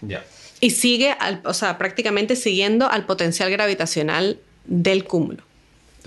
Y 0.62 0.70
sigue, 0.70 1.14
o 1.44 1.54
sea, 1.54 1.78
prácticamente 1.78 2.38
siguiendo 2.38 2.90
al 2.90 3.06
potencial 3.06 3.52
gravitacional 3.52 4.40
del 4.64 5.04
cúmulo, 5.04 5.44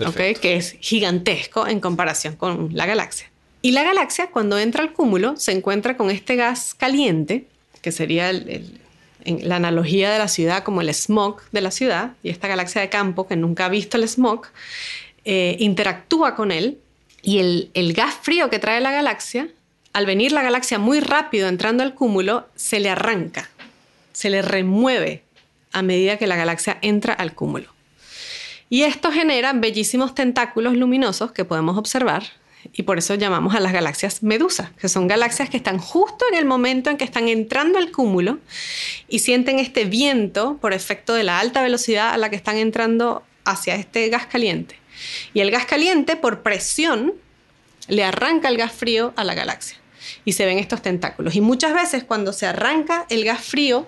¿okay? 0.03 0.33
que 0.33 0.55
es 0.55 0.75
gigantesco 0.79 1.67
en 1.67 1.79
comparación 1.79 2.35
con 2.37 2.71
la 2.73 2.87
galaxia. 2.87 3.29
Y 3.67 3.71
la 3.71 3.83
galaxia, 3.83 4.27
cuando 4.27 4.57
entra 4.57 4.81
al 4.81 4.93
cúmulo, 4.93 5.35
se 5.35 5.51
encuentra 5.51 5.97
con 5.97 6.09
este 6.09 6.37
gas 6.37 6.73
caliente, 6.73 7.47
que 7.81 7.91
sería 7.91 8.31
la 8.31 9.57
analogía 9.57 10.09
de 10.09 10.17
la 10.19 10.29
ciudad 10.29 10.63
como 10.63 10.79
el 10.79 10.87
smog 10.93 11.41
de 11.51 11.59
la 11.59 11.71
ciudad, 11.71 12.13
y 12.23 12.29
esta 12.29 12.47
galaxia 12.47 12.79
de 12.79 12.87
campo 12.87 13.27
que 13.27 13.35
nunca 13.35 13.65
ha 13.65 13.67
visto 13.67 13.97
el 13.97 14.07
smog, 14.07 14.45
eh, 15.25 15.57
interactúa 15.59 16.33
con 16.33 16.53
él, 16.53 16.77
y 17.21 17.69
el 17.73 17.91
gas 17.91 18.15
frío 18.21 18.49
que 18.49 18.59
trae 18.59 18.79
la 18.79 18.93
galaxia, 18.93 19.49
al 19.91 20.05
venir 20.05 20.31
la 20.31 20.43
galaxia 20.43 20.79
muy 20.79 21.01
rápido 21.01 21.49
entrando 21.49 21.83
al 21.83 21.93
cúmulo, 21.93 22.47
se 22.55 22.79
le 22.79 22.89
arranca, 22.89 23.49
se 24.13 24.29
le 24.29 24.41
remueve 24.41 25.23
a 25.73 25.81
medida 25.81 26.15
que 26.15 26.27
la 26.27 26.37
galaxia 26.37 26.77
entra 26.81 27.13
al 27.13 27.35
cúmulo. 27.35 27.67
Y 28.69 28.83
esto 28.83 29.11
genera 29.11 29.51
bellísimos 29.51 30.15
tentáculos 30.15 30.77
luminosos 30.77 31.33
que 31.33 31.43
podemos 31.43 31.77
observar 31.77 32.23
y 32.73 32.83
por 32.83 32.97
eso 32.97 33.15
llamamos 33.15 33.55
a 33.55 33.59
las 33.59 33.73
galaxias 33.73 34.23
medusa, 34.23 34.71
que 34.79 34.89
son 34.89 35.07
galaxias 35.07 35.49
que 35.49 35.57
están 35.57 35.77
justo 35.77 36.25
en 36.31 36.37
el 36.37 36.45
momento 36.45 36.89
en 36.89 36.97
que 36.97 37.05
están 37.05 37.27
entrando 37.27 37.77
al 37.77 37.91
cúmulo 37.91 38.39
y 39.07 39.19
sienten 39.19 39.59
este 39.59 39.85
viento 39.85 40.57
por 40.57 40.73
efecto 40.73 41.13
de 41.13 41.23
la 41.23 41.39
alta 41.39 41.61
velocidad 41.61 42.13
a 42.13 42.17
la 42.17 42.29
que 42.29 42.35
están 42.35 42.57
entrando 42.57 43.23
hacia 43.45 43.75
este 43.75 44.09
gas 44.09 44.25
caliente. 44.25 44.75
Y 45.33 45.41
el 45.41 45.51
gas 45.51 45.65
caliente, 45.65 46.15
por 46.15 46.41
presión, 46.41 47.13
le 47.87 48.03
arranca 48.03 48.49
el 48.49 48.57
gas 48.57 48.73
frío 48.73 49.13
a 49.15 49.23
la 49.23 49.33
galaxia 49.33 49.77
y 50.25 50.33
se 50.33 50.45
ven 50.45 50.59
estos 50.59 50.81
tentáculos. 50.81 51.35
Y 51.35 51.41
muchas 51.41 51.73
veces 51.73 52.03
cuando 52.03 52.33
se 52.33 52.45
arranca 52.45 53.05
el 53.09 53.23
gas 53.23 53.43
frío, 53.43 53.87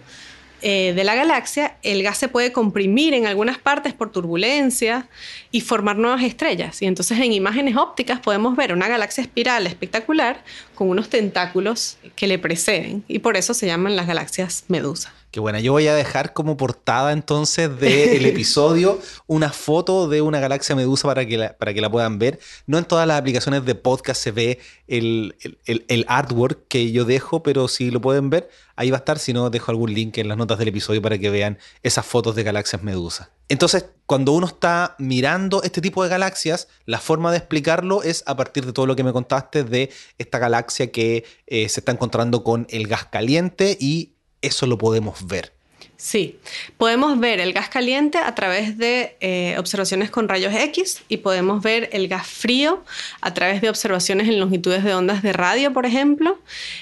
eh, 0.62 0.94
de 0.96 1.04
la 1.04 1.16
galaxia, 1.16 1.78
el 1.84 2.04
gas 2.04 2.18
se 2.18 2.28
puede 2.28 2.52
comprimir 2.52 3.14
en 3.14 3.26
algunas 3.26 3.58
partes 3.58 3.94
por 3.94 4.12
turbulencia 4.12 5.08
y 5.52 5.62
formar 5.62 5.98
nuevas 5.98 6.24
estrellas. 6.24 6.82
Y 6.82 6.86
entonces 6.86 7.20
en 7.20 7.32
imágenes 7.32 7.78
ópticas 7.78 8.20
podemos 8.20 8.56
ver 8.56 8.74
una 8.74 8.88
galaxia 8.88 9.22
espiral 9.22 9.68
espectacular 9.68 10.44
con 10.80 10.88
unos 10.88 11.10
tentáculos 11.10 11.98
que 12.16 12.26
le 12.26 12.40
preceden 12.40 13.04
y 13.10 13.20
por 13.20 13.36
eso 13.36 13.54
se 13.54 13.68
llaman 13.68 13.98
las 13.98 14.08
galaxias 14.08 14.64
medusa. 14.70 15.14
Qué 15.30 15.42
buena. 15.42 15.60
Yo 15.60 15.74
voy 15.74 15.86
a 15.88 15.94
dejar 15.94 16.32
como 16.32 16.56
portada 16.56 17.12
entonces 17.12 17.78
del 17.82 18.26
episodio 18.26 18.98
una 19.28 19.50
foto 19.50 20.08
de 20.08 20.22
una 20.22 20.40
galaxia 20.40 20.78
medusa 20.78 21.06
para 21.06 21.26
que, 21.26 21.38
la, 21.38 21.58
para 21.58 21.74
que 21.74 21.82
la 21.82 21.92
puedan 21.92 22.18
ver. 22.18 22.40
No 22.66 22.78
en 22.78 22.86
todas 22.86 23.06
las 23.06 23.20
aplicaciones 23.20 23.66
de 23.66 23.76
podcast 23.76 24.24
se 24.24 24.32
ve 24.32 24.60
el, 24.88 25.36
el, 25.66 26.06
artwork 26.08 26.66
que 26.70 26.94
yo 26.94 27.04
dejo, 27.04 27.44
pero 27.44 27.68
si 27.68 27.92
lo 27.92 28.00
pueden 28.00 28.30
ver, 28.30 28.50
ahí 28.78 28.90
va 28.90 28.96
a 28.96 29.00
estar. 29.00 29.20
Si 29.20 29.34
no, 29.34 29.50
dejo 29.50 29.72
algún 29.72 29.94
link 29.94 30.18
en 30.18 30.30
las 30.30 30.38
notas 30.38 30.60
del 30.60 30.70
episodio 30.70 31.02
para 31.02 31.18
que 31.18 31.30
vean 31.30 31.58
esas 31.84 32.06
fotos 32.06 32.38
de 32.38 32.44
galaxias 32.44 32.84
medusa. 32.84 33.32
Entonces, 33.50 33.86
cuando 34.06 34.32
uno 34.32 34.48
está 34.48 34.96
mirando 35.00 35.62
este 35.64 35.82
tipo 35.82 36.04
de 36.04 36.10
galaxias, 36.10 36.68
la 36.86 37.00
forma 37.00 37.32
de 37.32 37.38
explicarlo 37.38 38.04
es 38.04 38.24
a 38.26 38.36
partir 38.36 38.66
de 38.66 38.74
todo 38.74 38.86
lo 38.86 38.96
que 38.96 39.04
me 39.04 39.12
contaste 39.12 39.64
de 39.64 39.92
esta 40.18 40.40
galaxia 40.40 40.92
que 40.92 41.26
eh, 41.48 41.68
se 41.68 41.82
está 41.82 41.92
encontrando 41.92 42.44
con 42.44 42.68
el 42.70 42.88
gas 42.88 43.06
caliente 43.06 43.78
y 43.80 44.14
eso 44.42 44.66
lo 44.66 44.78
podemos 44.78 45.28
ver. 45.28 45.54
Sí, 45.98 46.40
podemos 46.78 47.20
ver 47.20 47.42
el 47.42 47.52
gas 47.52 47.68
caliente 47.68 48.20
a 48.20 48.34
través 48.34 48.78
de 48.78 49.18
eh, 49.20 49.56
observaciones 49.58 50.10
con 50.10 50.30
rayos 50.30 50.54
X 50.56 51.02
y 51.10 51.18
podemos 51.18 51.62
ver 51.62 51.90
el 51.92 52.08
gas 52.08 52.26
frío 52.26 52.86
a 53.20 53.34
través 53.34 53.62
de 53.62 53.70
observaciones 53.70 54.30
en 54.30 54.40
longitudes 54.40 54.86
de 54.86 54.94
ondas 54.94 55.22
de 55.24 55.34
radio, 55.34 55.74
por 55.74 55.86
ejemplo. 55.86 56.40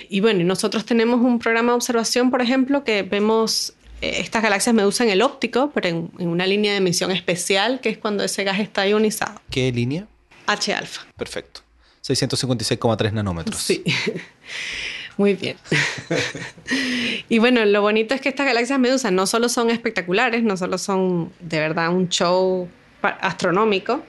Y 0.07 0.19
bueno, 0.19 0.43
nosotros 0.43 0.85
tenemos 0.85 1.19
un 1.21 1.39
programa 1.39 1.71
de 1.71 1.77
observación, 1.77 2.29
por 2.29 2.43
ejemplo, 2.43 2.83
que 2.83 3.01
vemos 3.01 3.73
estas 4.01 4.43
galaxias 4.43 4.75
medusa 4.75 5.03
en 5.03 5.09
el 5.09 5.21
óptico, 5.21 5.71
pero 5.73 5.87
en, 5.87 6.11
en 6.19 6.27
una 6.29 6.45
línea 6.45 6.71
de 6.71 6.77
emisión 6.77 7.11
especial, 7.11 7.79
que 7.81 7.89
es 7.89 7.97
cuando 7.97 8.23
ese 8.23 8.43
gas 8.43 8.59
está 8.59 8.87
ionizado. 8.87 9.41
¿Qué 9.49 9.71
línea? 9.71 10.07
H-alfa. 10.45 11.05
Perfecto. 11.17 11.61
656,3 12.07 13.11
nanómetros. 13.11 13.59
Sí. 13.59 13.83
Muy 15.17 15.33
bien. 15.33 15.57
y 17.29 17.39
bueno, 17.39 17.65
lo 17.65 17.81
bonito 17.81 18.13
es 18.13 18.21
que 18.21 18.29
estas 18.29 18.45
galaxias 18.45 18.79
medusas 18.79 19.11
no 19.11 19.25
solo 19.25 19.49
son 19.49 19.71
espectaculares, 19.71 20.43
no 20.43 20.57
solo 20.57 20.77
son 20.77 21.33
de 21.39 21.59
verdad 21.59 21.89
un 21.89 22.09
show 22.09 22.69
astronómico, 23.01 24.03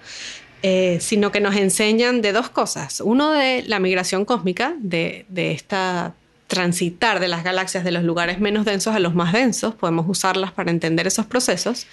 eh, 0.63 0.99
sino 1.01 1.33
que 1.33 1.41
nos 1.41 1.57
enseñan 1.57 2.21
de 2.21 2.33
dos 2.33 2.51
cosas. 2.51 3.01
Uno 3.01 3.33
de 3.33 3.63
la 3.63 3.79
migración 3.79 4.27
cósmica, 4.27 4.75
de, 4.79 5.25
de 5.29 5.53
esta 5.53 6.15
transitar 6.49 7.21
de 7.21 7.29
las 7.29 7.45
galaxias 7.45 7.85
de 7.85 7.93
los 7.93 8.03
lugares 8.03 8.41
menos 8.41 8.65
densos 8.65 8.95
a 8.95 8.99
los 8.99 9.15
más 9.15 9.33
densos, 9.33 9.75
podemos 9.75 10.07
usarlas 10.09 10.51
para 10.51 10.71
entender 10.71 11.07
esos 11.07 11.27
procesos. 11.27 11.87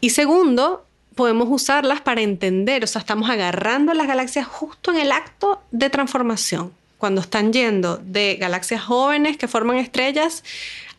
Y 0.00 0.10
segundo, 0.10 0.84
podemos 1.14 1.48
usarlas 1.50 2.00
para 2.00 2.22
entender, 2.22 2.82
o 2.82 2.86
sea, 2.86 3.00
estamos 3.00 3.30
agarrando 3.30 3.94
las 3.94 4.06
galaxias 4.06 4.46
justo 4.46 4.90
en 4.90 4.98
el 4.98 5.12
acto 5.12 5.62
de 5.70 5.90
transformación 5.90 6.72
cuando 6.96 7.20
están 7.20 7.52
yendo 7.52 7.98
de 7.98 8.36
galaxias 8.40 8.82
jóvenes 8.82 9.36
que 9.36 9.46
forman 9.48 9.76
estrellas 9.76 10.42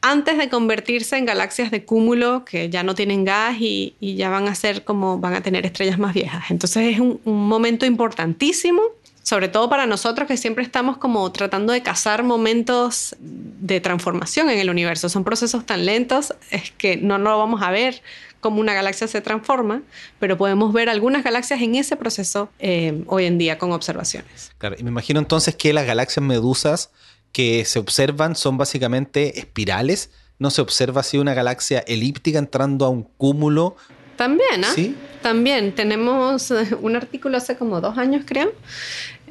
antes 0.02 0.38
de 0.38 0.48
convertirse 0.48 1.18
en 1.18 1.26
galaxias 1.26 1.72
de 1.72 1.84
cúmulo 1.84 2.46
que 2.46 2.70
ya 2.70 2.84
no 2.84 2.96
tienen 2.96 3.26
gas 3.26 3.58
y, 3.60 3.96
ya 4.00 4.30
van 4.30 4.48
a 4.48 4.56
ser 4.56 4.86
como 4.86 5.20
van 5.20 5.34
a 5.34 5.42
tener 5.42 5.66
estrellas 5.66 6.00
más 6.00 6.14
viejas. 6.14 6.52
Entonces 6.52 6.96
es 6.96 7.00
un 7.00 7.20
momento 7.26 7.86
importantísimo 7.86 8.82
sobre 9.24 9.48
todo 9.48 9.70
para 9.70 9.86
nosotros 9.86 10.28
que 10.28 10.38
siempre 10.38 10.64
estamos 10.64 10.98
como 10.98 11.32
tratando 11.32 11.74
de 11.74 11.84
cazar 11.84 12.24
momentos 12.24 13.16
de 13.20 13.80
transformación 13.80 14.50
en 14.50 14.60
el 14.60 14.70
universo. 14.70 15.10
Son 15.10 15.24
procesos 15.24 15.66
tan 15.66 15.86
lentos 15.86 16.34
es 16.52 16.72
que 16.72 16.98
no 16.98 17.18
lo 17.18 17.38
vamos 17.38 17.62
a 17.62 17.72
ver 17.72 18.02
cómo 18.40 18.60
una 18.60 18.74
galaxia 18.74 19.08
se 19.08 19.22
transforma, 19.22 19.82
pero 20.20 20.38
podemos 20.38 20.74
ver 20.74 20.90
algunas 20.90 21.24
galaxias 21.24 21.62
en 21.62 21.76
ese 21.76 21.96
proceso 21.96 22.50
eh, 22.60 23.04
hoy 23.08 23.26
en 23.26 23.38
día 23.38 23.58
con 23.58 23.72
observaciones. 23.72 24.52
Claro, 24.58 24.76
y 24.80 24.84
me 24.84 24.90
imagino 24.90 25.20
entonces 25.20 25.56
que 25.56 25.74
las 25.74 25.86
galaxias 25.86 26.26
medusas 26.26 26.92
que 27.32 27.66
se 27.66 27.80
observan 27.80 28.36
son 28.36 28.58
básicamente 28.58 29.40
espirales. 29.40 30.10
No 30.40 30.52
se 30.52 30.62
observa 30.62 31.02
así 31.02 31.18
una 31.18 31.34
galaxia 31.34 31.80
elíptica 31.80 32.40
entrando 32.40 32.86
a 32.86 32.90
un 32.90 33.04
cúmulo. 33.04 33.76
También, 34.20 34.66
¿ah? 34.66 34.72
Sí. 34.76 34.98
También 35.22 35.72
tenemos 35.72 36.52
eh, 36.52 36.76
un 36.82 36.98
artículo 36.98 37.38
hace 37.38 37.56
como 37.56 37.80
dos 37.80 37.98
años, 37.98 38.24
creo, 38.26 38.52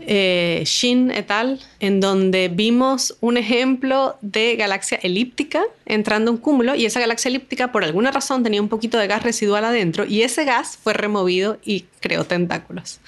eh, 0.00 0.62
Shin 0.64 1.10
et 1.10 1.30
al., 1.30 1.60
en 1.78 2.00
donde 2.00 2.48
vimos 2.48 3.14
un 3.20 3.36
ejemplo 3.36 4.16
de 4.22 4.56
galaxia 4.56 4.98
elíptica 5.02 5.62
entrando 5.84 6.30
a 6.30 6.34
un 6.34 6.40
cúmulo 6.40 6.74
y 6.74 6.86
esa 6.86 7.00
galaxia 7.00 7.28
elíptica 7.28 7.70
por 7.70 7.84
alguna 7.84 8.10
razón 8.10 8.42
tenía 8.42 8.62
un 8.62 8.70
poquito 8.70 8.96
de 8.96 9.06
gas 9.08 9.22
residual 9.22 9.66
adentro 9.66 10.06
y 10.06 10.22
ese 10.22 10.46
gas 10.46 10.78
fue 10.82 10.94
removido 10.94 11.58
y 11.62 11.84
creó 12.00 12.24
tentáculos. 12.24 13.00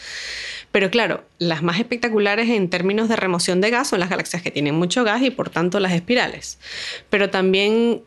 Pero 0.72 0.90
claro, 0.90 1.24
las 1.38 1.62
más 1.62 1.78
espectaculares 1.78 2.50
en 2.50 2.68
términos 2.68 3.08
de 3.08 3.16
remoción 3.16 3.62
de 3.62 3.70
gas 3.70 3.88
son 3.88 4.00
las 4.00 4.10
galaxias 4.10 4.42
que 4.42 4.50
tienen 4.50 4.74
mucho 4.74 5.02
gas 5.02 5.22
y 5.22 5.30
por 5.30 5.48
tanto 5.48 5.80
las 5.80 5.92
espirales. 5.92 6.58
Pero 7.08 7.30
también 7.30 8.02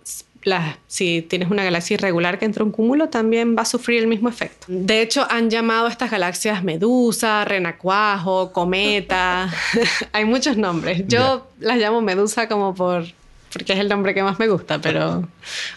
si 0.88 1.22
tienes 1.22 1.50
una 1.50 1.64
galaxia 1.64 1.96
irregular 1.96 2.40
que 2.40 2.46
entra 2.46 2.64
un 2.64 2.72
cúmulo, 2.72 3.10
también 3.10 3.56
va 3.58 3.64
a 3.64 3.66
sufrir 3.66 4.00
el 4.00 4.08
mismo 4.08 4.30
efecto. 4.30 4.66
De 4.68 5.02
hecho, 5.02 5.26
han 5.30 5.50
llamado 5.50 5.88
a 5.88 5.90
estas 5.90 6.12
galaxias 6.12 6.64
medusa, 6.64 7.46
renacuajo, 7.46 8.52
cometa. 8.52 9.50
Hay 10.12 10.26
muchos 10.26 10.58
nombres. 10.58 11.04
Yo 11.08 11.48
las 11.60 11.78
llamo 11.78 12.02
medusa 12.02 12.48
como 12.48 12.74
por 12.76 13.06
porque 13.54 13.74
es 13.74 13.80
el 13.80 13.88
nombre 13.88 14.16
que 14.16 14.24
más 14.24 14.40
me 14.40 14.48
gusta, 14.48 14.82
pero 14.82 15.28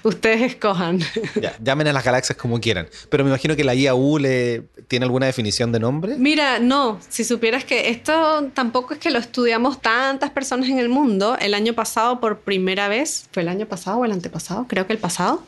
ustedes 0.03 0.41
escojan. 0.43 1.01
Ya, 1.37 1.55
llamen 1.63 1.89
a 1.89 1.93
las 1.93 2.03
galaxias 2.03 2.39
como 2.39 2.61
quieran. 2.61 2.89
Pero 3.11 3.23
me 3.23 3.31
imagino 3.31 3.55
que 3.57 3.65
la 3.65 3.75
IAU 3.75 4.19
le 4.19 4.63
tiene 4.89 5.05
alguna 5.05 5.27
definición 5.27 5.71
de 5.71 5.81
nombre. 5.81 6.17
Mira, 6.17 6.59
no, 6.59 6.99
si 7.09 7.25
supieras 7.25 7.65
que 7.65 7.91
esto 7.91 8.51
tampoco 8.55 8.95
es 8.95 9.01
que 9.01 9.11
lo 9.11 9.19
estudiamos 9.19 9.83
tantas 9.83 10.31
personas 10.31 10.69
en 10.71 10.79
el 10.79 10.89
mundo. 10.89 11.37
El 11.39 11.53
año 11.53 11.75
pasado, 11.75 12.21
por 12.21 12.41
primera 12.41 12.89
vez, 12.89 13.29
fue 13.33 13.43
el 13.43 13.49
año 13.49 13.67
pasado 13.67 13.99
o 13.99 14.05
el 14.05 14.13
antepasado, 14.13 14.67
creo 14.67 14.87
que 14.87 14.95
el 14.95 14.99
pasado, 14.99 15.45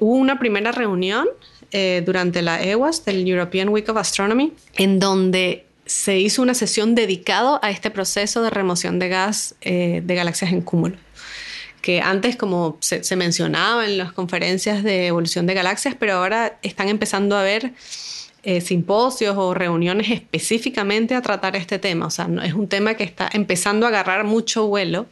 hubo 0.00 0.14
una 0.14 0.38
primera 0.38 0.72
reunión 0.72 1.28
eh, 1.70 2.02
durante 2.04 2.42
la 2.42 2.62
EWAS, 2.62 3.04
del 3.04 3.26
European 3.26 3.68
Week 3.68 3.88
of 3.88 3.96
Astronomy, 3.96 4.52
en 4.74 4.98
donde 4.98 5.66
se 5.86 6.18
hizo 6.18 6.42
una 6.42 6.54
sesión 6.54 6.94
dedicada 6.94 7.60
a 7.62 7.70
este 7.70 7.90
proceso 7.90 8.42
de 8.42 8.50
remoción 8.50 8.98
de 8.98 9.08
gas 9.08 9.54
eh, 9.60 10.02
de 10.04 10.14
galaxias 10.14 10.52
en 10.52 10.62
cúmulo 10.62 10.96
que 11.82 12.00
antes 12.00 12.36
como 12.36 12.78
se, 12.80 13.16
mencionaba 13.16 13.84
en 13.84 13.98
las 13.98 14.12
conferencias 14.12 14.82
de 14.82 15.08
evolución 15.08 15.46
de 15.46 15.54
galaxias, 15.54 15.94
pero 15.98 16.14
ahora 16.14 16.58
están 16.62 16.88
empezando 16.88 17.36
a 17.36 17.40
haber 17.40 17.72
eh, 18.44 18.60
simposios 18.60 19.36
o 19.36 19.52
reuniones 19.52 20.10
específicamente 20.10 21.14
a 21.14 21.20
tratar 21.20 21.56
este 21.56 21.78
tema. 21.78 22.06
O 22.06 22.10
sea, 22.10 22.28
no, 22.28 22.42
es 22.42 22.54
un 22.54 22.68
tema 22.68 22.94
que 22.94 23.04
está 23.04 23.28
empezando 23.32 23.84
a 23.84 23.90
agarrar 23.90 24.24
mucho 24.24 24.66
vuelo 24.68 25.06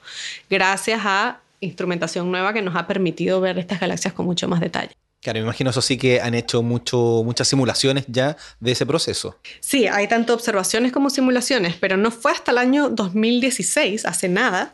gracias 0.49 1.01
a 1.05 1.41
instrumentación 1.61 2.31
nueva 2.31 2.55
que 2.55 2.62
nos 2.62 2.75
ha 2.77 2.87
permitido 2.87 3.41
ver 3.41 3.59
estas 3.59 3.81
galaxias 3.81 4.14
con 4.14 4.25
mucho 4.25 4.49
más 4.49 4.61
detalle. 4.61 4.93
Claro, 5.21 5.41
me 5.41 5.45
imagino 5.45 5.68
eso 5.68 5.83
sí 5.83 5.99
que 5.99 6.21
han 6.21 6.33
hecho 6.33 6.62
mucho, 6.62 7.23
muchas 7.25 7.47
simulaciones 7.47 8.05
ya 8.09 8.39
de 8.59 8.73
ese 8.73 8.87
proceso. 8.87 9.37
Sí, 9.61 9.87
hay 9.87 10.09
tanto 10.09 10.33
observaciones 10.33 10.93
como 10.93 11.11
simulaciones, 11.11 11.75
pero 11.75 11.99
no 11.99 12.11
fue 12.11 12.33
hasta 12.33 12.53
el 12.53 12.59
año 12.59 12.89
2016, 12.89 14.07
hace 14.07 14.31
nada, 14.31 14.73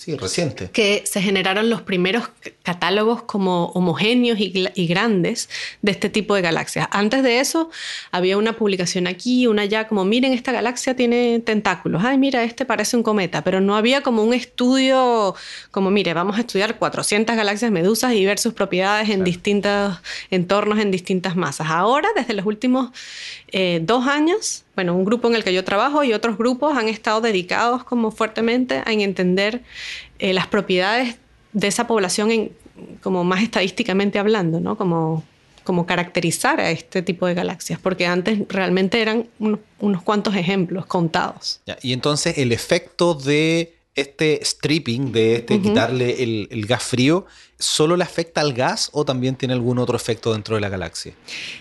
Sí, 0.00 0.16
reciente. 0.16 0.70
Que 0.70 1.02
se 1.04 1.20
generaron 1.20 1.68
los 1.68 1.82
primeros 1.82 2.30
catálogos 2.62 3.22
como 3.24 3.66
homogéneos 3.74 4.38
y, 4.40 4.86
grandes 4.86 5.50
de 5.82 5.92
este 5.92 6.08
tipo 6.08 6.34
de 6.34 6.40
galaxias. 6.40 6.88
Antes 6.90 7.22
de 7.22 7.38
eso 7.40 7.68
había 8.10 8.38
una 8.38 8.54
publicación 8.54 9.06
aquí, 9.06 9.46
una 9.46 9.60
allá, 9.60 9.88
como 9.88 10.06
miren, 10.06 10.32
esta 10.32 10.52
galaxia 10.52 10.96
tiene 10.96 11.40
tentáculos. 11.40 12.02
Ay, 12.02 12.16
mira, 12.16 12.42
este 12.44 12.64
parece 12.64 12.96
un 12.96 13.02
cometa, 13.02 13.44
pero 13.44 13.60
no 13.60 13.76
había 13.76 14.00
como 14.00 14.24
un 14.24 14.32
estudio 14.32 15.34
como, 15.70 15.90
mire, 15.90 16.14
vamos 16.14 16.38
a 16.38 16.40
estudiar 16.40 16.78
400 16.78 17.36
galaxias 17.36 17.70
medusas 17.70 18.14
y 18.14 18.24
ver 18.24 18.38
sus 18.38 18.54
propiedades 18.54 19.10
en 19.10 19.22
distintos 19.22 19.98
entornos, 20.30 20.78
en 20.78 20.90
distintas 20.90 21.36
masas. 21.36 21.66
Ahora, 21.68 22.08
desde 22.16 22.32
los 22.32 22.46
últimos 22.46 22.88
eh, 23.52 23.80
dos 23.82 24.06
años, 24.06 24.64
bueno, 24.74 24.94
un 24.94 25.04
grupo 25.04 25.28
en 25.28 25.34
el 25.34 25.44
que 25.44 25.52
yo 25.52 25.64
trabajo 25.64 26.04
y 26.04 26.12
otros 26.12 26.38
grupos 26.38 26.76
han 26.76 26.88
estado 26.88 27.20
dedicados 27.20 27.84
como 27.84 28.10
fuertemente 28.10 28.82
a 28.84 28.92
entender 28.92 29.62
eh, 30.18 30.32
las 30.32 30.46
propiedades 30.46 31.16
de 31.52 31.68
esa 31.68 31.86
población 31.86 32.50
como 33.02 33.24
más 33.24 33.42
estadísticamente 33.42 34.18
hablando, 34.18 34.60
¿no? 34.60 34.76
Como, 34.76 35.24
como 35.64 35.86
caracterizar 35.86 36.60
a 36.60 36.70
este 36.70 37.02
tipo 37.02 37.26
de 37.26 37.34
galaxias, 37.34 37.78
porque 37.78 38.06
antes 38.06 38.40
realmente 38.48 39.00
eran 39.00 39.28
unos, 39.38 40.02
cuantos 40.02 40.34
ejemplos 40.36 40.86
contados. 40.86 41.60
y 41.82 41.92
entonces 41.92 42.38
el 42.38 42.52
efecto 42.52 43.14
de 43.14 43.74
este 43.94 44.40
stripping, 44.44 45.12
de 45.12 45.36
este 45.36 45.60
quitarle 45.60 46.22
el, 46.22 46.48
el, 46.50 46.66
gas 46.66 46.82
frío, 46.82 47.26
¿solo 47.58 47.96
le 47.96 48.04
afecta 48.04 48.40
al 48.40 48.52
gas 48.52 48.90
o 48.92 49.04
también 49.04 49.36
tiene 49.36 49.54
algún 49.54 49.78
otro 49.78 49.96
efecto 49.96 50.32
dentro 50.32 50.54
de 50.54 50.60
la 50.60 50.68
galaxia? 50.68 51.14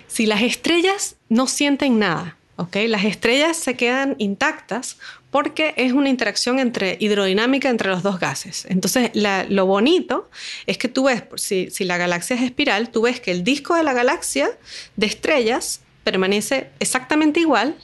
Si 0.07 0.25
las 0.25 0.41
estrellas 0.41 1.15
no 1.27 1.47
sienten 1.47 1.99
nada, 1.99 2.37
las 2.73 3.05
estrellas 3.05 3.57
se 3.57 3.75
quedan 3.75 4.15
intactas 4.17 4.97
porque 5.31 5.73
es 5.77 5.93
una 5.93 6.09
interacción 6.09 6.59
entre 6.59 6.97
hidrodinámica 6.99 7.69
entre 7.69 7.89
los 7.89 8.03
dos 8.03 8.19
gases. 8.19 8.65
Entonces, 8.69 9.11
lo 9.13 9.65
bonito 9.65 10.29
es 10.65 10.77
que 10.77 10.87
tú 10.87 11.05
ves, 11.05 11.23
si, 11.35 11.69
si 11.69 11.83
la 11.83 11.97
galaxia 11.97 12.35
es 12.35 12.41
espiral, 12.41 12.89
tú 12.89 13.03
ves 13.03 13.21
que 13.21 13.31
el 13.31 13.43
disco 13.43 13.75
de 13.75 13.83
la 13.83 13.93
galaxia 13.93 14.49
de 14.95 15.05
estrellas 15.05 15.81
permanece 16.03 16.69
exactamente 16.79 17.39
igual, 17.39 17.75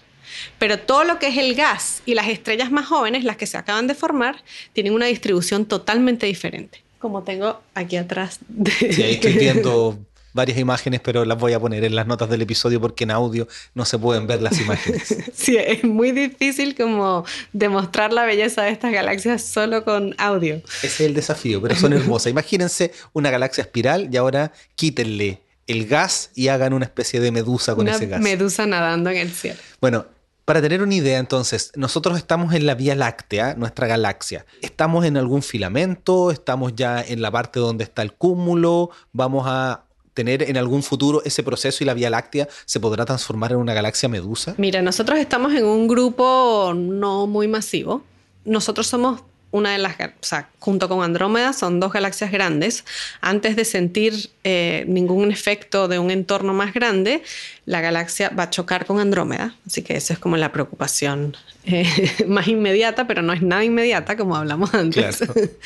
pero 0.60 0.80
todo 0.80 1.04
lo 1.04 1.20
que 1.20 1.28
es 1.28 1.38
el 1.38 1.56
gas 1.56 2.02
y 2.06 2.14
las 2.14 2.28
estrellas 2.28 2.72
más 2.72 2.86
jóvenes, 2.86 3.24
las 3.24 3.38
que 3.38 3.48
se 3.48 3.58
acaban 3.58 3.88
de 3.88 3.96
formar, 3.96 4.44
tienen 4.74 4.94
una 4.94 5.06
distribución 5.06 5.66
totalmente 5.66 6.26
diferente. 6.26 6.84
como 7.00 7.24
tengo 7.24 7.62
aquí 7.76 7.98
atrás. 7.98 8.40
Sí, 8.80 9.04
ahí 9.04 9.14
estoy 9.14 9.34
viendo 9.38 10.00
varias 10.36 10.60
imágenes, 10.60 11.00
pero 11.00 11.24
las 11.24 11.38
voy 11.40 11.54
a 11.54 11.60
poner 11.62 11.86
en 11.86 11.96
las 11.96 12.08
notas 12.08 12.30
del 12.30 12.42
episodio 12.42 12.82
porque 12.82 13.06
en 13.06 13.12
audio 13.12 13.48
no 13.74 13.86
se 13.86 13.98
pueden 13.98 14.28
ver 14.28 14.42
las 14.42 14.60
imágenes. 14.60 15.16
Sí, 15.34 15.58
es 15.58 15.84
muy 15.84 16.12
difícil 16.12 16.76
como 16.76 17.26
demostrar 17.54 18.12
la 18.12 18.26
belleza 18.26 18.64
de 18.64 18.72
estas 18.72 18.92
galaxias 18.92 19.44
solo 19.44 19.86
con 19.86 20.14
audio. 20.18 20.62
Ese 20.84 20.88
es 20.88 21.02
el 21.02 21.14
desafío, 21.14 21.62
pero 21.62 21.76
son 21.76 21.94
hermosas. 21.94 22.32
Imagínense 22.32 22.92
una 23.14 23.32
galaxia 23.32 23.62
espiral 23.62 24.10
y 24.12 24.18
ahora 24.18 24.52
quítenle 24.76 25.42
el 25.68 25.88
gas 25.88 26.32
y 26.36 26.50
hagan 26.50 26.74
una 26.74 26.86
especie 26.86 27.22
de 27.22 27.32
medusa 27.32 27.76
con 27.76 27.88
ese 27.88 28.08
gas. 28.08 28.20
Medusa 28.20 28.66
nadando 28.66 29.10
en 29.10 29.18
el 29.18 29.32
cielo. 29.32 29.60
Bueno, 29.80 30.06
para 30.46 30.62
tener 30.62 30.84
una 30.84 30.94
idea, 30.94 31.18
entonces, 31.18 31.72
nosotros 31.76 32.18
estamos 32.18 32.54
en 32.54 32.68
la 32.68 32.76
Vía 32.76 32.96
Láctea, 32.96 33.56
nuestra 33.56 33.88
galaxia. 33.88 34.46
¿Estamos 34.62 35.04
en 35.04 35.18
algún 35.18 35.42
filamento? 35.42 36.30
¿Estamos 36.30 36.74
ya 36.76 37.02
en 37.02 37.24
la 37.24 37.32
parte 37.32 37.60
donde 37.60 37.84
está 37.84 38.04
el 38.04 38.14
cúmulo? 38.14 38.92
¿Vamos 39.12 39.46
a 39.48 39.86
tener 40.14 40.44
en 40.44 40.56
algún 40.58 40.84
futuro 40.84 41.22
ese 41.26 41.42
proceso 41.42 41.84
y 41.84 41.88
la 41.88 41.96
Vía 41.96 42.12
Láctea 42.12 42.48
se 42.66 42.80
podrá 42.80 43.06
transformar 43.06 43.54
en 43.54 43.58
una 43.58 43.74
galaxia 43.74 44.08
medusa? 44.08 44.54
Mira, 44.58 44.84
nosotros 44.84 45.18
estamos 45.18 45.52
en 45.54 45.66
un 45.66 45.88
grupo 45.88 46.74
no 46.76 47.26
muy 47.26 47.48
masivo. 47.48 48.04
Nosotros 48.46 48.86
somos 48.86 49.22
una 49.56 49.72
de 49.72 49.78
las, 49.78 49.96
o 49.98 50.12
sea, 50.20 50.50
junto 50.60 50.90
con 50.90 51.02
Andrómeda, 51.02 51.54
son 51.54 51.80
dos 51.80 51.94
galaxias 51.94 52.30
grandes. 52.30 52.84
Antes 53.22 53.56
de 53.56 53.64
sentir 53.64 54.30
eh, 54.44 54.84
ningún 54.90 55.32
efecto 55.32 55.88
de 55.88 55.98
un 55.98 56.12
entorno 56.12 56.54
más 56.54 56.74
grande, 56.74 57.24
la 57.66 57.80
galaxia 57.80 58.30
va 58.38 58.44
a 58.44 58.50
chocar 58.50 58.86
con 58.86 59.00
Andrómeda. 59.00 59.56
Así 59.66 59.82
que 59.82 59.96
esa 59.96 60.12
es 60.12 60.20
como 60.20 60.36
la 60.36 60.52
preocupación 60.52 61.38
eh, 61.64 61.88
más 62.28 62.50
inmediata, 62.50 63.08
pero 63.08 63.22
no 63.22 63.32
es 63.32 63.42
nada 63.42 63.64
inmediata, 63.64 64.18
como 64.18 64.36
hablamos 64.36 64.74
antes. 64.74 65.24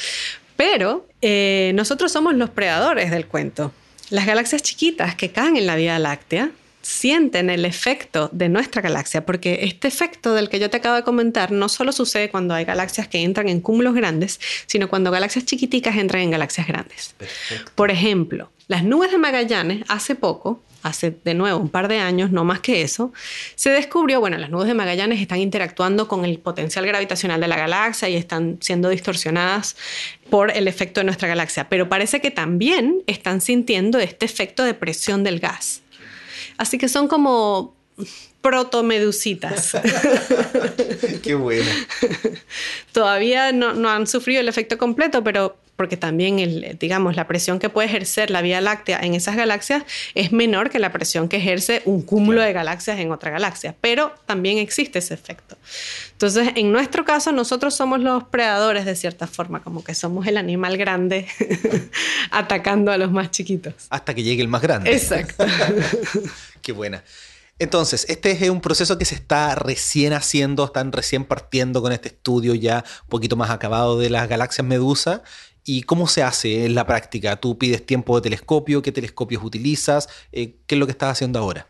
pero 0.56 1.08
eh, 1.24 1.72
nosotros 1.74 2.12
somos 2.12 2.36
los 2.36 2.52
predadores 2.52 3.10
del 3.10 3.26
cuento. 3.26 3.72
Las 4.12 4.28
galaxias 4.28 4.62
chiquitas 4.62 5.16
que 5.16 5.32
caen 5.32 5.58
en 5.58 5.66
la 5.66 5.76
Vía 5.76 5.98
Láctea 5.98 6.52
sienten 6.90 7.52
el 7.52 7.66
efecto 7.66 8.30
de 8.34 8.50
nuestra 8.50 8.82
galaxia, 8.82 9.24
porque 9.24 9.60
este 9.62 9.88
efecto 9.88 10.34
del 10.34 10.50
que 10.50 10.60
yo 10.60 10.72
te 10.72 10.78
acabo 10.78 10.96
de 10.96 11.04
comentar 11.04 11.52
no 11.52 11.70
solo 11.70 11.92
sucede 11.92 12.32
cuando 12.32 12.56
hay 12.56 12.66
galaxias 12.66 13.08
que 13.08 13.20
entran 13.20 13.48
en 13.48 13.62
cúmulos 13.62 13.94
grandes, 13.94 14.40
sino 14.66 14.90
cuando 14.90 15.12
galaxias 15.12 15.46
chiquiticas 15.46 15.96
entran 15.98 16.24
en 16.24 16.32
galaxias 16.32 16.68
grandes. 16.68 17.16
Por 17.76 17.92
ejemplo, 17.92 18.50
las 18.68 18.84
nubes 18.84 19.12
de 19.12 19.20
Magallanes 19.20 19.86
hace 19.88 20.16
poco 20.16 20.62
hace 20.82 21.14
de 21.24 21.34
nuevo 21.34 21.60
un 21.60 21.68
par 21.68 21.90
de 21.90 22.00
años, 22.00 22.32
no 22.32 22.46
más 22.46 22.62
que 22.62 22.82
eso, 22.82 23.12
se 23.56 23.70
descubrió, 23.70 24.22
bueno, 24.22 24.38
las 24.38 24.50
nubes 24.50 24.68
de 24.68 24.74
Magallanes 24.74 25.20
están 25.20 25.40
interactuando 25.40 26.08
con 26.08 26.24
el 26.24 26.40
potencial 26.40 26.86
gravitacional 26.86 27.42
de 27.42 27.50
la 27.50 27.58
galaxia 27.58 28.08
y 28.08 28.16
están 28.16 28.58
siendo 28.62 28.88
distorsionadas 28.88 29.76
por 30.30 30.56
el 30.56 30.70
efecto 30.70 31.02
de 31.02 31.04
nuestra 31.04 31.28
galaxia, 31.28 31.68
pero 31.68 31.90
parece 31.90 32.22
que 32.22 32.32
también 32.32 33.04
están 33.08 33.42
sintiendo 33.42 34.00
este 34.00 34.26
efecto 34.26 34.64
de 34.64 34.74
presión 34.74 35.24
del 35.24 35.42
gas. 35.42 35.82
Así 36.60 36.78
que 36.78 36.89
son 36.89 37.07
como 37.07 37.74
protomedusitas. 38.41 39.78
Qué 41.24 41.36
bueno. 41.36 41.72
Todavía 42.91 43.53
no, 43.53 43.74
no, 43.74 43.89
han 43.89 44.05
sufrido 44.07 44.41
el 44.41 44.49
efecto 44.49 44.78
completo, 44.78 45.24
pero 45.24 45.55
porque 45.80 45.96
también, 45.96 46.40
el, 46.40 46.78
digamos, 46.78 47.16
la 47.16 47.26
presión 47.26 47.58
que 47.58 47.70
puede 47.70 47.88
ejercer 47.88 48.32
la 48.32 48.42
Vía 48.42 48.60
Láctea 48.60 49.00
en 49.02 49.14
esas 49.14 49.38
galaxias 49.38 49.84
es 50.14 50.34
menor 50.34 50.70
que 50.70 50.78
la 50.78 50.92
presión 50.92 51.30
que 51.30 51.38
ejerce 51.38 51.84
un 51.86 52.02
cúmulo 52.02 52.42
de 52.42 52.52
galaxias 52.52 53.00
en 53.00 53.14
otra 53.14 53.32
galaxia, 53.32 53.74
pero 53.80 54.14
también 54.26 54.58
existe 54.58 55.00
ese 55.00 55.14
efecto. 55.14 55.56
Entonces, 56.12 56.50
en 56.56 56.74
nuestro 56.74 57.06
caso, 57.06 57.32
nosotros 57.32 57.78
somos 57.78 58.02
los 58.02 58.26
predadores 58.26 58.84
de 58.84 58.94
cierta 58.94 59.26
forma, 59.26 59.64
como 59.64 59.82
que 59.82 59.96
somos 59.96 60.28
el 60.28 60.36
animal 60.36 60.76
grande 60.76 61.28
atacando 62.32 62.92
a 62.92 62.98
los 62.98 63.10
más 63.10 63.32
chiquitos. 63.32 63.74
Hasta 63.90 64.14
que 64.14 64.22
llegue 64.22 64.42
el 64.42 64.50
más 64.50 64.62
grande. 64.62 64.92
Exacto. 64.92 65.46
Qué 66.62 66.74
buena. 66.74 67.06
Entonces, 67.60 68.06
este 68.08 68.32
es 68.32 68.50
un 68.50 68.62
proceso 68.62 68.98
que 68.98 69.04
se 69.04 69.16
está 69.16 69.54
recién 69.54 70.14
haciendo, 70.14 70.64
están 70.64 70.94
recién 70.94 71.26
partiendo 71.26 71.82
con 71.82 71.92
este 71.92 72.08
estudio 72.08 72.56
ya 72.56 72.86
un 73.04 73.10
poquito 73.10 73.36
más 73.36 73.50
acabado 73.50 74.00
de 74.00 74.10
las 74.10 74.30
galaxias 74.30 74.66
medusa 74.66 75.24
¿Y 75.72 75.84
cómo 75.84 76.08
se 76.08 76.24
hace 76.24 76.66
en 76.66 76.74
la 76.74 76.88
práctica? 76.88 77.36
¿Tú 77.36 77.60
pides 77.60 77.86
tiempo 77.86 78.16
de 78.16 78.24
telescopio? 78.24 78.82
¿Qué 78.82 78.92
telescopios 78.92 79.44
utilizas? 79.44 80.10
Eh, 80.32 80.56
¿Qué 80.66 80.74
es 80.74 80.80
lo 80.80 80.88
que 80.88 80.94
estás 80.94 81.12
haciendo 81.12 81.38
ahora? 81.38 81.68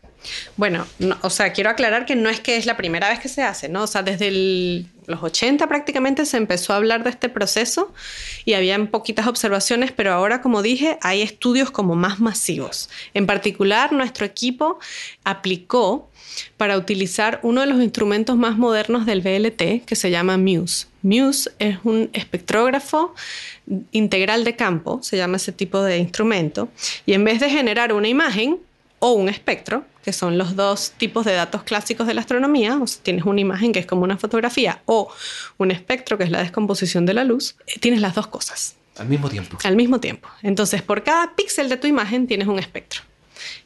Bueno, 0.56 0.86
o 1.20 1.28
sea, 1.28 1.52
quiero 1.52 1.68
aclarar 1.68 2.06
que 2.06 2.16
no 2.16 2.30
es 2.30 2.40
que 2.40 2.56
es 2.56 2.64
la 2.64 2.78
primera 2.78 3.10
vez 3.10 3.18
que 3.20 3.28
se 3.28 3.42
hace, 3.42 3.68
¿no? 3.68 3.82
O 3.82 3.86
sea, 3.86 4.02
desde 4.02 4.86
los 5.04 5.22
80 5.22 5.66
prácticamente 5.66 6.24
se 6.24 6.38
empezó 6.38 6.72
a 6.72 6.76
hablar 6.76 7.04
de 7.04 7.10
este 7.10 7.28
proceso 7.28 7.92
y 8.46 8.54
había 8.54 8.82
poquitas 8.86 9.26
observaciones, 9.26 9.92
pero 9.92 10.14
ahora, 10.14 10.40
como 10.40 10.62
dije, 10.62 10.96
hay 11.02 11.20
estudios 11.20 11.70
como 11.70 11.94
más 11.94 12.20
masivos. 12.20 12.88
En 13.12 13.26
particular, 13.26 13.92
nuestro 13.92 14.24
equipo 14.24 14.78
aplicó 15.24 16.08
para 16.56 16.78
utilizar 16.78 17.38
uno 17.42 17.60
de 17.60 17.66
los 17.66 17.82
instrumentos 17.82 18.38
más 18.38 18.56
modernos 18.56 19.04
del 19.04 19.20
VLT 19.20 19.84
que 19.84 19.94
se 19.94 20.10
llama 20.10 20.38
MUSE. 20.38 20.89
MUSE 21.02 21.50
es 21.58 21.78
un 21.84 22.10
espectrógrafo 22.12 23.14
integral 23.92 24.44
de 24.44 24.56
campo, 24.56 25.00
se 25.02 25.16
llama 25.16 25.36
ese 25.36 25.52
tipo 25.52 25.82
de 25.82 25.98
instrumento, 25.98 26.68
y 27.06 27.14
en 27.14 27.24
vez 27.24 27.40
de 27.40 27.50
generar 27.50 27.92
una 27.92 28.08
imagen 28.08 28.58
o 28.98 29.12
un 29.12 29.28
espectro, 29.28 29.84
que 30.04 30.12
son 30.12 30.38
los 30.38 30.56
dos 30.56 30.92
tipos 30.96 31.24
de 31.24 31.32
datos 31.32 31.62
clásicos 31.62 32.06
de 32.06 32.14
la 32.14 32.20
astronomía, 32.20 32.78
o 32.78 32.86
sea, 32.86 33.02
tienes 33.02 33.24
una 33.24 33.40
imagen 33.40 33.72
que 33.72 33.80
es 33.80 33.86
como 33.86 34.02
una 34.02 34.16
fotografía 34.16 34.82
o 34.86 35.10
un 35.58 35.70
espectro 35.70 36.18
que 36.18 36.24
es 36.24 36.30
la 36.30 36.42
descomposición 36.42 37.06
de 37.06 37.14
la 37.14 37.24
luz, 37.24 37.56
eh, 37.66 37.78
tienes 37.80 38.00
las 38.00 38.14
dos 38.14 38.26
cosas. 38.26 38.76
Al 38.96 39.08
mismo 39.08 39.30
tiempo. 39.30 39.58
Al 39.64 39.76
mismo 39.76 40.00
tiempo. 40.00 40.28
Entonces, 40.42 40.82
por 40.82 41.02
cada 41.02 41.34
píxel 41.34 41.68
de 41.68 41.76
tu 41.78 41.86
imagen 41.86 42.26
tienes 42.26 42.48
un 42.48 42.58
espectro. 42.58 43.00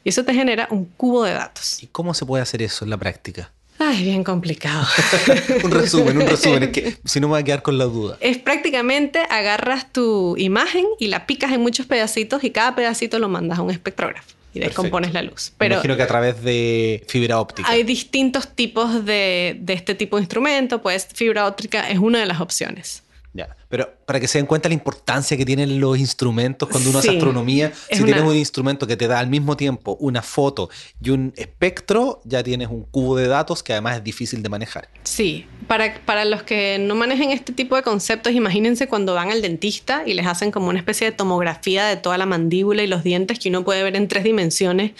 Y 0.03 0.09
eso 0.09 0.23
te 0.23 0.33
genera 0.33 0.67
un 0.71 0.85
cubo 0.85 1.23
de 1.23 1.33
datos. 1.33 1.83
¿Y 1.83 1.87
cómo 1.87 2.13
se 2.13 2.25
puede 2.25 2.43
hacer 2.43 2.61
eso 2.61 2.85
en 2.85 2.91
la 2.91 2.97
práctica? 2.97 3.51
Ay, 3.77 4.03
bien 4.03 4.23
complicado. 4.23 4.87
un 5.63 5.71
resumen, 5.71 6.17
un 6.17 6.27
resumen, 6.27 6.63
es 6.63 6.69
que 6.69 6.97
si 7.05 7.19
no 7.19 7.27
me 7.27 7.33
voy 7.33 7.41
a 7.41 7.43
quedar 7.43 7.61
con 7.61 7.77
la 7.77 7.85
duda. 7.85 8.17
Es 8.21 8.37
prácticamente 8.37 9.19
agarras 9.29 9.91
tu 9.91 10.35
imagen 10.37 10.85
y 10.99 11.07
la 11.07 11.25
picas 11.25 11.51
en 11.51 11.61
muchos 11.61 11.85
pedacitos 11.85 12.43
y 12.43 12.51
cada 12.51 12.75
pedacito 12.75 13.19
lo 13.19 13.27
mandas 13.27 13.59
a 13.59 13.61
un 13.61 13.71
espectrógrafo 13.71 14.33
y 14.53 14.59
descompones 14.59 15.13
la 15.13 15.21
luz. 15.21 15.51
Pero 15.57 15.75
imagino 15.75 15.97
que 15.97 16.03
a 16.03 16.07
través 16.07 16.41
de 16.41 17.03
fibra 17.07 17.39
óptica. 17.39 17.69
Hay 17.69 17.83
distintos 17.83 18.47
tipos 18.47 19.05
de, 19.05 19.57
de 19.59 19.73
este 19.73 19.95
tipo 19.95 20.15
de 20.15 20.23
instrumento, 20.23 20.81
pues 20.81 21.07
fibra 21.13 21.45
óptica 21.45 21.89
es 21.89 21.99
una 21.99 22.19
de 22.19 22.25
las 22.25 22.39
opciones. 22.39 23.03
Ya. 23.35 23.53
Pero 23.67 23.93
para 24.05 24.21
que 24.21 24.29
se 24.29 24.37
den 24.37 24.45
cuenta 24.45 24.69
la 24.69 24.75
importancia 24.75 25.35
que 25.35 25.45
tienen 25.45 25.81
los 25.81 25.97
instrumentos 25.97 26.69
cuando 26.69 26.89
uno 26.89 26.99
hace 26.99 27.09
astronomía, 27.09 27.73
si 27.91 28.01
tienes 28.05 28.23
un 28.23 28.33
instrumento 28.33 28.87
que 28.87 28.95
te 28.95 29.07
da 29.07 29.19
al 29.19 29.27
mismo 29.27 29.57
tiempo 29.57 29.97
una 29.99 30.21
foto 30.21 30.69
y 31.01 31.09
un 31.09 31.33
espectro, 31.35 32.21
ya 32.23 32.41
tienes 32.43 32.69
un 32.69 32.83
cubo 32.83 33.17
de 33.17 33.27
datos 33.27 33.61
que 33.61 33.73
además 33.73 33.97
es 33.97 34.05
difícil 34.05 34.41
de 34.41 34.47
manejar. 34.47 34.87
Sí, 35.03 35.47
para, 35.67 35.99
para 36.05 36.23
los 36.23 36.43
que 36.43 36.77
no 36.79 36.95
manejen 36.95 37.31
este 37.31 37.51
tipo 37.51 37.75
de 37.75 37.83
conceptos, 37.83 38.31
imagínense 38.31 38.87
cuando 38.87 39.13
van 39.13 39.29
al 39.31 39.41
dentista 39.41 40.03
y 40.05 40.13
les 40.13 40.25
hacen 40.27 40.51
como 40.51 40.69
una 40.69 40.79
especie 40.79 41.11
de 41.11 41.11
tomografía 41.11 41.87
de 41.87 41.97
toda 41.97 42.17
la 42.17 42.25
mandíbula 42.25 42.83
y 42.83 42.87
los 42.87 43.03
dientes 43.03 43.37
que 43.39 43.49
uno 43.49 43.65
puede 43.65 43.83
ver 43.83 43.97
en 43.97 44.07
tres 44.07 44.23
dimensiones 44.23 44.93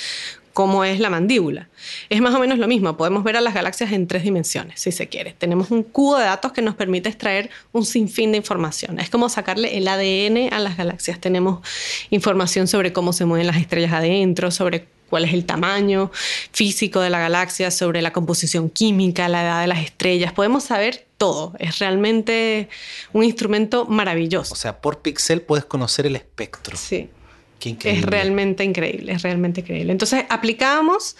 cómo 0.55 0.85
es 0.85 1.01
la 1.01 1.09
mandíbula. 1.09 1.67
Es 2.09 2.21
más 2.21 2.33
o 2.33 2.39
menos 2.39 2.57
lo 2.59 2.65
mismo, 2.65 2.95
podemos 2.95 3.25
ver 3.25 3.35
a 3.35 3.41
las 3.41 3.53
galaxias 3.53 3.91
en 3.91 4.07
tres 4.07 4.23
dimensiones, 4.23 4.79
si 4.79 4.93
se 4.93 5.09
quiere. 5.09 5.35
Tenemos 5.37 5.69
un 5.69 5.83
cubo 5.83 6.17
de 6.17 6.23
datos 6.23 6.53
que 6.53 6.61
nos 6.61 6.75
permite 6.75 7.09
extraer 7.09 7.49
un 7.73 7.85
sinfín 7.85 8.31
de 8.31 8.37
información. 8.37 8.97
Es 8.97 9.09
como 9.09 9.27
sacarle 9.27 9.77
el 9.77 9.85
ADN 9.85 10.53
a 10.53 10.59
las 10.59 10.77
galaxias. 10.77 11.19
Tenemos 11.19 11.59
información 12.09 12.69
sobre 12.69 12.93
cómo 12.93 13.11
se 13.11 13.25
mueven 13.25 13.47
las 13.47 13.57
estrellas 13.57 13.91
adentro, 13.91 14.49
sobre 14.49 14.87
cuál 15.09 15.25
es 15.25 15.33
el 15.33 15.45
tamaño 15.45 16.09
físico 16.53 17.01
de 17.01 17.09
la 17.09 17.19
galaxia, 17.19 17.69
sobre 17.69 18.01
la 18.01 18.13
composición 18.13 18.69
química, 18.69 19.27
la 19.27 19.43
edad 19.43 19.59
de 19.59 19.67
las 19.67 19.79
estrellas. 19.79 20.31
Podemos 20.31 20.63
saber 20.63 21.05
todo. 21.17 21.53
Es 21.59 21.79
realmente 21.79 22.69
un 23.11 23.25
instrumento 23.25 23.85
maravilloso. 23.87 24.53
O 24.53 24.57
sea, 24.57 24.79
por 24.79 24.99
píxel 24.99 25.41
puedes 25.41 25.65
conocer 25.65 26.05
el 26.05 26.15
espectro. 26.15 26.77
Sí. 26.77 27.09
Es 27.65 28.03
realmente 28.03 28.63
increíble, 28.63 29.13
es 29.13 29.21
realmente 29.21 29.61
increíble. 29.61 29.91
Entonces 29.91 30.25
aplicamos 30.29 31.15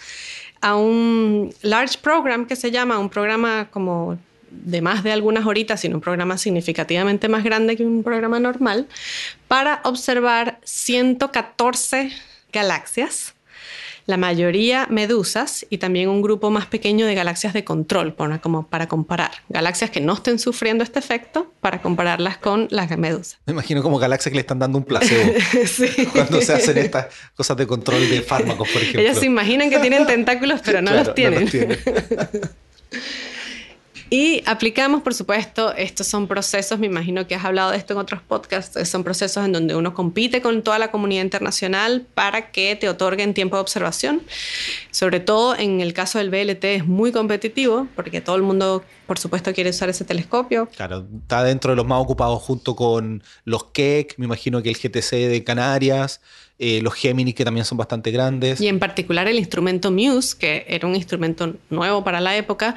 a 0.60 0.76
un 0.76 1.54
large 1.62 1.98
program 1.98 2.46
que 2.46 2.56
se 2.56 2.70
llama, 2.70 2.98
un 2.98 3.10
programa 3.10 3.68
como 3.70 4.18
de 4.50 4.80
más 4.80 5.02
de 5.04 5.12
algunas 5.12 5.46
horitas, 5.46 5.80
sino 5.80 5.96
un 5.96 6.00
programa 6.00 6.38
significativamente 6.38 7.28
más 7.28 7.44
grande 7.44 7.76
que 7.76 7.84
un 7.84 8.02
programa 8.02 8.40
normal, 8.40 8.88
para 9.48 9.80
observar 9.84 10.58
114 10.64 12.10
galaxias 12.52 13.35
la 14.06 14.16
mayoría 14.16 14.86
medusas 14.88 15.66
y 15.68 15.78
también 15.78 16.08
un 16.08 16.22
grupo 16.22 16.50
más 16.50 16.66
pequeño 16.66 17.06
de 17.06 17.14
galaxias 17.14 17.52
de 17.52 17.64
control, 17.64 18.14
para, 18.14 18.40
como 18.40 18.66
para 18.68 18.88
comparar. 18.88 19.32
Galaxias 19.48 19.90
que 19.90 20.00
no 20.00 20.14
estén 20.14 20.38
sufriendo 20.38 20.84
este 20.84 20.98
efecto 20.98 21.52
para 21.60 21.82
compararlas 21.82 22.38
con 22.38 22.68
las 22.70 22.96
medusas. 22.96 23.38
Me 23.46 23.52
imagino 23.52 23.82
como 23.82 23.98
galaxias 23.98 24.30
que 24.30 24.36
le 24.36 24.40
están 24.40 24.60
dando 24.60 24.78
un 24.78 24.84
placebo 24.84 25.32
cuando 26.12 26.40
se 26.40 26.52
hacen 26.52 26.78
estas 26.78 27.06
cosas 27.34 27.56
de 27.56 27.66
control 27.66 28.08
de 28.08 28.22
fármacos, 28.22 28.68
por 28.68 28.80
ejemplo. 28.80 29.02
Ellas 29.02 29.18
se 29.18 29.26
imaginan 29.26 29.70
que 29.70 29.78
tienen 29.80 30.06
tentáculos, 30.06 30.60
pero 30.64 30.80
no 30.80 30.92
los 30.92 31.14
tienen. 31.14 31.48
Y 34.08 34.42
aplicamos, 34.46 35.02
por 35.02 35.14
supuesto, 35.14 35.74
estos 35.74 36.06
son 36.06 36.28
procesos, 36.28 36.78
me 36.78 36.86
imagino 36.86 37.26
que 37.26 37.34
has 37.34 37.44
hablado 37.44 37.72
de 37.72 37.76
esto 37.76 37.94
en 37.94 37.98
otros 37.98 38.22
podcasts, 38.22 38.88
son 38.88 39.02
procesos 39.02 39.44
en 39.44 39.52
donde 39.52 39.74
uno 39.74 39.94
compite 39.94 40.40
con 40.40 40.62
toda 40.62 40.78
la 40.78 40.92
comunidad 40.92 41.24
internacional 41.24 42.06
para 42.14 42.52
que 42.52 42.76
te 42.76 42.88
otorguen 42.88 43.34
tiempo 43.34 43.56
de 43.56 43.62
observación. 43.62 44.22
Sobre 44.92 45.18
todo 45.18 45.56
en 45.56 45.80
el 45.80 45.92
caso 45.92 46.18
del 46.18 46.30
BLT 46.30 46.64
es 46.64 46.86
muy 46.86 47.10
competitivo 47.10 47.88
porque 47.96 48.20
todo 48.20 48.36
el 48.36 48.42
mundo, 48.42 48.84
por 49.08 49.18
supuesto, 49.18 49.52
quiere 49.52 49.70
usar 49.70 49.88
ese 49.88 50.04
telescopio. 50.04 50.68
Claro, 50.76 51.04
está 51.22 51.42
dentro 51.42 51.72
de 51.72 51.76
los 51.76 51.86
más 51.86 52.00
ocupados 52.00 52.40
junto 52.42 52.76
con 52.76 53.24
los 53.44 53.64
Keck, 53.72 54.18
me 54.18 54.26
imagino 54.26 54.62
que 54.62 54.68
el 54.68 54.76
GTC 54.76 55.28
de 55.28 55.42
Canarias. 55.44 56.20
Eh, 56.58 56.80
los 56.80 56.94
Gemini 56.94 57.34
que 57.34 57.44
también 57.44 57.66
son 57.66 57.76
bastante 57.76 58.10
grandes. 58.10 58.62
Y 58.62 58.68
en 58.68 58.78
particular 58.78 59.28
el 59.28 59.38
instrumento 59.38 59.90
Muse, 59.90 60.38
que 60.38 60.64
era 60.68 60.88
un 60.88 60.94
instrumento 60.94 61.54
nuevo 61.68 62.02
para 62.02 62.18
la 62.18 62.34
época, 62.34 62.74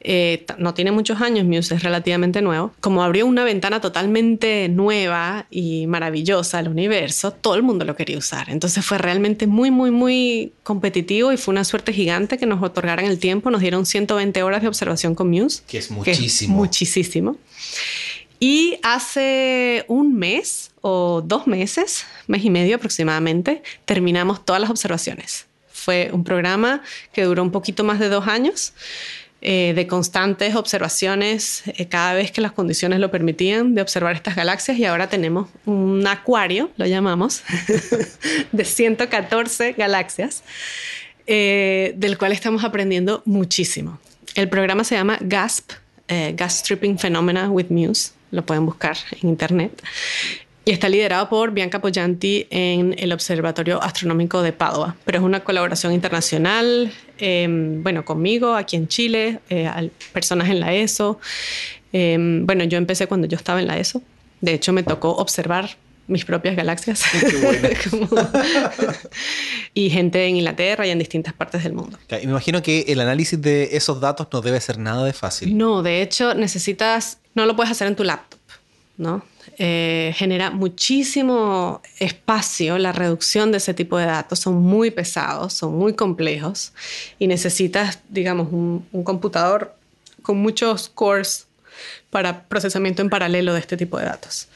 eh, 0.00 0.46
no 0.56 0.72
tiene 0.72 0.92
muchos 0.92 1.20
años, 1.20 1.44
Muse 1.44 1.74
es 1.74 1.82
relativamente 1.82 2.42
nuevo, 2.42 2.72
como 2.78 3.02
abrió 3.02 3.26
una 3.26 3.42
ventana 3.42 3.80
totalmente 3.80 4.68
nueva 4.68 5.46
y 5.50 5.88
maravillosa 5.88 6.58
al 6.58 6.68
universo, 6.68 7.32
todo 7.32 7.56
el 7.56 7.64
mundo 7.64 7.84
lo 7.84 7.96
quería 7.96 8.16
usar. 8.16 8.50
Entonces 8.50 8.84
fue 8.84 8.98
realmente 8.98 9.48
muy, 9.48 9.72
muy, 9.72 9.90
muy 9.90 10.52
competitivo 10.62 11.32
y 11.32 11.36
fue 11.36 11.50
una 11.50 11.64
suerte 11.64 11.92
gigante 11.92 12.38
que 12.38 12.46
nos 12.46 12.62
otorgaran 12.62 13.04
el 13.04 13.18
tiempo, 13.18 13.50
nos 13.50 13.62
dieron 13.62 13.84
120 13.84 14.44
horas 14.44 14.62
de 14.62 14.68
observación 14.68 15.16
con 15.16 15.28
Muse. 15.28 15.62
Que 15.66 15.78
es 15.78 15.90
muchísimo. 15.90 16.54
muchísimo. 16.54 17.36
Y 18.40 18.78
hace 18.82 19.84
un 19.88 20.16
mes 20.16 20.70
o 20.80 21.22
dos 21.24 21.46
meses, 21.46 22.06
mes 22.28 22.44
y 22.44 22.50
medio 22.50 22.76
aproximadamente, 22.76 23.62
terminamos 23.84 24.44
todas 24.44 24.60
las 24.60 24.70
observaciones. 24.70 25.46
Fue 25.72 26.10
un 26.12 26.22
programa 26.22 26.82
que 27.12 27.24
duró 27.24 27.42
un 27.42 27.50
poquito 27.50 27.82
más 27.82 27.98
de 27.98 28.08
dos 28.08 28.28
años. 28.28 28.74
Eh, 29.40 29.72
de 29.76 29.86
constantes 29.86 30.56
observaciones 30.56 31.62
eh, 31.66 31.86
cada 31.86 32.12
vez 32.12 32.32
que 32.32 32.40
las 32.40 32.50
condiciones 32.50 32.98
lo 32.98 33.12
permitían 33.12 33.76
de 33.76 33.82
observar 33.82 34.16
estas 34.16 34.34
galaxias 34.34 34.76
y 34.78 34.84
ahora 34.84 35.08
tenemos 35.08 35.48
un 35.64 36.04
acuario, 36.08 36.72
lo 36.76 36.86
llamamos, 36.86 37.44
de 38.52 38.64
114 38.64 39.74
galaxias, 39.74 40.42
eh, 41.28 41.92
del 41.94 42.18
cual 42.18 42.32
estamos 42.32 42.64
aprendiendo 42.64 43.22
muchísimo. 43.26 44.00
El 44.34 44.48
programa 44.48 44.82
se 44.82 44.96
llama 44.96 45.18
GASP, 45.20 45.70
Gas 46.34 46.58
Stripping 46.58 46.98
Phenomena 46.98 47.48
with 47.48 47.66
Muse 47.68 48.17
lo 48.30 48.44
pueden 48.44 48.66
buscar 48.66 48.96
en 49.20 49.28
internet. 49.28 49.82
Y 50.64 50.72
está 50.72 50.88
liderado 50.90 51.30
por 51.30 51.52
Bianca 51.52 51.80
Poggianti 51.80 52.46
en 52.50 52.94
el 52.98 53.12
Observatorio 53.12 53.82
Astronómico 53.82 54.42
de 54.42 54.52
Padua. 54.52 54.96
Pero 55.06 55.18
es 55.18 55.24
una 55.24 55.40
colaboración 55.40 55.94
internacional, 55.94 56.92
em, 57.16 57.82
bueno, 57.82 58.04
conmigo 58.04 58.54
aquí 58.54 58.76
en 58.76 58.86
Chile, 58.86 59.40
eh, 59.48 59.90
personas 60.12 60.50
en 60.50 60.60
la 60.60 60.74
ESO. 60.74 61.20
Em, 61.92 62.44
bueno, 62.44 62.64
yo 62.64 62.76
empecé 62.76 63.06
cuando 63.06 63.26
yo 63.26 63.36
estaba 63.36 63.60
en 63.60 63.66
la 63.66 63.78
ESO. 63.78 64.02
De 64.42 64.52
hecho, 64.52 64.74
me 64.74 64.82
tocó 64.82 65.12
observar 65.12 65.70
mis 66.08 66.24
propias 66.24 66.56
galaxias. 66.56 67.04
y 69.74 69.90
gente 69.90 70.26
en 70.26 70.36
Inglaterra 70.36 70.86
y 70.86 70.90
en 70.90 70.98
distintas 70.98 71.34
partes 71.34 71.62
del 71.62 71.74
mundo. 71.74 71.98
Y 72.10 72.26
me 72.26 72.32
imagino 72.32 72.62
que 72.62 72.86
el 72.88 73.00
análisis 73.00 73.40
de 73.40 73.76
esos 73.76 74.00
datos 74.00 74.26
no 74.32 74.40
debe 74.40 74.60
ser 74.60 74.78
nada 74.78 75.04
de 75.04 75.12
fácil. 75.12 75.56
No, 75.56 75.82
de 75.82 76.02
hecho 76.02 76.34
necesitas 76.34 77.18
no 77.34 77.46
lo 77.46 77.54
puedes 77.54 77.70
hacer 77.70 77.86
en 77.86 77.94
tu 77.94 78.02
laptop, 78.02 78.40
¿no? 78.96 79.24
Eh, 79.58 80.12
genera 80.16 80.50
muchísimo 80.50 81.80
espacio 81.98 82.78
la 82.78 82.92
reducción 82.92 83.52
de 83.52 83.58
ese 83.58 83.74
tipo 83.74 83.96
de 83.96 84.06
datos. 84.06 84.40
Son 84.40 84.54
muy 84.54 84.90
pesados, 84.90 85.54
son 85.54 85.76
muy 85.76 85.94
complejos 85.94 86.72
y 87.18 87.26
necesitas, 87.26 88.00
digamos, 88.08 88.48
un, 88.52 88.86
computador 89.04 89.74
con 90.22 90.38
muchos 90.38 90.88
cores 90.88 91.46
para 92.10 92.48
procesamiento 92.48 93.02
en 93.02 93.08
paralelo 93.08 93.54
de 93.54 93.60
este 93.60 93.76
tipo 93.76 93.98
de 93.98 94.06
datos. 94.06 94.48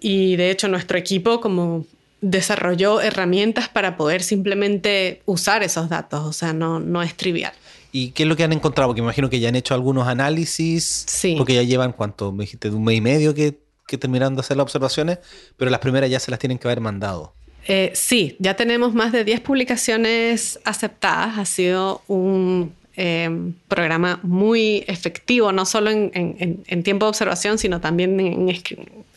Y 0.00 0.36
de 0.36 0.50
hecho 0.50 0.68
nuestro 0.68 0.98
equipo 0.98 1.40
como 1.40 1.86
desarrolló 2.20 3.00
herramientas 3.00 3.68
para 3.68 3.96
poder 3.96 4.22
simplemente 4.22 5.22
usar 5.24 5.62
esos 5.62 5.88
datos, 5.88 6.24
o 6.24 6.32
sea, 6.32 6.52
no, 6.52 6.80
no 6.80 7.02
es 7.02 7.16
trivial. 7.16 7.52
¿Y 7.92 8.10
qué 8.10 8.24
es 8.24 8.28
lo 8.28 8.36
que 8.36 8.44
han 8.44 8.52
encontrado? 8.52 8.88
Porque 8.88 9.00
me 9.00 9.06
imagino 9.06 9.30
que 9.30 9.40
ya 9.40 9.48
han 9.48 9.56
hecho 9.56 9.74
algunos 9.74 10.06
análisis. 10.08 11.04
Sí. 11.06 11.34
Porque 11.38 11.54
ya 11.54 11.62
llevan, 11.62 11.92
¿cuánto? 11.92 12.32
Me 12.32 12.44
dijiste, 12.44 12.70
de 12.70 12.76
un 12.76 12.84
mes 12.84 12.96
y 12.96 13.00
medio 13.00 13.34
que, 13.34 13.58
que 13.86 13.96
terminaron 13.96 14.34
de 14.34 14.40
hacer 14.40 14.56
las 14.56 14.64
observaciones, 14.64 15.18
pero 15.56 15.70
las 15.70 15.80
primeras 15.80 16.10
ya 16.10 16.20
se 16.20 16.30
las 16.30 16.38
tienen 16.38 16.58
que 16.58 16.68
haber 16.68 16.80
mandado. 16.80 17.32
Eh, 17.66 17.92
sí, 17.94 18.36
ya 18.38 18.54
tenemos 18.54 18.94
más 18.94 19.12
de 19.12 19.24
10 19.24 19.40
publicaciones 19.40 20.58
aceptadas. 20.64 21.38
Ha 21.38 21.44
sido 21.44 22.02
un 22.08 22.74
em, 22.94 23.54
programa 23.68 24.20
muy 24.22 24.84
efectivo, 24.86 25.52
no 25.52 25.64
solo 25.64 25.90
en, 25.90 26.10
en, 26.14 26.82
tiempo 26.82 27.06
de 27.06 27.10
observación, 27.10 27.58
sino 27.58 27.80
también 27.80 28.18
en 28.20 28.48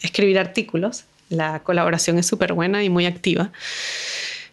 escribir 0.01 0.39
artículos. 0.39 1.05
La 1.29 1.59
colaboración 1.59 2.17
es 2.17 2.25
súper 2.27 2.53
buena 2.53 2.83
y 2.83 2.89
muy 2.89 3.05
activa. 3.05 3.51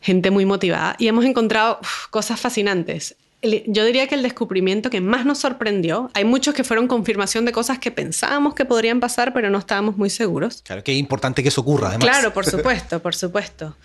Gente 0.01 0.31
muy 0.31 0.47
motivada. 0.47 0.95
Y 0.99 1.09
hemos 1.09 1.25
encontrado 1.25 1.81
cosas 2.11 2.41
fascinantes 2.41 3.17
yo 3.41 3.85
diría 3.85 4.09
que 4.09 4.17
el 4.17 4.23
descubrimiento 4.23 4.91
que 4.91 5.01
más 5.01 5.25
nos 5.25 5.39
sorprendió, 5.39 6.11
hay 6.15 6.25
muchos 6.25 6.55
que 6.55 6.65
fueron 6.65 6.89
confirmación 6.89 7.45
de 7.45 7.53
cosas 7.53 7.79
que 7.79 7.93
pensábamos 7.93 8.55
que 8.55 8.65
podrían 8.65 8.99
pasar, 8.99 9.33
pero 9.33 9.49
no 9.49 9.59
estábamos 9.59 9.97
muy 9.97 10.11
seguros. 10.11 10.63
Claro, 10.65 10.83
que 10.83 10.93
es 10.93 10.99
importante 10.99 11.43
que 11.43 11.49
eso 11.51 11.61
ocurra, 11.61 11.89
además. 11.89 12.09
Claro, 12.09 12.33
por 12.33 12.45
supuesto, 12.51 13.01
por 13.01 13.15
supuesto. 13.15 13.77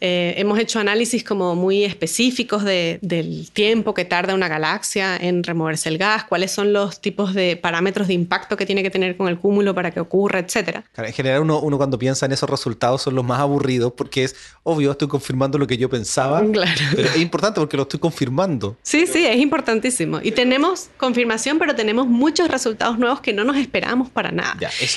Eh, 0.00 0.34
hemos 0.38 0.58
hecho 0.58 0.80
análisis 0.80 1.24
como 1.24 1.54
muy 1.54 1.84
específicos 1.84 2.64
del 2.64 3.50
tiempo 3.52 3.92
que 3.92 4.04
tarda 4.06 4.34
una 4.34 4.48
galaxia 4.48 5.16
en 5.16 5.44
removerse 5.44 5.90
el 5.90 5.98
gas, 5.98 6.24
cuáles 6.24 6.50
son 6.50 6.72
los 6.72 7.00
tipos 7.00 7.34
de 7.34 7.56
parámetros 7.56 8.08
de 8.08 8.14
impacto 8.14 8.56
que 8.56 8.64
tiene 8.64 8.82
que 8.82 8.90
tener 8.90 9.16
con 9.16 9.28
el 9.28 9.38
cúmulo 9.38 9.74
para 9.74 9.90
que 9.90 10.00
ocurra, 10.00 10.38
etc. 10.38 10.80
Claro, 10.92 11.08
en 11.08 11.12
general 11.12 11.42
uno, 11.42 11.60
uno 11.60 11.76
cuando 11.76 11.98
piensa 11.98 12.24
en 12.26 12.32
esos 12.32 12.48
resultados 12.48 13.02
son 13.02 13.14
los 13.14 13.24
más 13.24 13.40
aburridos 13.40 13.92
porque 13.92 14.24
es 14.24 14.34
obvio, 14.62 14.92
estoy 14.92 15.08
confirmando 15.08 15.58
lo 15.58 15.66
que 15.66 15.76
yo 15.76 15.90
pensaba, 15.90 16.42
claro. 16.50 16.80
pero 16.96 17.08
es 17.08 17.18
importante 17.18 17.60
porque 17.60 17.76
lo 17.76 17.82
estoy 17.82 18.00
confirmando. 18.00 18.76
Sí, 18.82 19.01
Sí, 19.06 19.26
es 19.26 19.36
importantísimo. 19.36 20.20
Y 20.22 20.32
tenemos 20.32 20.90
confirmación, 20.96 21.58
pero 21.58 21.74
tenemos 21.74 22.06
muchos 22.06 22.48
resultados 22.48 22.98
nuevos 22.98 23.20
que 23.20 23.32
no 23.32 23.44
nos 23.44 23.56
esperamos 23.56 24.10
para 24.10 24.30
nada. 24.30 24.56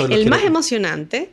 el 0.10 0.30
más 0.30 0.43
emocionante 0.43 1.32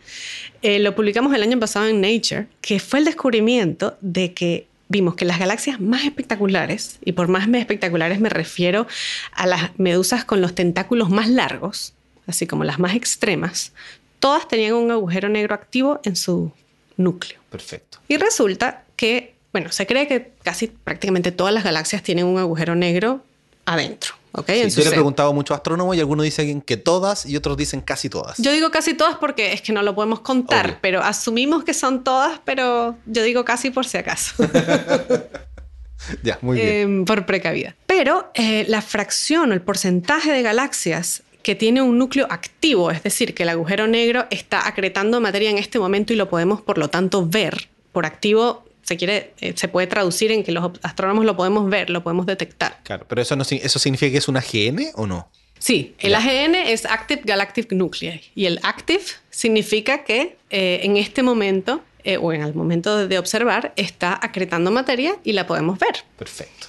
eh, 0.62 0.78
lo 0.78 0.94
publicamos 0.94 1.34
el 1.34 1.42
año 1.42 1.58
pasado 1.58 1.88
en 1.88 2.00
Nature, 2.00 2.46
que 2.60 2.78
fue 2.78 3.00
el 3.00 3.04
descubrimiento 3.04 3.96
de 4.00 4.32
que 4.32 4.68
vimos 4.88 5.16
que 5.16 5.24
las 5.24 5.38
galaxias 5.38 5.80
más 5.80 6.04
espectaculares, 6.04 6.98
y 7.04 7.12
por 7.12 7.26
más 7.26 7.48
espectaculares 7.48 8.20
me 8.20 8.28
refiero 8.28 8.86
a 9.32 9.46
las 9.46 9.78
medusas 9.78 10.24
con 10.24 10.40
los 10.40 10.54
tentáculos 10.54 11.10
más 11.10 11.28
largos, 11.28 11.94
así 12.26 12.46
como 12.46 12.62
las 12.62 12.78
más 12.78 12.94
extremas, 12.94 13.72
todas 14.20 14.46
tenían 14.46 14.74
un 14.74 14.90
agujero 14.90 15.28
negro 15.28 15.54
activo 15.54 16.00
en 16.04 16.14
su 16.14 16.52
núcleo. 16.96 17.40
Perfecto. 17.50 17.98
Y 18.06 18.18
resulta 18.18 18.84
que 18.94 19.34
bueno, 19.52 19.70
se 19.70 19.86
cree 19.86 20.06
que 20.06 20.32
casi 20.42 20.68
prácticamente 20.68 21.32
todas 21.32 21.52
las 21.52 21.64
galaxias 21.64 22.02
tienen 22.02 22.26
un 22.26 22.38
agujero 22.38 22.74
negro 22.74 23.22
adentro. 23.66 24.14
¿okay? 24.32 24.68
yo 24.68 24.82
le 24.82 24.88
he 24.88 24.92
preguntado 24.92 25.30
a 25.30 25.32
muchos 25.32 25.54
astrónomos 25.54 25.96
y 25.96 26.00
algunos 26.00 26.24
dicen 26.24 26.62
que 26.62 26.76
todas 26.76 27.26
y 27.26 27.36
otros 27.36 27.56
dicen 27.56 27.80
casi 27.80 28.08
todas. 28.08 28.38
Yo 28.38 28.50
digo 28.52 28.70
casi 28.70 28.94
todas 28.94 29.16
porque 29.16 29.52
es 29.52 29.60
que 29.60 29.72
no 29.72 29.82
lo 29.82 29.94
podemos 29.94 30.20
contar, 30.20 30.78
pero 30.80 31.02
asumimos 31.02 31.64
que 31.64 31.74
son 31.74 32.02
todas, 32.02 32.40
pero 32.44 32.96
yo 33.06 33.22
digo 33.22 33.44
casi 33.44 33.70
por 33.70 33.86
si 33.86 33.98
acaso. 33.98 34.34
ya, 36.22 36.38
muy 36.40 36.56
bien. 36.56 36.68
Em, 36.68 37.04
por 37.04 37.26
precavida. 37.26 37.76
Pero 37.86 38.30
eh, 38.34 38.64
la 38.68 38.80
fracción 38.80 39.50
o 39.50 39.54
el 39.54 39.60
porcentaje 39.60 40.32
de 40.32 40.42
galaxias 40.42 41.22
que 41.42 41.54
tiene 41.54 41.82
un 41.82 41.98
núcleo 41.98 42.26
activo, 42.30 42.90
es 42.90 43.02
decir, 43.02 43.34
que 43.34 43.42
el 43.42 43.48
agujero 43.48 43.86
negro 43.86 44.26
está 44.30 44.66
acretando 44.66 45.20
materia 45.20 45.50
en 45.50 45.58
este 45.58 45.78
momento 45.78 46.12
y 46.12 46.16
lo 46.16 46.28
podemos 46.28 46.60
por 46.60 46.78
lo 46.78 46.88
tanto 46.88 47.26
ver. 47.26 47.68
Por 47.92 48.06
activo 48.06 48.64
se 48.92 48.96
quiere, 48.98 49.32
eh, 49.40 49.54
se 49.56 49.68
puede 49.68 49.86
traducir 49.86 50.30
en 50.32 50.44
que 50.44 50.52
los 50.52 50.70
astrónomos 50.82 51.24
lo 51.24 51.36
podemos 51.36 51.68
ver, 51.70 51.88
lo 51.88 52.02
podemos 52.02 52.26
detectar. 52.26 52.78
Claro, 52.82 53.06
pero 53.08 53.22
eso 53.22 53.36
no 53.36 53.44
eso 53.50 53.78
significa 53.78 54.12
que 54.12 54.18
es 54.18 54.28
un 54.28 54.36
AGN 54.36 54.90
o 54.94 55.06
no? 55.06 55.30
Sí, 55.58 55.94
el 56.00 56.14
AGN 56.14 56.54
es 56.56 56.84
Active 56.86 57.22
Galactic 57.24 57.72
Nuclei 57.72 58.20
y 58.34 58.46
el 58.46 58.58
active 58.64 59.04
significa 59.30 60.04
que 60.04 60.36
eh, 60.50 60.80
en 60.82 60.96
este 60.96 61.22
momento 61.22 61.82
eh, 62.04 62.16
o 62.16 62.32
en 62.32 62.42
el 62.42 62.52
momento 62.52 63.06
de 63.06 63.18
observar 63.18 63.72
está 63.76 64.18
acretando 64.20 64.70
materia 64.70 65.16
y 65.24 65.32
la 65.32 65.46
podemos 65.46 65.78
ver. 65.78 66.04
Perfecto. 66.18 66.66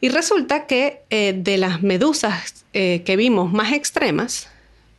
Y 0.00 0.10
resulta 0.10 0.66
que 0.66 1.00
de 1.08 1.56
las 1.56 1.82
medusas 1.82 2.66
que 2.72 3.16
vimos 3.16 3.50
más 3.54 3.72
extremas, 3.72 4.50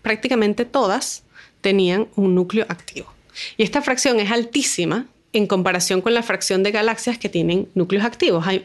prácticamente 0.01 0.65
todas 0.65 1.21
tenían 1.61 2.07
un 2.15 2.33
núcleo 2.33 2.65
activo. 2.69 3.13
Y 3.55 3.61
esta 3.61 3.83
fracción 3.83 4.19
es 4.19 4.31
altísima 4.31 5.05
en 5.38 5.47
comparación 5.47 6.01
con 6.01 6.13
la 6.13 6.23
fracción 6.23 6.63
de 6.63 6.71
galaxias 6.71 7.17
que 7.17 7.29
tienen 7.29 7.69
núcleos 7.75 8.05
activos. 8.05 8.45
Hay, 8.47 8.63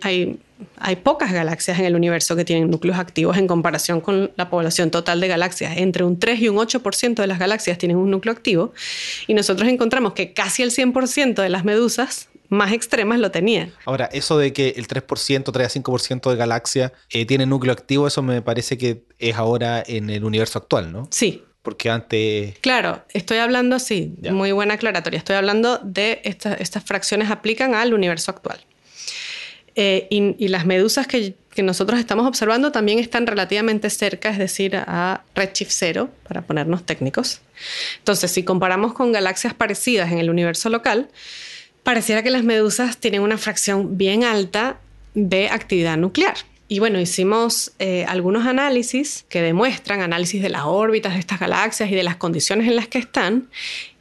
hay, 0.78 0.96
pocas 0.96 1.32
galaxias 1.32 1.78
en 1.78 1.84
el 1.84 1.94
universo 1.94 2.36
que 2.36 2.44
tienen 2.44 2.70
núcleos 2.70 2.98
activos 2.98 3.36
en 3.36 3.46
comparación 3.46 4.00
con 4.00 4.30
la 4.36 4.50
población 4.50 4.90
total 4.90 5.20
de 5.20 5.28
galaxias. 5.28 5.76
Entre 5.76 6.04
un 6.04 6.18
3 6.18 6.40
y 6.40 6.48
un 6.48 6.56
8% 6.56 7.14
de 7.14 7.26
las 7.26 7.38
galaxias 7.38 7.78
tienen 7.78 7.96
un 7.96 8.10
núcleo 8.10 8.32
activo 8.32 8.72
y 9.26 9.34
nosotros 9.34 9.68
encontramos 9.68 10.12
que 10.12 10.32
casi 10.32 10.62
el 10.62 10.70
100% 10.70 11.42
de 11.42 11.48
las 11.48 11.64
medusas 11.64 12.28
más 12.50 12.72
extremas 12.72 13.18
lo 13.18 13.30
tenían. 13.30 13.72
Ahora, 13.86 14.06
eso 14.12 14.36
de 14.36 14.52
que 14.52 14.74
el 14.76 14.86
3%, 14.86 15.52
3 15.52 15.76
a 15.76 15.80
5% 15.80 16.30
de 16.30 16.36
galaxias 16.36 16.92
eh, 17.10 17.24
tiene 17.24 17.46
núcleo 17.46 17.72
activo, 17.72 18.06
eso 18.06 18.22
me 18.22 18.42
parece 18.42 18.76
que 18.76 19.04
es 19.18 19.36
ahora 19.36 19.82
en 19.86 20.10
el 20.10 20.24
universo 20.24 20.58
actual, 20.58 20.92
¿no? 20.92 21.08
Sí. 21.10 21.44
Porque 21.62 21.90
antes... 21.90 22.58
Claro, 22.60 23.04
estoy 23.12 23.38
hablando, 23.38 23.78
sí, 23.78 24.14
muy 24.30 24.52
buena 24.52 24.74
aclaratoria, 24.74 25.18
estoy 25.18 25.36
hablando 25.36 25.78
de 25.78 26.20
estas 26.24 26.84
fracciones 26.84 27.30
aplican 27.30 27.74
al 27.74 27.92
universo 27.92 28.30
actual. 28.30 28.60
Eh, 29.76 30.08
y, 30.10 30.48
las 30.48 30.66
medusas 30.66 31.06
que, 31.06 31.34
que, 31.54 31.62
nosotros 31.62 32.00
estamos 32.00 32.26
observando 32.26 32.72
también 32.72 32.98
están 32.98 33.26
relativamente 33.26 33.88
cerca, 33.88 34.30
es 34.30 34.38
decir, 34.38 34.76
a 34.76 35.22
redshift 35.34 35.70
cero, 35.72 36.10
para 36.26 36.42
ponernos 36.42 36.84
técnicos. 36.84 37.40
Entonces, 37.98 38.32
si 38.32 38.42
comparamos 38.42 38.94
con 38.94 39.12
galaxias 39.12 39.54
parecidas 39.54 40.10
en 40.10 40.18
el 40.18 40.28
universo 40.28 40.70
local, 40.70 41.08
pareciera 41.82 42.22
que 42.22 42.30
las 42.30 42.42
medusas 42.42 42.98
tienen 42.98 43.22
una 43.22 43.38
fracción 43.38 43.96
bien 43.96 44.24
alta 44.24 44.78
de 45.14 45.48
actividad 45.48 45.96
nuclear. 45.96 46.36
Y 46.70 46.78
bueno, 46.78 47.00
hicimos 47.00 47.72
eh, 47.80 48.04
algunos 48.06 48.46
análisis 48.46 49.26
que 49.28 49.42
demuestran 49.42 50.02
análisis 50.02 50.40
de 50.40 50.50
las 50.50 50.62
órbitas 50.66 51.14
de 51.14 51.18
estas 51.18 51.40
galaxias 51.40 51.90
y 51.90 51.96
de 51.96 52.04
las 52.04 52.14
condiciones 52.14 52.68
en 52.68 52.76
las 52.76 52.86
que 52.86 52.98
están, 52.98 53.50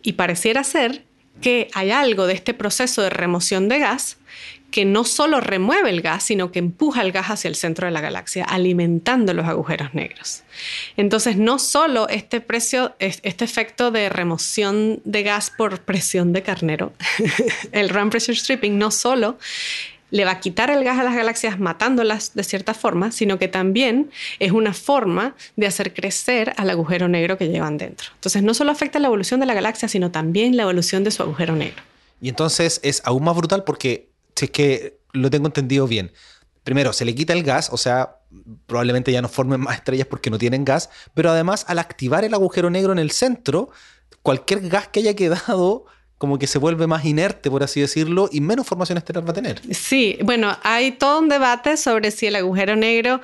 y 0.03 0.13
pareciera 0.13 0.63
ser 0.63 1.03
que 1.41 1.69
hay 1.73 1.89
algo 1.89 2.27
de 2.27 2.35
este 2.35 2.53
proceso 2.53 3.01
de 3.01 3.09
remoción 3.09 3.69
de 3.69 3.79
gas 3.79 4.17
que 4.69 4.85
no 4.85 5.03
solo 5.03 5.41
remueve 5.41 5.89
el 5.89 6.01
gas, 6.01 6.21
sino 6.21 6.51
que 6.51 6.59
empuja 6.59 7.01
el 7.01 7.11
gas 7.11 7.31
hacia 7.31 7.47
el 7.47 7.55
centro 7.55 7.87
de 7.87 7.91
la 7.91 8.01
galaxia, 8.01 8.45
alimentando 8.45 9.33
los 9.33 9.47
agujeros 9.47 9.95
negros. 9.95 10.43
Entonces, 10.95 11.37
no 11.37 11.57
solo 11.57 12.07
este, 12.07 12.39
precio, 12.39 12.95
este 12.99 13.45
efecto 13.45 13.89
de 13.89 14.09
remoción 14.09 15.01
de 15.05 15.23
gas 15.23 15.49
por 15.49 15.81
presión 15.81 16.33
de 16.33 16.43
carnero, 16.43 16.93
el 17.71 17.89
run 17.89 18.11
pressure 18.11 18.37
stripping, 18.37 18.77
no 18.77 18.91
solo 18.91 19.39
le 20.11 20.25
va 20.25 20.31
a 20.31 20.39
quitar 20.39 20.69
el 20.69 20.83
gas 20.83 20.99
a 20.99 21.03
las 21.03 21.15
galaxias 21.15 21.59
matándolas 21.59 22.33
de 22.33 22.43
cierta 22.43 22.73
forma, 22.73 23.11
sino 23.11 23.37
que 23.39 23.47
también 23.47 24.11
es 24.39 24.51
una 24.51 24.73
forma 24.73 25.35
de 25.55 25.67
hacer 25.67 25.93
crecer 25.93 26.53
al 26.57 26.69
agujero 26.69 27.07
negro 27.07 27.37
que 27.37 27.47
llevan 27.47 27.77
dentro. 27.77 28.09
Entonces 28.15 28.43
no 28.43 28.53
solo 28.53 28.71
afecta 28.71 28.99
la 28.99 29.07
evolución 29.07 29.39
de 29.39 29.45
la 29.45 29.53
galaxia, 29.53 29.87
sino 29.87 30.11
también 30.11 30.57
la 30.57 30.63
evolución 30.63 31.03
de 31.03 31.11
su 31.11 31.23
agujero 31.23 31.55
negro. 31.55 31.81
Y 32.21 32.29
entonces 32.29 32.79
es 32.83 33.01
aún 33.05 33.23
más 33.23 33.35
brutal 33.35 33.63
porque 33.63 34.09
si 34.35 34.45
es 34.45 34.51
que 34.51 34.99
lo 35.13 35.29
tengo 35.29 35.47
entendido 35.47 35.87
bien. 35.87 36.11
Primero, 36.63 36.93
se 36.93 37.05
le 37.05 37.15
quita 37.15 37.33
el 37.33 37.43
gas, 37.43 37.69
o 37.71 37.77
sea, 37.77 38.17
probablemente 38.67 39.11
ya 39.11 39.21
no 39.21 39.29
formen 39.29 39.61
más 39.61 39.77
estrellas 39.77 40.07
porque 40.07 40.29
no 40.29 40.37
tienen 40.37 40.65
gas, 40.65 40.89
pero 41.13 41.31
además 41.31 41.65
al 41.67 41.79
activar 41.79 42.23
el 42.23 42.33
agujero 42.33 42.69
negro 42.69 42.91
en 42.91 42.99
el 42.99 43.11
centro, 43.11 43.69
cualquier 44.21 44.67
gas 44.69 44.87
que 44.89 44.99
haya 44.99 45.15
quedado 45.15 45.85
como 46.19 46.37
que 46.37 46.45
se 46.45 46.59
vuelve 46.59 46.85
más 46.85 47.05
inerte, 47.05 47.49
por 47.49 47.63
así 47.63 47.81
decirlo, 47.81 48.29
y 48.31 48.41
menos 48.41 48.67
formación 48.67 48.99
estelar 48.99 49.25
va 49.25 49.31
a 49.31 49.33
tener. 49.33 49.61
Sí, 49.73 50.19
bueno, 50.23 50.55
hay 50.61 50.91
todo 50.91 51.19
un 51.19 51.29
debate 51.29 51.77
sobre 51.77 52.11
si 52.11 52.27
el 52.27 52.35
agujero 52.35 52.75
negro 52.75 53.21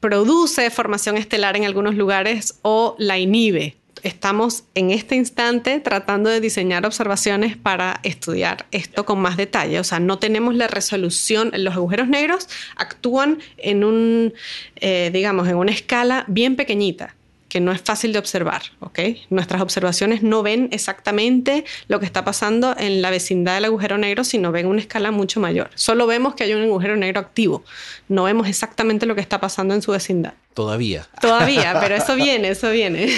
produce 0.00 0.70
formación 0.70 1.18
estelar 1.18 1.56
en 1.56 1.64
algunos 1.64 1.96
lugares 1.96 2.54
o 2.62 2.94
la 2.98 3.18
inhibe 3.18 3.76
estamos 4.02 4.64
en 4.74 4.90
este 4.90 5.16
instante 5.16 5.80
tratando 5.80 6.30
de 6.30 6.40
diseñar 6.40 6.86
observaciones 6.86 7.56
para 7.56 8.00
estudiar 8.04 8.66
esto 8.70 9.04
con 9.04 9.18
más 9.18 9.36
detalle. 9.36 9.80
O 9.80 9.84
sea, 9.84 9.98
no 9.98 10.18
tenemos 10.18 10.54
la 10.54 10.68
resolución. 10.68 11.50
Los 11.54 11.74
agujeros 11.74 12.06
negros 12.06 12.48
actúan 12.76 13.38
en 13.56 13.82
un, 13.82 14.34
eh, 14.76 15.10
digamos, 15.12 15.48
en 15.48 15.56
una 15.56 15.72
escala 15.72 16.24
bien 16.28 16.54
pequeñita 16.54 17.15
que 17.56 17.60
no 17.62 17.72
es 17.72 17.80
fácil 17.80 18.12
de 18.12 18.18
observar, 18.18 18.64
¿ok? 18.80 18.98
Nuestras 19.30 19.62
observaciones 19.62 20.22
no 20.22 20.42
ven 20.42 20.68
exactamente 20.72 21.64
lo 21.88 22.00
que 22.00 22.04
está 22.04 22.22
pasando 22.22 22.76
en 22.76 23.00
la 23.00 23.08
vecindad 23.08 23.54
del 23.54 23.64
agujero 23.64 23.96
negro, 23.96 24.24
sino 24.24 24.52
ven 24.52 24.66
una 24.66 24.82
escala 24.82 25.10
mucho 25.10 25.40
mayor. 25.40 25.70
Solo 25.74 26.06
vemos 26.06 26.34
que 26.34 26.44
hay 26.44 26.52
un 26.52 26.64
agujero 26.64 26.96
negro 26.96 27.18
activo, 27.18 27.64
no 28.08 28.24
vemos 28.24 28.46
exactamente 28.46 29.06
lo 29.06 29.14
que 29.14 29.22
está 29.22 29.40
pasando 29.40 29.72
en 29.72 29.80
su 29.80 29.90
vecindad. 29.90 30.34
Todavía. 30.52 31.08
Todavía, 31.18 31.78
pero 31.80 31.94
eso 31.94 32.14
viene, 32.14 32.50
eso 32.50 32.70
viene. 32.70 33.08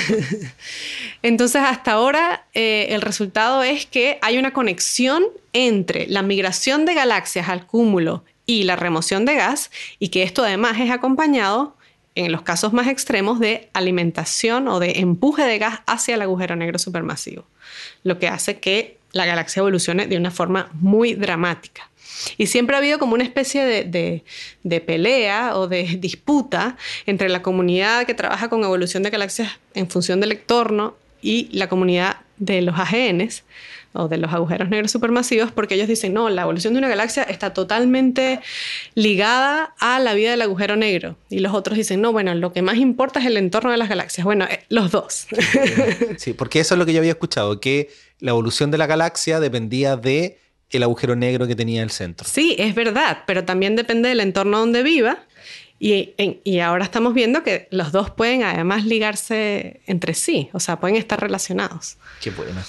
Entonces, 1.25 1.61
hasta 1.61 1.91
ahora, 1.91 2.47
eh, 2.55 2.87
el 2.91 3.03
resultado 3.03 3.65
es 3.65 3.87
que 3.87 4.21
hay 4.23 4.39
una 4.39 4.53
conexión 4.53 5.25
entre 5.53 6.07
la 6.07 6.23
migración 6.23 6.85
de 6.85 6.95
galaxias 6.95 7.49
al 7.49 7.67
cúmulo 7.67 8.23
y 8.47 8.63
la 8.63 8.77
remoción 8.77 9.25
de 9.25 9.35
gas, 9.35 9.73
y 9.99 10.11
que 10.11 10.23
esto 10.23 10.45
además 10.45 10.79
es 10.79 10.93
acompañado 10.93 11.77
en 12.25 12.33
los 12.33 12.43
casos 12.43 12.73
más 12.73 12.89
extremos 12.89 13.39
de 13.39 13.69
alimentación 13.73 14.67
o 14.67 14.81
de 14.81 14.99
empuje 14.99 15.45
de 15.45 15.59
gas 15.59 15.81
hacia 15.87 16.17
el 16.17 16.23
agujero 16.23 16.57
negro 16.57 16.79
supermasivo, 16.79 17.47
lo 18.03 18.19
que 18.19 18.27
hace 18.27 18.59
que 18.59 18.99
la 19.13 19.25
galaxia 19.25 19.61
evolucione 19.61 20.09
de 20.09 20.17
una 20.17 20.33
forma 20.33 20.69
muy 20.75 21.15
dramática. 21.15 21.89
Y 22.37 22.49
siempre 22.49 22.75
ha 22.75 22.81
habido 22.81 22.99
como 22.99 23.15
una 23.15 23.23
especie 23.23 23.65
de, 23.65 24.25
de, 24.65 24.81
pelea 24.81 25.57
o 25.57 25.69
de 25.69 25.85
disputa 26.01 26.77
entre 27.07 27.29
la 27.29 27.41
comunidad 27.41 28.05
que 28.05 28.15
trabaja 28.15 28.49
con 28.49 28.65
evolución 28.65 29.05
de 29.05 29.11
galaxias 29.11 29.53
en 29.75 29.89
función 29.89 30.21
del 30.21 30.33
entorno 30.33 30.97
y 31.23 31.49
la 31.53 31.69
comunidad 31.69 32.17
de 32.39 32.63
los 32.63 32.77
AGNs 32.77 33.45
o 33.99 34.09
de 34.09 34.17
los 34.17 34.33
agujeros 34.33 34.69
negros 34.69 34.93
supermasivos, 34.93 35.51
porque 35.51 35.75
ellos 35.75 35.89
dicen, 35.89 36.15
no, 36.15 36.31
la 36.31 36.43
evolución 36.43 36.73
de 36.73 36.79
una 36.79 36.89
galaxia 36.89 37.25
está 37.25 37.53
totalmente 37.53 38.41
ligada 38.95 39.75
a 39.81 39.99
la 39.99 40.15
vida 40.15 40.31
del 40.31 40.43
agujero 40.43 40.77
negro. 40.77 41.17
Y 41.29 41.41
los 41.41 41.53
otros 41.53 41.77
dicen, 41.77 42.01
no, 42.01 42.13
bueno, 42.13 42.33
lo 42.35 42.53
que 42.53 42.63
más 42.63 42.77
importa 42.77 43.19
es 43.19 43.27
el 43.27 43.37
entorno 43.37 43.73
de 43.73 43.77
las 43.77 43.89
galaxias. 43.89 44.25
Bueno, 44.25 44.45
eh, 44.45 44.65
los 44.69 44.93
dos. 44.93 45.27
Sí, 46.17 46.33
porque 46.33 46.61
eso 46.61 46.75
es 46.75 46.79
lo 46.79 46.87
que 46.87 46.93
yo 46.93 47.01
había 47.01 47.13
escuchado, 47.13 47.61
que 47.61 47.91
la 48.21 48.31
evolución 48.31 48.71
de 48.71 48.79
la 48.79 48.87
galaxia 48.87 49.41
dependía 49.41 49.97
de 49.97 50.39
el 50.71 50.83
agujero 50.83 51.17
negro 51.17 51.47
que 51.47 51.57
tenía 51.57 51.83
el 51.83 51.91
centro. 51.91 52.27
Sí, 52.29 52.55
es 52.59 52.75
verdad, 52.75 53.25
pero 53.27 53.45
también 53.45 53.75
depende 53.75 54.09
del 54.09 54.21
entorno 54.21 54.59
donde 54.59 54.83
viva. 54.83 55.19
Y, 55.81 56.15
y, 56.45 56.59
ahora 56.59 56.85
estamos 56.85 57.15
viendo 57.15 57.45
que 57.45 57.69
los 57.71 57.93
dos 57.93 58.11
pueden 58.11 58.43
además 58.43 58.85
ligarse 58.85 59.81
entre 59.87 60.13
sí, 60.15 60.51
o 60.53 60.59
sea, 60.59 60.81
pueden 60.81 60.97
estar 60.97 61.21
relacionados. 61.21 61.99
Qué 62.21 62.31
bueno. 62.31 62.61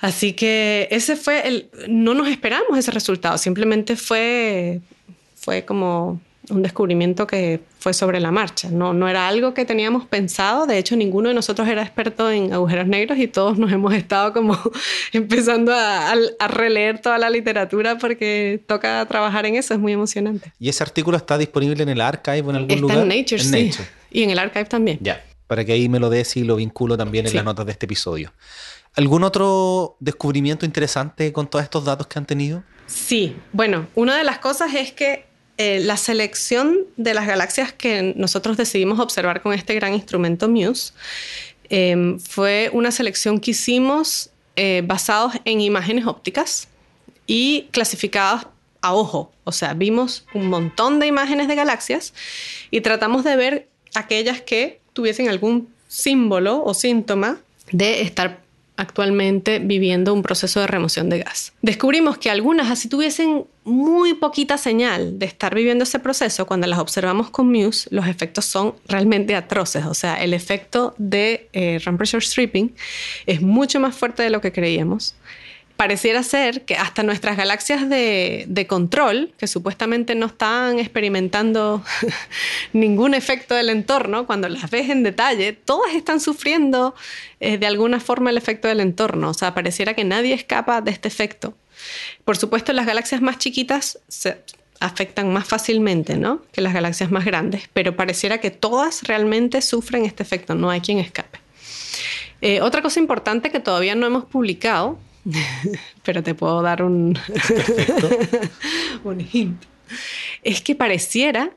Así 0.00 0.32
que 0.32 0.88
ese 0.90 1.16
fue 1.16 1.46
el... 1.46 1.70
No 1.88 2.14
nos 2.14 2.28
esperamos 2.28 2.78
ese 2.78 2.90
resultado, 2.90 3.36
simplemente 3.38 3.96
fue, 3.96 4.80
fue 5.34 5.64
como 5.64 6.20
un 6.50 6.62
descubrimiento 6.62 7.26
que 7.26 7.60
fue 7.78 7.92
sobre 7.92 8.20
la 8.20 8.30
marcha. 8.30 8.70
No, 8.70 8.92
no 8.92 9.08
era 9.08 9.28
algo 9.28 9.54
que 9.54 9.64
teníamos 9.64 10.06
pensado. 10.06 10.66
De 10.66 10.78
hecho, 10.78 10.96
ninguno 10.96 11.28
de 11.28 11.34
nosotros 11.34 11.68
era 11.68 11.82
experto 11.82 12.30
en 12.30 12.52
agujeros 12.52 12.86
negros 12.86 13.18
y 13.18 13.28
todos 13.28 13.58
nos 13.58 13.72
hemos 13.72 13.94
estado 13.94 14.32
como 14.32 14.58
empezando 15.12 15.72
a, 15.74 16.14
releer 16.48 17.00
toda 17.00 17.18
la 17.18 17.30
literatura 17.30 17.98
porque 17.98 18.62
toca 18.66 19.04
trabajar 19.06 19.46
en 19.46 19.56
eso. 19.56 19.74
Es 19.74 19.80
muy 19.80 19.92
emocionante. 19.92 20.52
¿Y 20.58 20.68
ese 20.68 20.82
artículo 20.82 21.16
está 21.16 21.38
disponible 21.38 21.82
en 21.82 21.88
el 21.88 22.00
archive 22.00 22.42
o 22.42 22.50
en 22.50 22.56
algún 22.56 22.70
está 22.70 22.80
lugar? 22.80 22.98
En 22.98 23.08
Nature, 23.08 23.42
sí. 23.42 23.70
Y 24.10 24.22
en 24.22 24.30
el 24.30 24.38
archive 24.38 24.64
también. 24.64 24.98
Ya. 25.02 25.22
Para 25.48 25.64
que 25.64 25.72
ahí 25.72 25.88
me 25.88 25.98
lo 25.98 26.10
des 26.10 26.36
y 26.36 26.44
lo 26.44 26.54
vinculo 26.54 26.96
también 26.96 27.26
en 27.26 27.34
las 27.34 27.44
notas 27.44 27.66
de 27.66 27.72
este 27.72 27.86
episodio. 27.86 28.32
¿Algún 28.94 29.24
otro 29.24 29.96
descubrimiento 29.98 30.64
interesante 30.64 31.32
con 31.32 31.48
todos 31.48 31.64
estos 31.64 31.84
datos 31.84 32.06
que 32.06 32.18
han 32.18 32.26
tenido? 32.26 32.62
Sí, 32.86 33.36
bueno, 33.52 33.88
una 33.94 34.16
de 34.16 34.24
las 34.24 34.38
cosas 34.38 34.74
es 34.74 34.92
que 34.92 35.26
eh, 35.56 35.80
la 35.80 35.96
selección 35.96 36.86
de 36.96 37.14
las 37.14 37.26
galaxias 37.26 37.72
que 37.72 38.14
nosotros 38.16 38.56
decidimos 38.56 39.00
observar 39.00 39.42
con 39.42 39.52
este 39.52 39.74
gran 39.74 39.92
instrumento 39.92 40.48
MUSE 40.48 40.92
em, 41.68 42.18
fue 42.20 42.70
una 42.72 42.92
selección 42.92 43.40
que 43.40 43.50
hicimos 43.50 44.30
eh, 44.56 44.82
basados 44.84 45.34
en 45.44 45.60
imágenes 45.60 46.06
ópticas 46.06 46.68
y 47.26 47.68
clasificadas 47.72 48.46
a 48.80 48.94
ojo. 48.94 49.32
O 49.44 49.52
sea, 49.52 49.74
vimos 49.74 50.26
un 50.32 50.46
montón 50.46 51.00
de 51.00 51.06
imágenes 51.06 51.48
de 51.48 51.54
galaxias 51.54 52.14
y 52.70 52.80
tratamos 52.80 53.24
de 53.24 53.36
ver 53.36 53.68
aquellas 53.94 54.40
que 54.40 54.80
tuviesen 54.98 55.28
algún 55.28 55.68
símbolo 55.86 56.64
o 56.64 56.74
síntoma 56.74 57.38
de 57.70 58.02
estar 58.02 58.40
actualmente 58.76 59.60
viviendo 59.60 60.12
un 60.12 60.22
proceso 60.22 60.58
de 60.58 60.66
remoción 60.66 61.08
de 61.08 61.20
gas. 61.20 61.52
Descubrimos 61.62 62.18
que 62.18 62.30
algunas 62.30 62.68
así 62.68 62.88
tuviesen 62.88 63.44
muy 63.62 64.14
poquita 64.14 64.58
señal 64.58 65.20
de 65.20 65.26
estar 65.26 65.54
viviendo 65.54 65.84
ese 65.84 66.00
proceso, 66.00 66.46
cuando 66.46 66.66
las 66.66 66.80
observamos 66.80 67.30
con 67.30 67.46
Muse, 67.52 67.88
los 67.92 68.08
efectos 68.08 68.44
son 68.44 68.74
realmente 68.88 69.36
atroces. 69.36 69.86
O 69.86 69.94
sea, 69.94 70.16
el 70.16 70.34
efecto 70.34 70.96
de 70.98 71.48
eh, 71.52 71.78
pressure 71.96 72.24
stripping 72.24 72.74
es 73.26 73.40
mucho 73.40 73.78
más 73.78 73.94
fuerte 73.94 74.24
de 74.24 74.30
lo 74.30 74.40
que 74.40 74.50
creíamos 74.50 75.14
pareciera 75.78 76.24
ser 76.24 76.62
que 76.62 76.74
hasta 76.74 77.04
nuestras 77.04 77.36
galaxias 77.36 77.88
de, 77.88 78.66
control, 78.68 79.32
que 79.38 79.46
supuestamente 79.46 80.16
no 80.16 80.26
están 80.26 80.80
experimentando 80.80 81.84
ningún 82.72 83.14
efecto 83.14 83.54
del 83.54 83.70
entorno, 83.70 84.26
cuando 84.26 84.48
las 84.48 84.68
ves 84.72 84.90
en 84.90 85.04
detalle, 85.04 85.52
todas 85.52 85.94
están 85.94 86.18
sufriendo 86.18 86.96
eh, 87.38 87.58
de 87.58 87.66
alguna 87.68 88.00
forma 88.00 88.30
el 88.30 88.36
efecto 88.36 88.66
del 88.66 88.80
entorno. 88.80 89.30
O 89.30 89.34
sea, 89.34 89.54
pareciera 89.54 89.94
que 89.94 90.02
nadie 90.02 90.34
escapa 90.34 90.80
de 90.80 90.90
este 90.90 91.06
efecto. 91.06 91.54
Por 92.24 92.36
supuesto, 92.36 92.72
las 92.72 92.84
galaxias 92.84 93.22
más 93.22 93.38
chiquitas 93.38 94.00
se 94.08 94.42
afectan 94.80 95.32
más 95.32 95.46
fácilmente 95.46 96.16
¿no? 96.16 96.42
que 96.50 96.60
las 96.60 96.74
galaxias 96.74 97.12
más 97.12 97.24
grandes, 97.24 97.70
pero 97.72 97.94
pareciera 97.94 98.38
que 98.38 98.50
todas 98.50 99.04
realmente 99.04 99.62
sufren 99.62 100.04
este 100.04 100.24
efecto, 100.24 100.56
no 100.56 100.70
hay 100.70 100.80
quien 100.80 100.98
escape. 100.98 101.38
Eh, 102.40 102.62
otra 102.62 102.82
cosa 102.82 102.98
importante 102.98 103.52
que 103.52 103.60
todavía 103.60 103.94
no 103.94 104.06
hemos 104.06 104.24
publicado 104.24 104.98
pero 106.04 106.22
te 106.22 106.34
puedo 106.34 106.62
dar 106.62 106.82
un, 106.82 107.18
un 109.04 109.20
hint. 109.32 109.62
Es 110.42 110.60
que 110.60 110.74
pareciera 110.74 111.50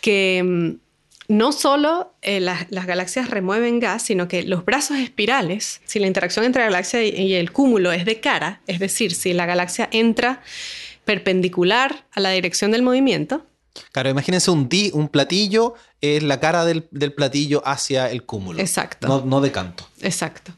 que 0.00 0.42
mm, 0.44 0.84
no 1.28 1.52
solo 1.52 2.14
eh, 2.22 2.40
las, 2.40 2.68
galaxias 2.68 3.30
remueven 3.30 3.80
gas, 3.80 4.02
sino 4.02 4.28
que 4.28 4.42
los 4.42 4.64
brazos 4.64 4.98
espirales, 4.98 5.80
si 5.84 5.98
la 5.98 6.06
interacción 6.06 6.44
entre 6.44 6.60
la 6.62 6.66
galaxia 6.66 7.02
y, 7.02 7.34
el 7.34 7.52
cúmulo 7.52 7.92
es 7.92 8.04
de 8.04 8.20
cara, 8.20 8.60
es 8.66 8.78
decir, 8.78 9.14
si 9.14 9.32
la 9.32 9.46
galaxia 9.46 9.88
entra 9.92 10.42
perpendicular 11.04 12.06
a 12.12 12.20
la 12.20 12.30
dirección 12.30 12.70
del 12.70 12.82
movimiento. 12.82 13.46
Claro, 13.92 14.08
imagínense 14.08 14.50
un, 14.50 14.68
un 14.92 15.08
platillo, 15.08 15.74
es 16.00 16.22
la 16.22 16.38
cara 16.38 16.64
del, 16.64 16.84
platillo 17.14 17.62
hacia 17.66 18.10
el 18.10 18.24
cúmulo. 18.24 18.60
Exacto. 18.60 19.08
No, 19.08 19.24
no 19.24 19.40
de 19.40 19.50
canto. 19.50 19.88
Exacto. 20.02 20.52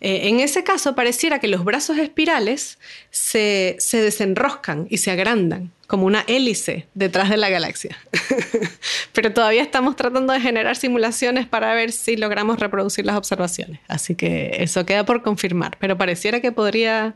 Eh, 0.00 0.28
en 0.28 0.40
ese 0.40 0.64
caso 0.64 0.94
pareciera 0.94 1.38
que 1.38 1.48
los 1.48 1.64
brazos 1.64 1.98
espirales 1.98 2.78
se, 3.10 3.76
se 3.78 4.00
desenroscan 4.00 4.86
y 4.90 4.98
se 4.98 5.10
agrandan 5.10 5.72
como 5.86 6.06
una 6.06 6.24
hélice 6.26 6.86
detrás 6.94 7.30
de 7.30 7.36
la 7.36 7.48
galaxia. 7.48 7.96
Pero 9.12 9.32
todavía 9.32 9.62
estamos 9.62 9.96
tratando 9.96 10.32
de 10.32 10.40
generar 10.40 10.76
simulaciones 10.76 11.46
para 11.46 11.72
ver 11.74 11.92
si 11.92 12.16
logramos 12.16 12.58
reproducir 12.58 13.06
las 13.06 13.16
observaciones. 13.16 13.80
Así 13.88 14.14
que 14.14 14.56
eso 14.60 14.84
queda 14.84 15.04
por 15.04 15.22
confirmar. 15.22 15.76
Pero 15.78 15.96
pareciera 15.96 16.40
que 16.40 16.52
podría 16.52 17.14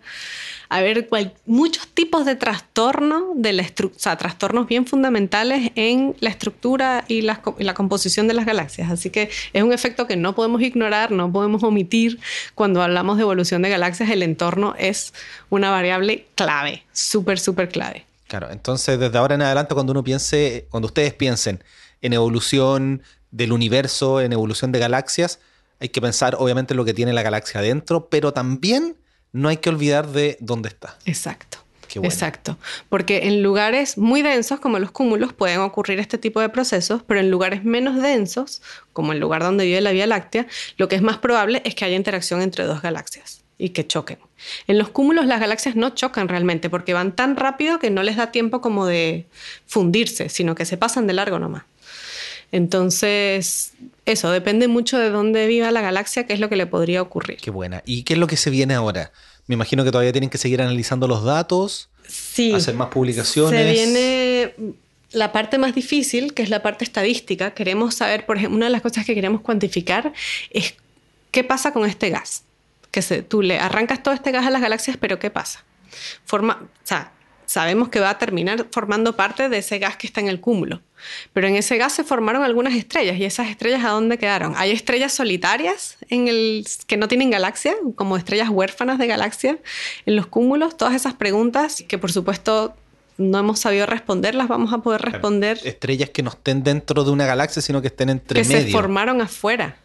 haber 0.71 1.09
muchos 1.47 1.89
tipos 1.89 2.25
de 2.25 2.37
trastorno, 2.37 3.33
de 3.35 3.53
la 3.53 3.65
o 3.65 4.17
trastornos 4.17 4.69
bien 4.69 4.87
fundamentales 4.87 5.73
en 5.75 6.15
la 6.21 6.31
estructura 6.31 7.05
y 7.09 7.23
la, 7.23 7.43
composición 7.75 8.29
de 8.29 8.35
las 8.35 8.47
galaxias. 8.47 8.91
Así 8.91 9.11
que 9.11 9.31
es 9.53 9.63
un 9.63 9.73
efecto 9.73 10.07
que 10.07 10.17
no 10.17 10.35
podemos 10.35 10.63
ignorar, 10.63 11.11
no 11.11 11.31
podemos 11.33 11.65
omitir. 11.65 12.21
Cuando 12.55 12.83
hablamos 12.83 13.17
de 13.17 13.23
evolución 13.23 13.63
de 13.63 13.69
galaxias, 13.69 14.11
el 14.11 14.23
entorno 14.23 14.75
es 14.79 15.13
una 15.51 15.71
variable 15.71 16.27
clave, 16.37 16.85
súper, 16.93 17.41
súper 17.41 17.69
clave. 17.69 18.07
Claro, 18.31 18.49
entonces 18.53 18.97
desde 18.97 19.19
ahora 19.19 19.35
en 19.35 19.43
adelante 19.43 19.75
cuando 19.75 19.91
uno 19.91 20.05
piense, 20.05 20.69
cuando 20.71 20.87
ustedes 20.87 21.13
piensen 21.13 21.65
en 22.01 22.13
evolución 22.13 23.03
del 23.33 23.51
universo, 23.51 24.21
en 24.21 24.33
evolución 24.33 24.71
de 24.71 24.79
galaxias, 24.79 25.41
hay 25.81 25.89
que 25.89 26.01
pensar 26.01 26.37
obviamente 26.39 26.73
en 26.73 26.77
lo 26.77 26.85
que 26.85 26.95
tiene 26.95 27.13
la 27.13 27.25
galaxia 27.25 27.59
adentro, 27.59 28.09
pero 28.09 28.33
también 28.33 28.97
no 29.33 29.49
hay 29.49 29.57
que 29.57 29.69
olvidar 29.69 30.07
de 30.07 30.37
dónde 30.39 30.69
está. 30.69 30.97
Exacto. 31.07 31.59
Exacto. 32.05 32.57
Porque 32.89 33.27
en 33.27 33.43
lugares 33.43 33.99
muy 33.99 34.23
densos, 34.23 34.61
como 34.61 34.79
los 34.79 34.93
cúmulos, 34.93 35.33
pueden 35.33 35.59
ocurrir 35.59 35.99
este 35.99 36.17
tipo 36.17 36.41
de 36.41 36.49
procesos, 36.49 37.03
pero 37.05 37.19
en 37.19 37.33
lugares 37.33 37.65
menos 37.65 38.01
densos, 38.01 38.63
como 38.93 39.11
el 39.11 39.19
lugar 39.19 39.43
donde 39.43 39.65
vive 39.65 39.81
la 39.81 39.91
Vía 39.91 40.07
Láctea, 40.07 40.47
lo 40.77 40.87
que 40.87 40.95
es 40.95 41.03
más 41.03 41.19
probable 41.19 41.63
es 41.65 41.75
que 41.75 41.85
haya 41.85 41.97
interacción 41.97 42.43
entre 42.43 42.63
dos 42.63 42.81
galaxias 42.81 43.40
y 43.61 43.71
que 43.71 43.87
choquen. 43.87 44.19
En 44.67 44.79
los 44.79 44.89
cúmulos 44.89 45.27
las 45.27 45.39
galaxias 45.39 45.77
no 45.77 45.91
chocan 45.91 46.29
realmente 46.29 46.71
porque 46.71 46.95
van 46.95 47.15
tan 47.15 47.37
rápido 47.37 47.79
que 47.79 47.91
no 47.91 48.03
les 48.03 48.17
da 48.17 48.33
tiempo 48.33 48.61
como 48.61 48.87
de 48.87 49.27
fundirse, 49.67 50.29
sino 50.29 50.55
que 50.55 50.65
se 50.65 50.77
pasan 50.77 51.07
de 51.07 51.13
largo 51.13 51.39
nomás. 51.39 51.65
Entonces, 52.53 53.75
eso 54.07 54.31
depende 54.31 54.67
mucho 54.67 54.99
de 54.99 55.11
dónde 55.11 55.47
viva 55.47 55.71
la 55.71 55.83
galaxia, 55.83 56.27
qué 56.27 56.33
es 56.33 56.41
lo 56.41 56.49
que 56.49 56.57
le 56.57 56.67
podría 56.67 57.03
ocurrir. 57.03 57.37
Qué 57.37 57.51
buena. 57.51 57.83
¿Y 57.87 58.03
qué 58.03 58.15
es 58.15 58.19
lo 58.19 58.27
que 58.27 58.37
se 58.37 58.51
viene 58.51 58.75
ahora? 58.75 59.13
Me 59.47 59.55
imagino 59.55 59.85
que 59.85 59.93
todavía 59.93 60.13
tienen 60.13 60.31
que 60.31 60.39
seguir 60.39 60.61
analizando 60.63 61.07
los 61.07 61.23
datos, 61.23 61.91
sí, 62.09 62.53
hacer 62.53 62.75
más 62.75 62.89
publicaciones. 62.89 63.61
Se 63.61 63.73
viene 63.73 64.55
la 65.13 65.33
parte 65.33 65.59
más 65.59 65.75
difícil, 65.75 66.35
que 66.35 66.43
es 66.43 66.51
la 66.51 66.63
parte 66.63 66.85
estadística. 66.85 67.53
Queremos 67.53 67.95
saber, 67.95 68.27
por 68.27 68.39
ejemplo, 68.39 68.57
una 68.57 68.67
de 68.67 68.73
las 68.73 68.83
cosas 68.83 69.05
que 69.05 69.15
queremos 69.15 69.43
cuantificar 69.43 70.13
es 70.51 70.75
qué 71.31 71.45
pasa 71.45 71.73
con 71.73 71.87
este 71.87 72.11
gas 72.11 72.45
que 72.91 73.03
se, 73.03 73.23
tú 73.23 73.43
le 73.43 73.59
arrancas 73.59 74.03
todo 74.03 74.15
este 74.15 74.33
gas 74.33 74.47
a 74.47 74.51
las 74.51 74.61
galaxias, 74.61 74.97
pero 74.97 75.19
¿qué 75.19 75.31
pasa? 75.31 75.65
Forma, 76.25 76.61
o 76.63 76.87
sea, 76.87 77.13
sabemos 77.51 77.89
que 77.89 77.99
va 77.99 78.11
a 78.11 78.19
terminar 78.19 78.67
formando 78.71 79.17
parte 79.17 79.49
de 79.49 79.59
ese 79.59 79.81
gas 79.81 79.97
que 79.97 80.07
está 80.07 80.21
en 80.21 80.29
el 80.29 80.41
cúmulo. 80.41 80.83
Pero 81.33 81.49
en 81.49 81.57
ese 81.57 81.79
gas 81.79 81.93
se 81.93 82.05
formaron 82.05 82.45
algunas 82.45 82.75
estrellas. 82.75 83.17
¿Y 83.17 83.25
esas 83.25 83.49
estrellas 83.49 83.85
a 83.85 83.89
dónde 83.89 84.19
quedaron? 84.19 84.55
Hay 84.57 84.71
estrellas 84.71 85.13
solitarias 85.13 85.97
en 86.11 86.29
el, 86.29 86.65
que 86.87 86.97
no 86.97 87.09
tienen 87.09 87.31
galaxia, 87.31 87.75
como 87.97 88.17
estrellas 88.17 88.51
huérfanas 88.51 88.99
de 88.99 89.09
galaxia 89.09 89.59
en 90.07 90.15
los 90.15 90.27
cúmulos. 90.27 90.77
Todas 90.77 90.95
esas 90.95 91.15
preguntas 91.15 91.83
que 91.89 91.99
por 91.99 92.13
supuesto 92.13 92.77
no 93.19 93.39
hemos 93.39 93.59
sabido 93.59 93.85
responder, 93.87 94.35
las 94.37 94.47
vamos 94.47 94.73
a 94.73 94.79
poder 94.79 95.03
responder. 95.03 95.59
Estrellas 95.65 96.11
que 96.11 96.23
no 96.23 96.31
estén 96.31 96.63
dentro 96.63 97.03
de 97.03 97.11
una 97.11 97.27
galaxia, 97.27 97.61
sino 97.61 97.83
que 97.83 97.89
estén 97.89 98.11
entre 98.11 98.41
que 98.41 98.45
se 98.45 98.71
formaron 98.71 99.21
afuera. 99.21 99.77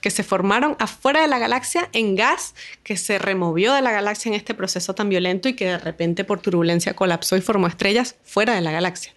Que 0.00 0.10
se 0.10 0.24
formaron 0.24 0.76
afuera 0.78 1.22
de 1.22 1.28
la 1.28 1.38
galaxia 1.38 1.88
en 1.92 2.16
gas 2.16 2.54
que 2.82 2.96
se 2.96 3.18
removió 3.18 3.72
de 3.74 3.82
la 3.82 3.92
galaxia 3.92 4.28
en 4.30 4.34
este 4.34 4.54
proceso 4.54 4.94
tan 4.94 5.08
violento 5.08 5.48
y 5.48 5.54
que 5.54 5.66
de 5.66 5.78
repente 5.78 6.24
por 6.24 6.40
turbulencia 6.40 6.94
colapsó 6.94 7.36
y 7.36 7.40
formó 7.40 7.68
estrellas 7.68 8.16
fuera 8.24 8.54
de 8.54 8.60
la 8.60 8.72
galaxia. 8.72 9.14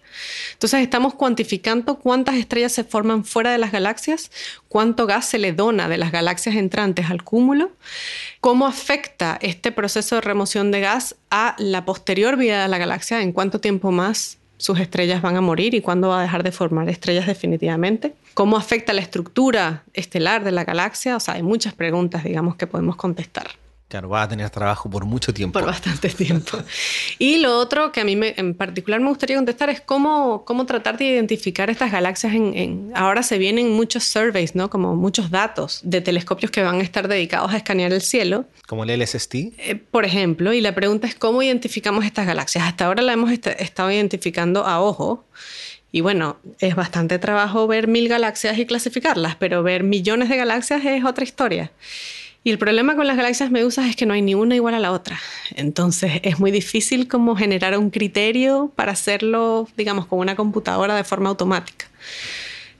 Entonces 0.52 0.80
estamos 0.80 1.14
cuantificando 1.14 1.98
cuántas 1.98 2.36
estrellas 2.36 2.72
se 2.72 2.84
forman 2.84 3.24
fuera 3.24 3.50
de 3.50 3.58
las 3.58 3.72
galaxias, 3.72 4.30
cuánto 4.68 5.06
gas 5.06 5.26
se 5.26 5.38
le 5.38 5.52
dona 5.52 5.88
de 5.88 5.98
las 5.98 6.12
galaxias 6.12 6.54
entrantes 6.54 7.10
al 7.10 7.22
cúmulo, 7.24 7.72
cómo 8.40 8.66
afecta 8.66 9.38
este 9.42 9.72
proceso 9.72 10.14
de 10.14 10.20
remoción 10.20 10.70
de 10.70 10.80
gas 10.80 11.16
a 11.30 11.56
la 11.58 11.84
posterior 11.84 12.36
vida 12.36 12.62
de 12.62 12.68
la 12.68 12.78
galaxia, 12.78 13.20
en 13.20 13.32
cuánto 13.32 13.60
tiempo 13.60 13.90
más 13.90 14.38
sus 14.58 14.80
estrellas 14.80 15.22
van 15.22 15.36
a 15.36 15.40
morir 15.40 15.74
y 15.74 15.80
cuándo 15.80 16.08
va 16.08 16.20
a 16.20 16.22
dejar 16.22 16.42
de 16.42 16.52
formar 16.52 16.88
estrellas 16.88 17.26
definitivamente. 17.26 18.14
¿Cómo 18.34 18.56
afecta 18.56 18.92
la 18.92 19.00
estructura 19.00 19.84
estelar 19.92 20.44
de 20.44 20.52
la 20.52 20.64
galaxia? 20.64 21.16
O 21.16 21.20
sea, 21.20 21.34
hay 21.34 21.42
muchas 21.42 21.74
preguntas, 21.74 22.24
digamos, 22.24 22.56
que 22.56 22.66
podemos 22.66 22.96
contestar. 22.96 23.46
Claro, 23.88 24.08
va 24.08 24.22
a 24.22 24.28
tener 24.28 24.50
trabajo 24.50 24.90
por 24.90 25.04
mucho 25.04 25.32
tiempo. 25.32 25.60
Por 25.60 25.66
bastante 25.66 26.08
tiempo. 26.08 26.58
Y 27.20 27.38
lo 27.38 27.56
otro 27.56 27.92
que 27.92 28.00
a 28.00 28.04
mí 28.04 28.18
en 28.20 28.54
particular 28.54 29.00
me 29.00 29.08
gustaría 29.08 29.36
contestar 29.36 29.70
es 29.70 29.80
cómo, 29.80 30.44
cómo 30.44 30.66
tratar 30.66 30.98
de 30.98 31.04
identificar 31.04 31.70
estas 31.70 31.92
galaxias. 31.92 32.34
En, 32.34 32.90
ahora 32.96 33.22
se 33.22 33.38
vienen 33.38 33.70
muchos 33.70 34.02
surveys, 34.02 34.56
¿no? 34.56 34.70
Como 34.70 34.96
muchos 34.96 35.30
datos 35.30 35.80
de 35.84 36.00
telescopios 36.00 36.50
que 36.50 36.64
van 36.64 36.80
a 36.80 36.82
estar 36.82 37.06
dedicados 37.06 37.52
a 37.52 37.58
escanear 37.58 37.92
el 37.92 38.00
cielo. 38.00 38.46
Como 38.66 38.82
el 38.82 39.00
LSST. 39.00 39.34
Eh, 39.34 39.80
por 39.88 40.04
ejemplo, 40.04 40.52
y 40.52 40.60
la 40.60 40.74
pregunta 40.74 41.06
es 41.06 41.14
cómo 41.14 41.40
identificamos 41.42 42.04
estas 42.04 42.26
galaxias. 42.26 42.64
Hasta 42.64 42.86
ahora 42.86 43.02
la 43.02 43.12
hemos 43.12 43.30
estado 43.30 43.92
identificando 43.92 44.66
a 44.66 44.80
ojo. 44.80 45.24
Y 45.92 46.00
bueno, 46.00 46.38
es 46.58 46.74
bastante 46.74 47.20
trabajo 47.20 47.68
ver 47.68 47.86
mil 47.86 48.08
galaxias 48.08 48.58
y 48.58 48.66
clasificarlas, 48.66 49.36
pero 49.36 49.62
ver 49.62 49.84
millones 49.84 50.28
de 50.28 50.36
galaxias 50.36 50.84
es 50.84 51.04
otra 51.04 51.22
historia. 51.22 51.70
Y 52.46 52.50
el 52.50 52.58
problema 52.58 52.94
con 52.94 53.08
las 53.08 53.16
galaxias 53.16 53.50
medusas 53.50 53.86
es 53.86 53.96
que 53.96 54.06
no 54.06 54.14
hay 54.14 54.22
ni 54.22 54.36
una 54.36 54.54
igual 54.54 54.74
a 54.74 54.78
la 54.78 54.92
otra. 54.92 55.18
Entonces 55.56 56.20
es 56.22 56.38
muy 56.38 56.52
difícil 56.52 57.08
como 57.08 57.34
generar 57.34 57.76
un 57.76 57.90
criterio 57.90 58.70
para 58.76 58.92
hacerlo, 58.92 59.68
digamos, 59.76 60.06
con 60.06 60.20
una 60.20 60.36
computadora 60.36 60.94
de 60.94 61.02
forma 61.02 61.28
automática. 61.28 61.86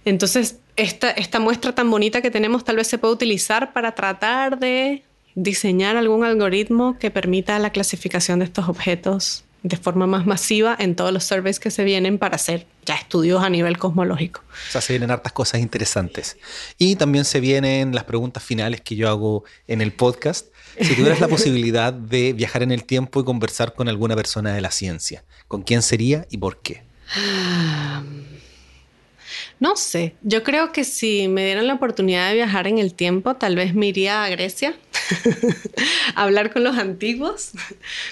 Entonces, 0.05 0.61
esta, 0.77 1.41
muestra 1.41 1.75
tan 1.75 1.91
bonita 1.91 2.23
que 2.23 2.31
tenemos 2.31 2.63
tal 2.63 2.77
vez 2.77 2.87
se 2.87 2.97
puede 2.99 3.15
utilizar 3.15 3.73
para 3.73 3.97
tratar 3.97 4.61
de 4.61 5.03
diseñar 5.35 5.97
algún 5.97 6.23
algoritmo 6.23 6.97
que 7.01 7.11
permita 7.11 7.59
la 7.59 7.71
clasificación 7.71 8.39
de 8.39 8.45
estos 8.45 8.69
objetos 8.69 9.46
de 9.63 9.77
forma 9.77 10.07
más 10.07 10.27
masiva 10.27 10.77
en 10.79 10.95
todos 10.95 11.13
los 11.13 11.25
surveys 11.25 11.59
que 11.59 11.71
se 11.71 11.85
vienen 11.85 12.19
para 12.19 12.37
hacer 12.37 12.67
ya 12.85 12.95
estudios 12.95 13.43
a 13.43 13.51
nivel 13.51 13.79
cosmológico. 13.79 14.43
O 14.69 14.73
sea, 14.73 14.81
se 14.81 14.93
vienen 14.93 15.11
hartas 15.11 15.33
cosas 15.33 15.61
interesantes. 15.61 16.37
Y 16.79 16.97
también 16.97 17.25
se 17.25 17.41
vienen 17.41 17.95
las 17.95 18.05
preguntas 18.05 18.43
finales 18.43 18.81
que 18.81 18.95
yo 18.95 19.09
hago 19.09 19.45
en 19.67 19.81
el 19.81 19.93
podcast. 19.93 20.47
Si 20.81 20.95
tuvieras 20.95 21.21
la 21.21 21.29
posibilidad 21.37 21.93
de 21.93 22.33
viajar 22.33 22.63
en 22.63 22.71
el 22.71 22.85
tiempo 22.85 23.21
y 23.21 23.25
conversar 23.25 23.75
con 23.75 23.89
alguna 23.89 24.15
persona 24.15 24.55
de 24.55 24.61
la 24.61 24.71
ciencia, 24.71 25.25
¿con 25.49 25.63
quién 25.63 25.83
sería 25.83 26.27
y 26.31 26.39
por 26.39 26.63
qué? 26.63 26.85
No 29.59 29.77
sé, 29.77 30.15
yo 30.23 30.43
creo 30.43 30.71
que 30.71 30.85
si 30.85 31.29
me 31.29 31.45
dieran 31.45 31.67
la 31.67 31.75
oportunidad 31.75 32.29
de 32.29 32.35
viajar 32.35 32.67
en 32.67 32.79
el 32.79 32.93
tiempo, 32.93 33.37
tal 33.37 33.57
vez 33.57 33.75
me 33.75 33.87
iría 33.87 34.23
a 34.23 34.29
Grecia, 34.29 34.75
a 36.15 36.23
hablar 36.23 36.53
con 36.53 36.63
los 36.63 36.77
antiguos, 36.77 37.53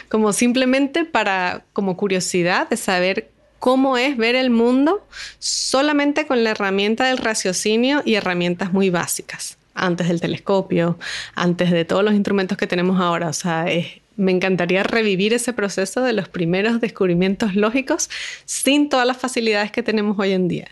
como 0.09 0.33
simplemente 0.33 1.05
para, 1.05 1.65
como 1.75 1.99
curiosidad 1.99 2.69
de 2.71 2.79
saber 2.79 3.31
cómo 3.59 3.97
es 3.99 4.17
ver 4.17 4.37
el 4.37 4.51
mundo 4.51 5.07
solamente 5.39 6.27
con 6.27 6.45
la 6.45 6.51
herramienta 6.51 7.07
del 7.07 7.19
raciocinio 7.19 8.03
y 8.05 8.15
herramientas 8.15 8.73
muy 8.73 8.89
básicas, 8.89 9.59
antes 9.75 10.09
del 10.09 10.21
telescopio, 10.21 10.99
antes 11.35 11.71
de 11.71 11.85
todos 11.85 12.05
los 12.05 12.15
instrumentos 12.15 12.57
que 12.57 12.67
tenemos 12.67 13.01
ahora. 13.01 13.29
O 13.29 13.33
sea, 13.35 13.71
es, 13.71 13.87
me 14.17 14.33
encantaría 14.33 14.83
revivir 14.83 15.35
ese 15.35 15.53
proceso 15.53 16.03
de 16.03 16.13
los 16.13 16.29
primeros 16.29 16.81
descubrimientos 16.81 17.55
lógicos 17.55 18.11
sin 18.45 18.89
todas 18.89 19.07
las 19.07 19.17
facilidades 19.17 19.73
que 19.73 19.83
tenemos 19.83 20.19
hoy 20.19 20.33
en 20.33 20.49
día. 20.49 20.69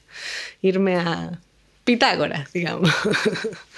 Irme 0.61 0.97
a 0.97 1.40
Pitágoras, 1.84 2.53
digamos. 2.53 2.88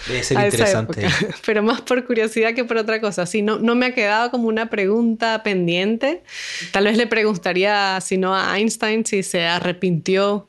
Debe 0.07 0.23
ser 0.23 0.39
interesante. 0.45 1.07
Pero 1.47 1.63
más 1.63 1.81
por 1.81 2.05
curiosidad 2.05 2.53
que 2.53 2.65
por 2.65 2.77
otra 2.77 3.01
cosa. 3.01 3.25
Si 3.25 3.41
no, 3.41 3.59
no 3.59 3.75
me 3.75 3.87
ha 3.87 3.95
quedado 3.95 4.31
como 4.31 4.49
una 4.49 4.67
pregunta 4.69 5.43
pendiente. 5.43 6.23
Tal 6.71 6.85
vez 6.85 6.99
le 6.99 7.07
preguntaría, 7.07 7.99
si 8.03 8.19
no 8.19 8.37
a 8.37 8.59
Einstein, 8.59 9.07
si 9.07 9.23
se 9.23 9.47
arrepintió 9.47 10.47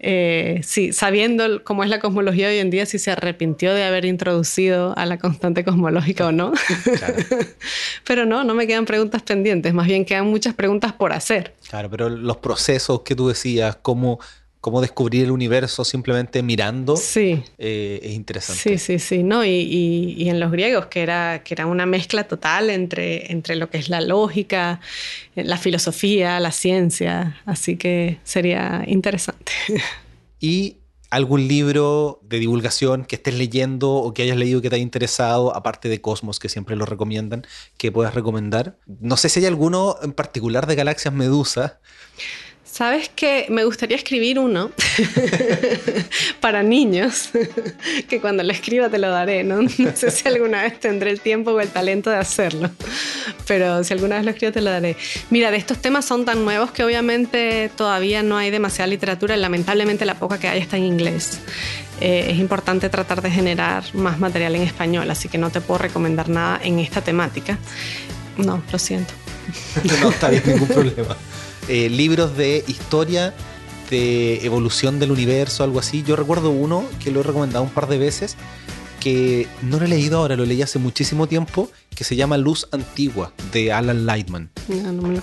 eh, 0.00 0.60
sí, 0.62 0.92
sabiendo 0.92 1.64
cómo 1.64 1.82
es 1.82 1.90
la 1.90 1.98
cosmología 1.98 2.48
hoy 2.48 2.58
en 2.58 2.70
día, 2.70 2.86
si 2.86 2.98
se 2.98 3.10
arrepintió 3.10 3.74
de 3.74 3.84
haber 3.84 4.04
introducido 4.04 4.96
a 4.96 5.06
la 5.06 5.18
constante 5.18 5.64
cosmológica 5.64 6.26
o 6.26 6.32
no. 6.32 6.52
pero 8.06 8.24
no, 8.24 8.44
no 8.44 8.54
me 8.54 8.66
quedan 8.66 8.84
preguntas 8.84 9.22
pendientes, 9.22 9.74
más 9.74 9.86
bien 9.86 10.04
quedan 10.04 10.26
muchas 10.26 10.54
preguntas 10.54 10.92
por 10.92 11.12
hacer. 11.12 11.54
Claro, 11.68 11.90
pero 11.90 12.08
los 12.08 12.36
procesos 12.36 13.00
que 13.02 13.16
tú 13.16 13.28
decías, 13.28 13.76
cómo 13.82 14.20
cómo 14.60 14.80
descubrir 14.80 15.24
el 15.24 15.30
universo 15.30 15.84
simplemente 15.84 16.42
mirando 16.42 16.96
sí. 16.96 17.42
Eh, 17.58 18.00
es 18.02 18.12
interesante. 18.12 18.60
Sí, 18.60 18.78
sí, 18.78 18.98
sí. 18.98 19.22
No, 19.22 19.44
y, 19.44 19.50
y, 19.50 20.28
en 20.28 20.40
los 20.40 20.50
griegos, 20.50 20.86
que 20.86 21.02
era, 21.02 21.42
que 21.44 21.54
era 21.54 21.66
una 21.66 21.86
mezcla 21.86 22.24
total 22.24 22.70
entre, 22.70 23.30
entre 23.30 23.56
lo 23.56 23.70
que 23.70 23.78
es 23.78 23.88
la 23.88 24.00
lógica, 24.00 24.80
la 25.34 25.58
filosofía, 25.58 26.40
la 26.40 26.52
ciencia. 26.52 27.40
Así 27.46 27.76
que 27.76 28.18
sería 28.24 28.84
interesante. 28.86 29.52
¿Y 30.40 30.76
algún 31.10 31.48
libro 31.48 32.20
de 32.22 32.38
divulgación 32.38 33.04
que 33.04 33.16
estés 33.16 33.34
leyendo 33.34 33.90
o 33.92 34.12
que 34.12 34.22
hayas 34.22 34.36
leído 34.36 34.60
que 34.60 34.68
te 34.68 34.76
haya 34.76 34.82
interesado, 34.82 35.54
aparte 35.56 35.88
de 35.88 36.00
Cosmos, 36.00 36.38
que 36.38 36.48
siempre 36.48 36.76
lo 36.76 36.84
recomiendan, 36.84 37.46
que 37.76 37.90
puedas 37.90 38.14
recomendar? 38.14 38.76
No 38.86 39.16
sé 39.16 39.28
si 39.28 39.40
hay 39.40 39.46
alguno 39.46 39.96
en 40.02 40.12
particular 40.12 40.66
de 40.66 40.74
Galaxias 40.74 41.14
Medusa. 41.14 41.80
Sabes 42.78 43.10
que 43.12 43.46
me 43.48 43.64
gustaría 43.64 43.96
escribir 43.96 44.38
uno 44.38 44.70
para 46.40 46.62
niños, 46.62 47.30
que 48.08 48.20
cuando 48.20 48.44
lo 48.44 48.52
escriba 48.52 48.88
te 48.88 49.00
lo 49.00 49.10
daré, 49.10 49.42
¿no? 49.42 49.62
No 49.62 49.96
sé 49.96 50.12
si 50.12 50.28
alguna 50.28 50.62
vez 50.62 50.78
tendré 50.78 51.10
el 51.10 51.20
tiempo 51.20 51.50
o 51.50 51.60
el 51.60 51.70
talento 51.70 52.08
de 52.08 52.18
hacerlo, 52.18 52.70
pero 53.48 53.82
si 53.82 53.94
alguna 53.94 54.14
vez 54.14 54.24
lo 54.26 54.30
escribo 54.30 54.52
te 54.52 54.60
lo 54.60 54.70
daré. 54.70 54.96
Mira, 55.30 55.50
de 55.50 55.56
estos 55.56 55.78
temas 55.78 56.04
son 56.04 56.24
tan 56.24 56.44
nuevos 56.44 56.70
que 56.70 56.84
obviamente 56.84 57.68
todavía 57.74 58.22
no 58.22 58.36
hay 58.36 58.52
demasiada 58.52 58.86
literatura 58.86 59.36
y 59.36 59.40
lamentablemente 59.40 60.04
la 60.04 60.14
poca 60.14 60.38
que 60.38 60.46
hay 60.46 60.60
está 60.60 60.76
en 60.76 60.84
inglés. 60.84 61.40
Eh, 62.00 62.28
es 62.30 62.38
importante 62.38 62.88
tratar 62.90 63.22
de 63.22 63.32
generar 63.32 63.92
más 63.92 64.20
material 64.20 64.54
en 64.54 64.62
español, 64.62 65.10
así 65.10 65.28
que 65.28 65.36
no 65.36 65.50
te 65.50 65.60
puedo 65.60 65.78
recomendar 65.78 66.28
nada 66.28 66.60
en 66.62 66.78
esta 66.78 67.00
temática. 67.00 67.58
No, 68.36 68.62
lo 68.70 68.78
siento. 68.78 69.14
no, 70.00 70.10
está 70.10 70.28
bien, 70.28 70.44
ningún 70.46 70.68
problema. 70.68 71.16
Eh, 71.68 71.90
libros 71.90 72.36
de 72.36 72.64
historia 72.66 73.34
de 73.90 74.44
evolución 74.44 74.98
del 74.98 75.10
universo, 75.10 75.64
algo 75.64 75.78
así. 75.78 76.02
Yo 76.02 76.16
recuerdo 76.16 76.50
uno 76.50 76.84
que 77.02 77.10
lo 77.10 77.20
he 77.20 77.22
recomendado 77.22 77.62
un 77.64 77.70
par 77.70 77.88
de 77.88 77.98
veces, 77.98 78.36
que 79.00 79.46
no 79.62 79.78
lo 79.78 79.84
he 79.84 79.88
leído 79.88 80.18
ahora, 80.18 80.36
lo 80.36 80.44
leí 80.44 80.62
hace 80.62 80.78
muchísimo 80.78 81.26
tiempo, 81.26 81.70
que 81.94 82.04
se 82.04 82.16
llama 82.16 82.36
Luz 82.36 82.68
Antigua, 82.72 83.32
de 83.52 83.72
Alan 83.72 84.06
Lightman. 84.06 84.50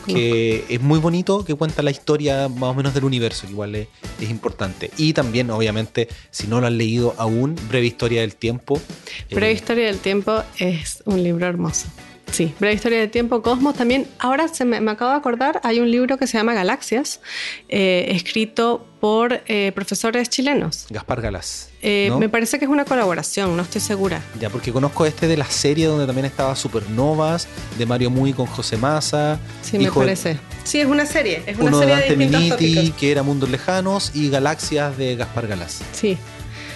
que 0.05 0.65
es 0.69 0.81
muy 0.81 0.99
bonito, 0.99 1.43
que 1.45 1.55
cuenta 1.55 1.81
la 1.81 1.91
historia 1.91 2.47
más 2.47 2.71
o 2.71 2.73
menos 2.73 2.93
del 2.93 3.05
universo, 3.05 3.47
que 3.47 3.53
igual 3.53 3.75
es, 3.75 3.87
importante. 4.29 4.91
Y 4.97 5.13
también, 5.13 5.49
obviamente, 5.49 6.07
si 6.31 6.47
no 6.47 6.61
lo 6.61 6.67
han 6.67 6.77
leído 6.77 7.15
aún, 7.17 7.55
Breve 7.69 7.87
Historia 7.87 8.21
del 8.21 8.35
Tiempo. 8.35 8.81
Breve 9.29 9.51
eh, 9.51 9.55
Historia 9.55 9.85
del 9.87 9.99
Tiempo 9.99 10.43
es 10.57 11.01
un 11.05 11.23
libro 11.23 11.45
hermoso. 11.45 11.87
Sí, 12.35 12.53
Breve 12.59 12.75
Historia 12.75 12.99
del 12.99 13.09
Tiempo, 13.09 13.41
Cosmos. 13.41 13.75
También, 13.75 14.07
ahora 14.19 14.49
se 14.49 14.65
me, 14.65 14.77
acabo 14.91 15.11
de 15.11 15.17
acordar, 15.17 15.61
hay 15.63 15.79
un 15.79 15.89
libro 15.89 16.17
que 16.17 16.27
se 16.27 16.37
llama 16.37 16.53
Galaxias, 16.53 17.21
eh, 17.69 18.07
escrito 18.09 18.85
por 18.99 19.41
eh, 19.47 19.71
profesores 19.73 20.29
chilenos. 20.29 20.85
Gaspar 20.89 21.21
Galás. 21.21 21.69
Eh, 21.81 22.11
me 22.19 22.27
parece 22.27 22.59
que 22.59 22.65
es 22.65 22.71
una 22.71 22.83
colaboración, 22.83 23.55
no 23.55 23.63
estoy 23.63 23.79
segura. 23.79 24.21
Ya, 24.37 24.49
porque 24.49 24.73
conozco 24.73 25.05
este 25.05 25.29
de 25.29 25.37
la 25.37 25.45
serie 25.45 25.85
donde 25.85 26.05
también 26.05 26.25
estaba 26.25 26.57
Supernovas, 26.57 27.47
de 27.77 27.85
Mario 27.85 28.09
Muy 28.09 28.33
con 28.33 28.47
José 28.47 28.75
Massa. 28.75 29.39
Sí, 29.61 29.77
me 29.77 29.89
parece. 29.89 30.37
Sí, 30.65 30.81
es 30.81 30.87
una 30.87 31.05
serie. 31.05 31.41
Es 31.45 31.57
una 31.57 31.67
uno 31.67 31.79
serie 31.79 31.95
de 32.17 32.29
Dante 32.29 32.91
que 32.99 33.11
era 33.11 33.23
Mundos 33.23 33.49
Lejanos, 33.49 34.11
y 34.13 34.29
Galaxias 34.29 34.97
de 34.97 35.15
Gaspar 35.15 35.47
Galás. 35.47 35.81
Sí. 35.93 36.17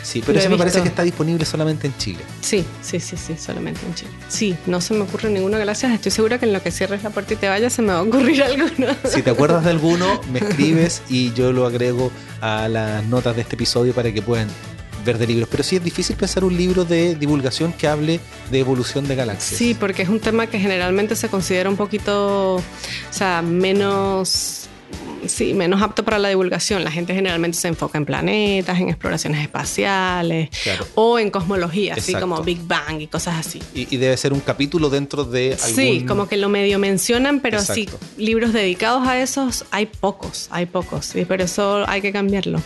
Sí, 0.10 0.24
pero 0.26 0.40
eso 0.40 0.50
me 0.50 0.58
parece 0.58 0.82
que 0.82 0.88
está 0.88 1.04
disponible 1.04 1.46
solamente 1.46 1.86
en 1.86 1.96
Chile. 1.98 2.22
Sí, 2.42 2.66
sí, 2.82 3.00
sí, 3.00 3.16
sí, 3.16 3.36
solamente 3.38 3.82
en 3.86 3.94
Chile. 3.94 4.10
Sí, 4.28 4.56
no 4.66 4.82
se 4.82 4.96
me 4.96 5.02
ocurre 5.02 5.30
ninguna 5.30 5.60
gracias. 5.60 5.92
Estoy 5.92 6.12
segura 6.12 6.40
que 6.40 6.46
en 6.46 6.54
lo 6.54 6.64
que 6.64 6.72
cierres 6.72 7.04
la 7.04 7.12
puerta 7.12 7.36
y 7.36 7.38
te 7.38 7.48
vayas 7.48 7.74
se 7.74 7.84
me 7.84 7.90
va 7.90 8.00
a 8.00 8.02
ocurrir 8.02 8.42
alguno. 8.44 8.88
Si 9.08 9.22
te 9.22 9.30
acuerdas 9.30 9.64
de 9.66 9.70
alguno, 9.70 10.20
me 10.34 10.40
escribes 10.40 11.04
y 11.10 11.32
yo 11.34 11.54
lo 11.54 11.68
agrego 11.68 12.12
a 12.42 12.68
las 12.68 13.06
notas 13.06 13.36
de 13.36 13.44
este 13.44 13.54
episodio 13.56 13.94
para 13.94 14.12
que 14.12 14.24
puedan 14.24 14.48
ver 15.06 15.20
de 15.20 15.28
libros. 15.28 15.48
Pero 15.52 15.62
sí 15.62 15.76
es 15.76 15.84
difícil 15.84 16.16
pensar 16.16 16.44
un 16.44 16.58
libro 16.58 16.86
de 16.86 17.14
divulgación 17.14 17.72
que 17.72 17.88
hable 17.88 18.20
de 18.50 18.60
evolución 18.60 19.08
de 19.08 19.16
galaxias. 19.16 19.60
Sí, 19.60 19.78
porque 19.80 20.02
es 20.02 20.10
un 20.10 20.20
tema 20.20 20.48
que 20.48 20.58
generalmente 20.58 21.16
se 21.16 21.30
considera 21.30 21.70
un 21.70 21.78
poquito, 21.78 22.56
o 22.56 22.64
sea, 23.12 23.44
menos 23.44 24.70
sí, 25.28 25.54
menos 25.54 25.82
apto 25.82 26.04
para 26.04 26.20
la 26.20 26.30
divulgación. 26.30 26.84
La 26.84 26.92
gente 26.92 27.14
generalmente 27.14 27.58
se 27.58 27.68
enfoca 27.68 27.98
en 27.98 28.06
planetas, 28.06 28.80
en 28.80 28.90
exploraciones 28.90 29.42
espaciales 29.42 30.50
o 30.96 31.20
en 31.20 31.30
cosmología, 31.30 31.96
así 31.96 32.14
como 32.14 32.42
Big 32.44 32.62
Bang 32.66 33.02
y 33.02 33.08
cosas 33.08 33.38
así. 33.38 33.62
Y, 33.74 33.98
debe 33.98 34.16
ser 34.18 34.34
un 34.34 34.40
capítulo 34.40 34.90
dentro 34.90 35.26
de 35.26 35.58
algún... 35.62 35.76
Sí, 35.76 36.06
como 36.08 36.28
que 36.28 36.38
lo 36.38 36.50
medio 36.50 36.80
mencionan, 36.80 37.40
pero 37.42 37.62
sí, 37.62 37.90
libros 38.18 38.54
dedicados 38.54 39.08
a 39.08 39.22
esos 39.22 39.66
hay 39.72 39.86
pocos, 39.86 40.48
hay 40.52 40.66
pocos, 40.66 41.14
pero 41.28 41.44
eso 41.44 41.84
hay 41.88 42.02
que 42.02 42.12
cambiarlo. 42.12 42.62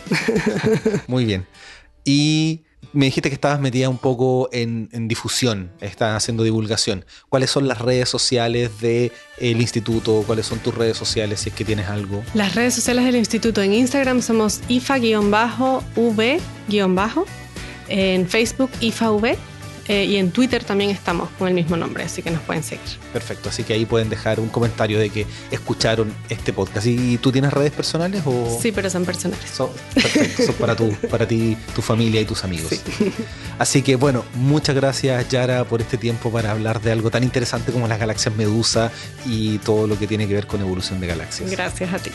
Muy 1.07 1.25
bien. 1.25 1.45
Y 2.05 2.63
me 2.93 3.05
dijiste 3.05 3.29
que 3.29 3.33
estabas 3.35 3.59
metida 3.59 3.89
un 3.89 3.97
poco 3.97 4.49
en, 4.51 4.87
difusión, 5.07 5.71
estás 5.81 6.15
haciendo 6.15 6.43
divulgación. 6.43 7.05
¿Cuáles 7.29 7.49
son 7.49 7.67
las 7.67 7.79
redes 7.79 8.07
sociales 8.07 8.79
del 8.79 9.11
instituto? 9.39 10.23
¿Cuáles 10.25 10.45
son 10.45 10.59
tus 10.59 10.75
redes 10.75 10.95
sociales 10.95 11.41
si 11.41 11.49
es 11.49 11.55
que 11.55 11.65
tienes 11.65 11.87
algo? 11.89 12.23
Las 12.33 12.55
redes 12.55 12.75
sociales 12.75 13.03
del 13.05 13.15
instituto 13.15 13.61
en 13.61 13.73
Instagram 13.73 14.21
somos 14.21 14.61
ifa-v- 14.69 16.39
en 17.89 18.27
Facebook 18.29 18.69
IFAV 18.79 19.35
eh, 19.87 20.05
y 20.05 20.15
en 20.17 20.31
Twitter 20.31 20.63
también 20.63 20.89
estamos 20.89 21.29
con 21.37 21.47
el 21.47 21.53
mismo 21.53 21.75
nombre, 21.75 22.03
así 22.03 22.21
que 22.21 22.31
nos 22.31 22.41
pueden 22.41 22.63
seguir. 22.63 22.85
Perfecto, 23.11 23.49
así 23.49 23.63
que 23.63 23.73
ahí 23.73 23.85
pueden 23.85 24.09
dejar 24.09 24.39
un 24.39 24.49
comentario 24.49 24.99
de 24.99 25.09
que 25.09 25.25
escucharon 25.51 26.13
este 26.29 26.53
podcast. 26.53 26.87
¿Y 26.87 27.17
tú 27.17 27.31
tienes 27.31 27.51
redes 27.51 27.71
personales 27.71 28.23
o...? 28.25 28.59
Sí, 28.61 28.71
pero 28.71 28.89
son 28.89 29.05
personales. 29.05 29.49
Son, 29.49 29.69
perfecto, 29.93 30.43
son 30.43 30.55
para, 30.55 30.75
tu, 30.75 30.91
para 31.09 31.27
ti, 31.27 31.57
tu 31.75 31.81
familia 31.81 32.21
y 32.21 32.25
tus 32.25 32.43
amigos. 32.43 32.71
Así 33.59 33.81
que 33.81 33.95
bueno, 33.95 34.23
muchas 34.35 34.75
gracias 34.75 35.27
Yara 35.29 35.65
por 35.65 35.81
este 35.81 35.97
tiempo 35.97 36.31
para 36.31 36.51
hablar 36.51 36.81
de 36.81 36.91
algo 36.91 37.11
tan 37.11 37.23
interesante 37.23 37.71
como 37.71 37.87
las 37.87 37.99
galaxias 37.99 38.35
Medusa 38.35 38.91
y 39.25 39.57
todo 39.59 39.87
lo 39.87 39.97
que 39.99 40.07
tiene 40.07 40.27
que 40.27 40.33
ver 40.33 40.47
con 40.47 40.61
evolución 40.61 40.99
de 40.99 41.07
galaxias. 41.07 41.51
Gracias 41.51 41.93
a 41.93 41.99
ti. 41.99 42.11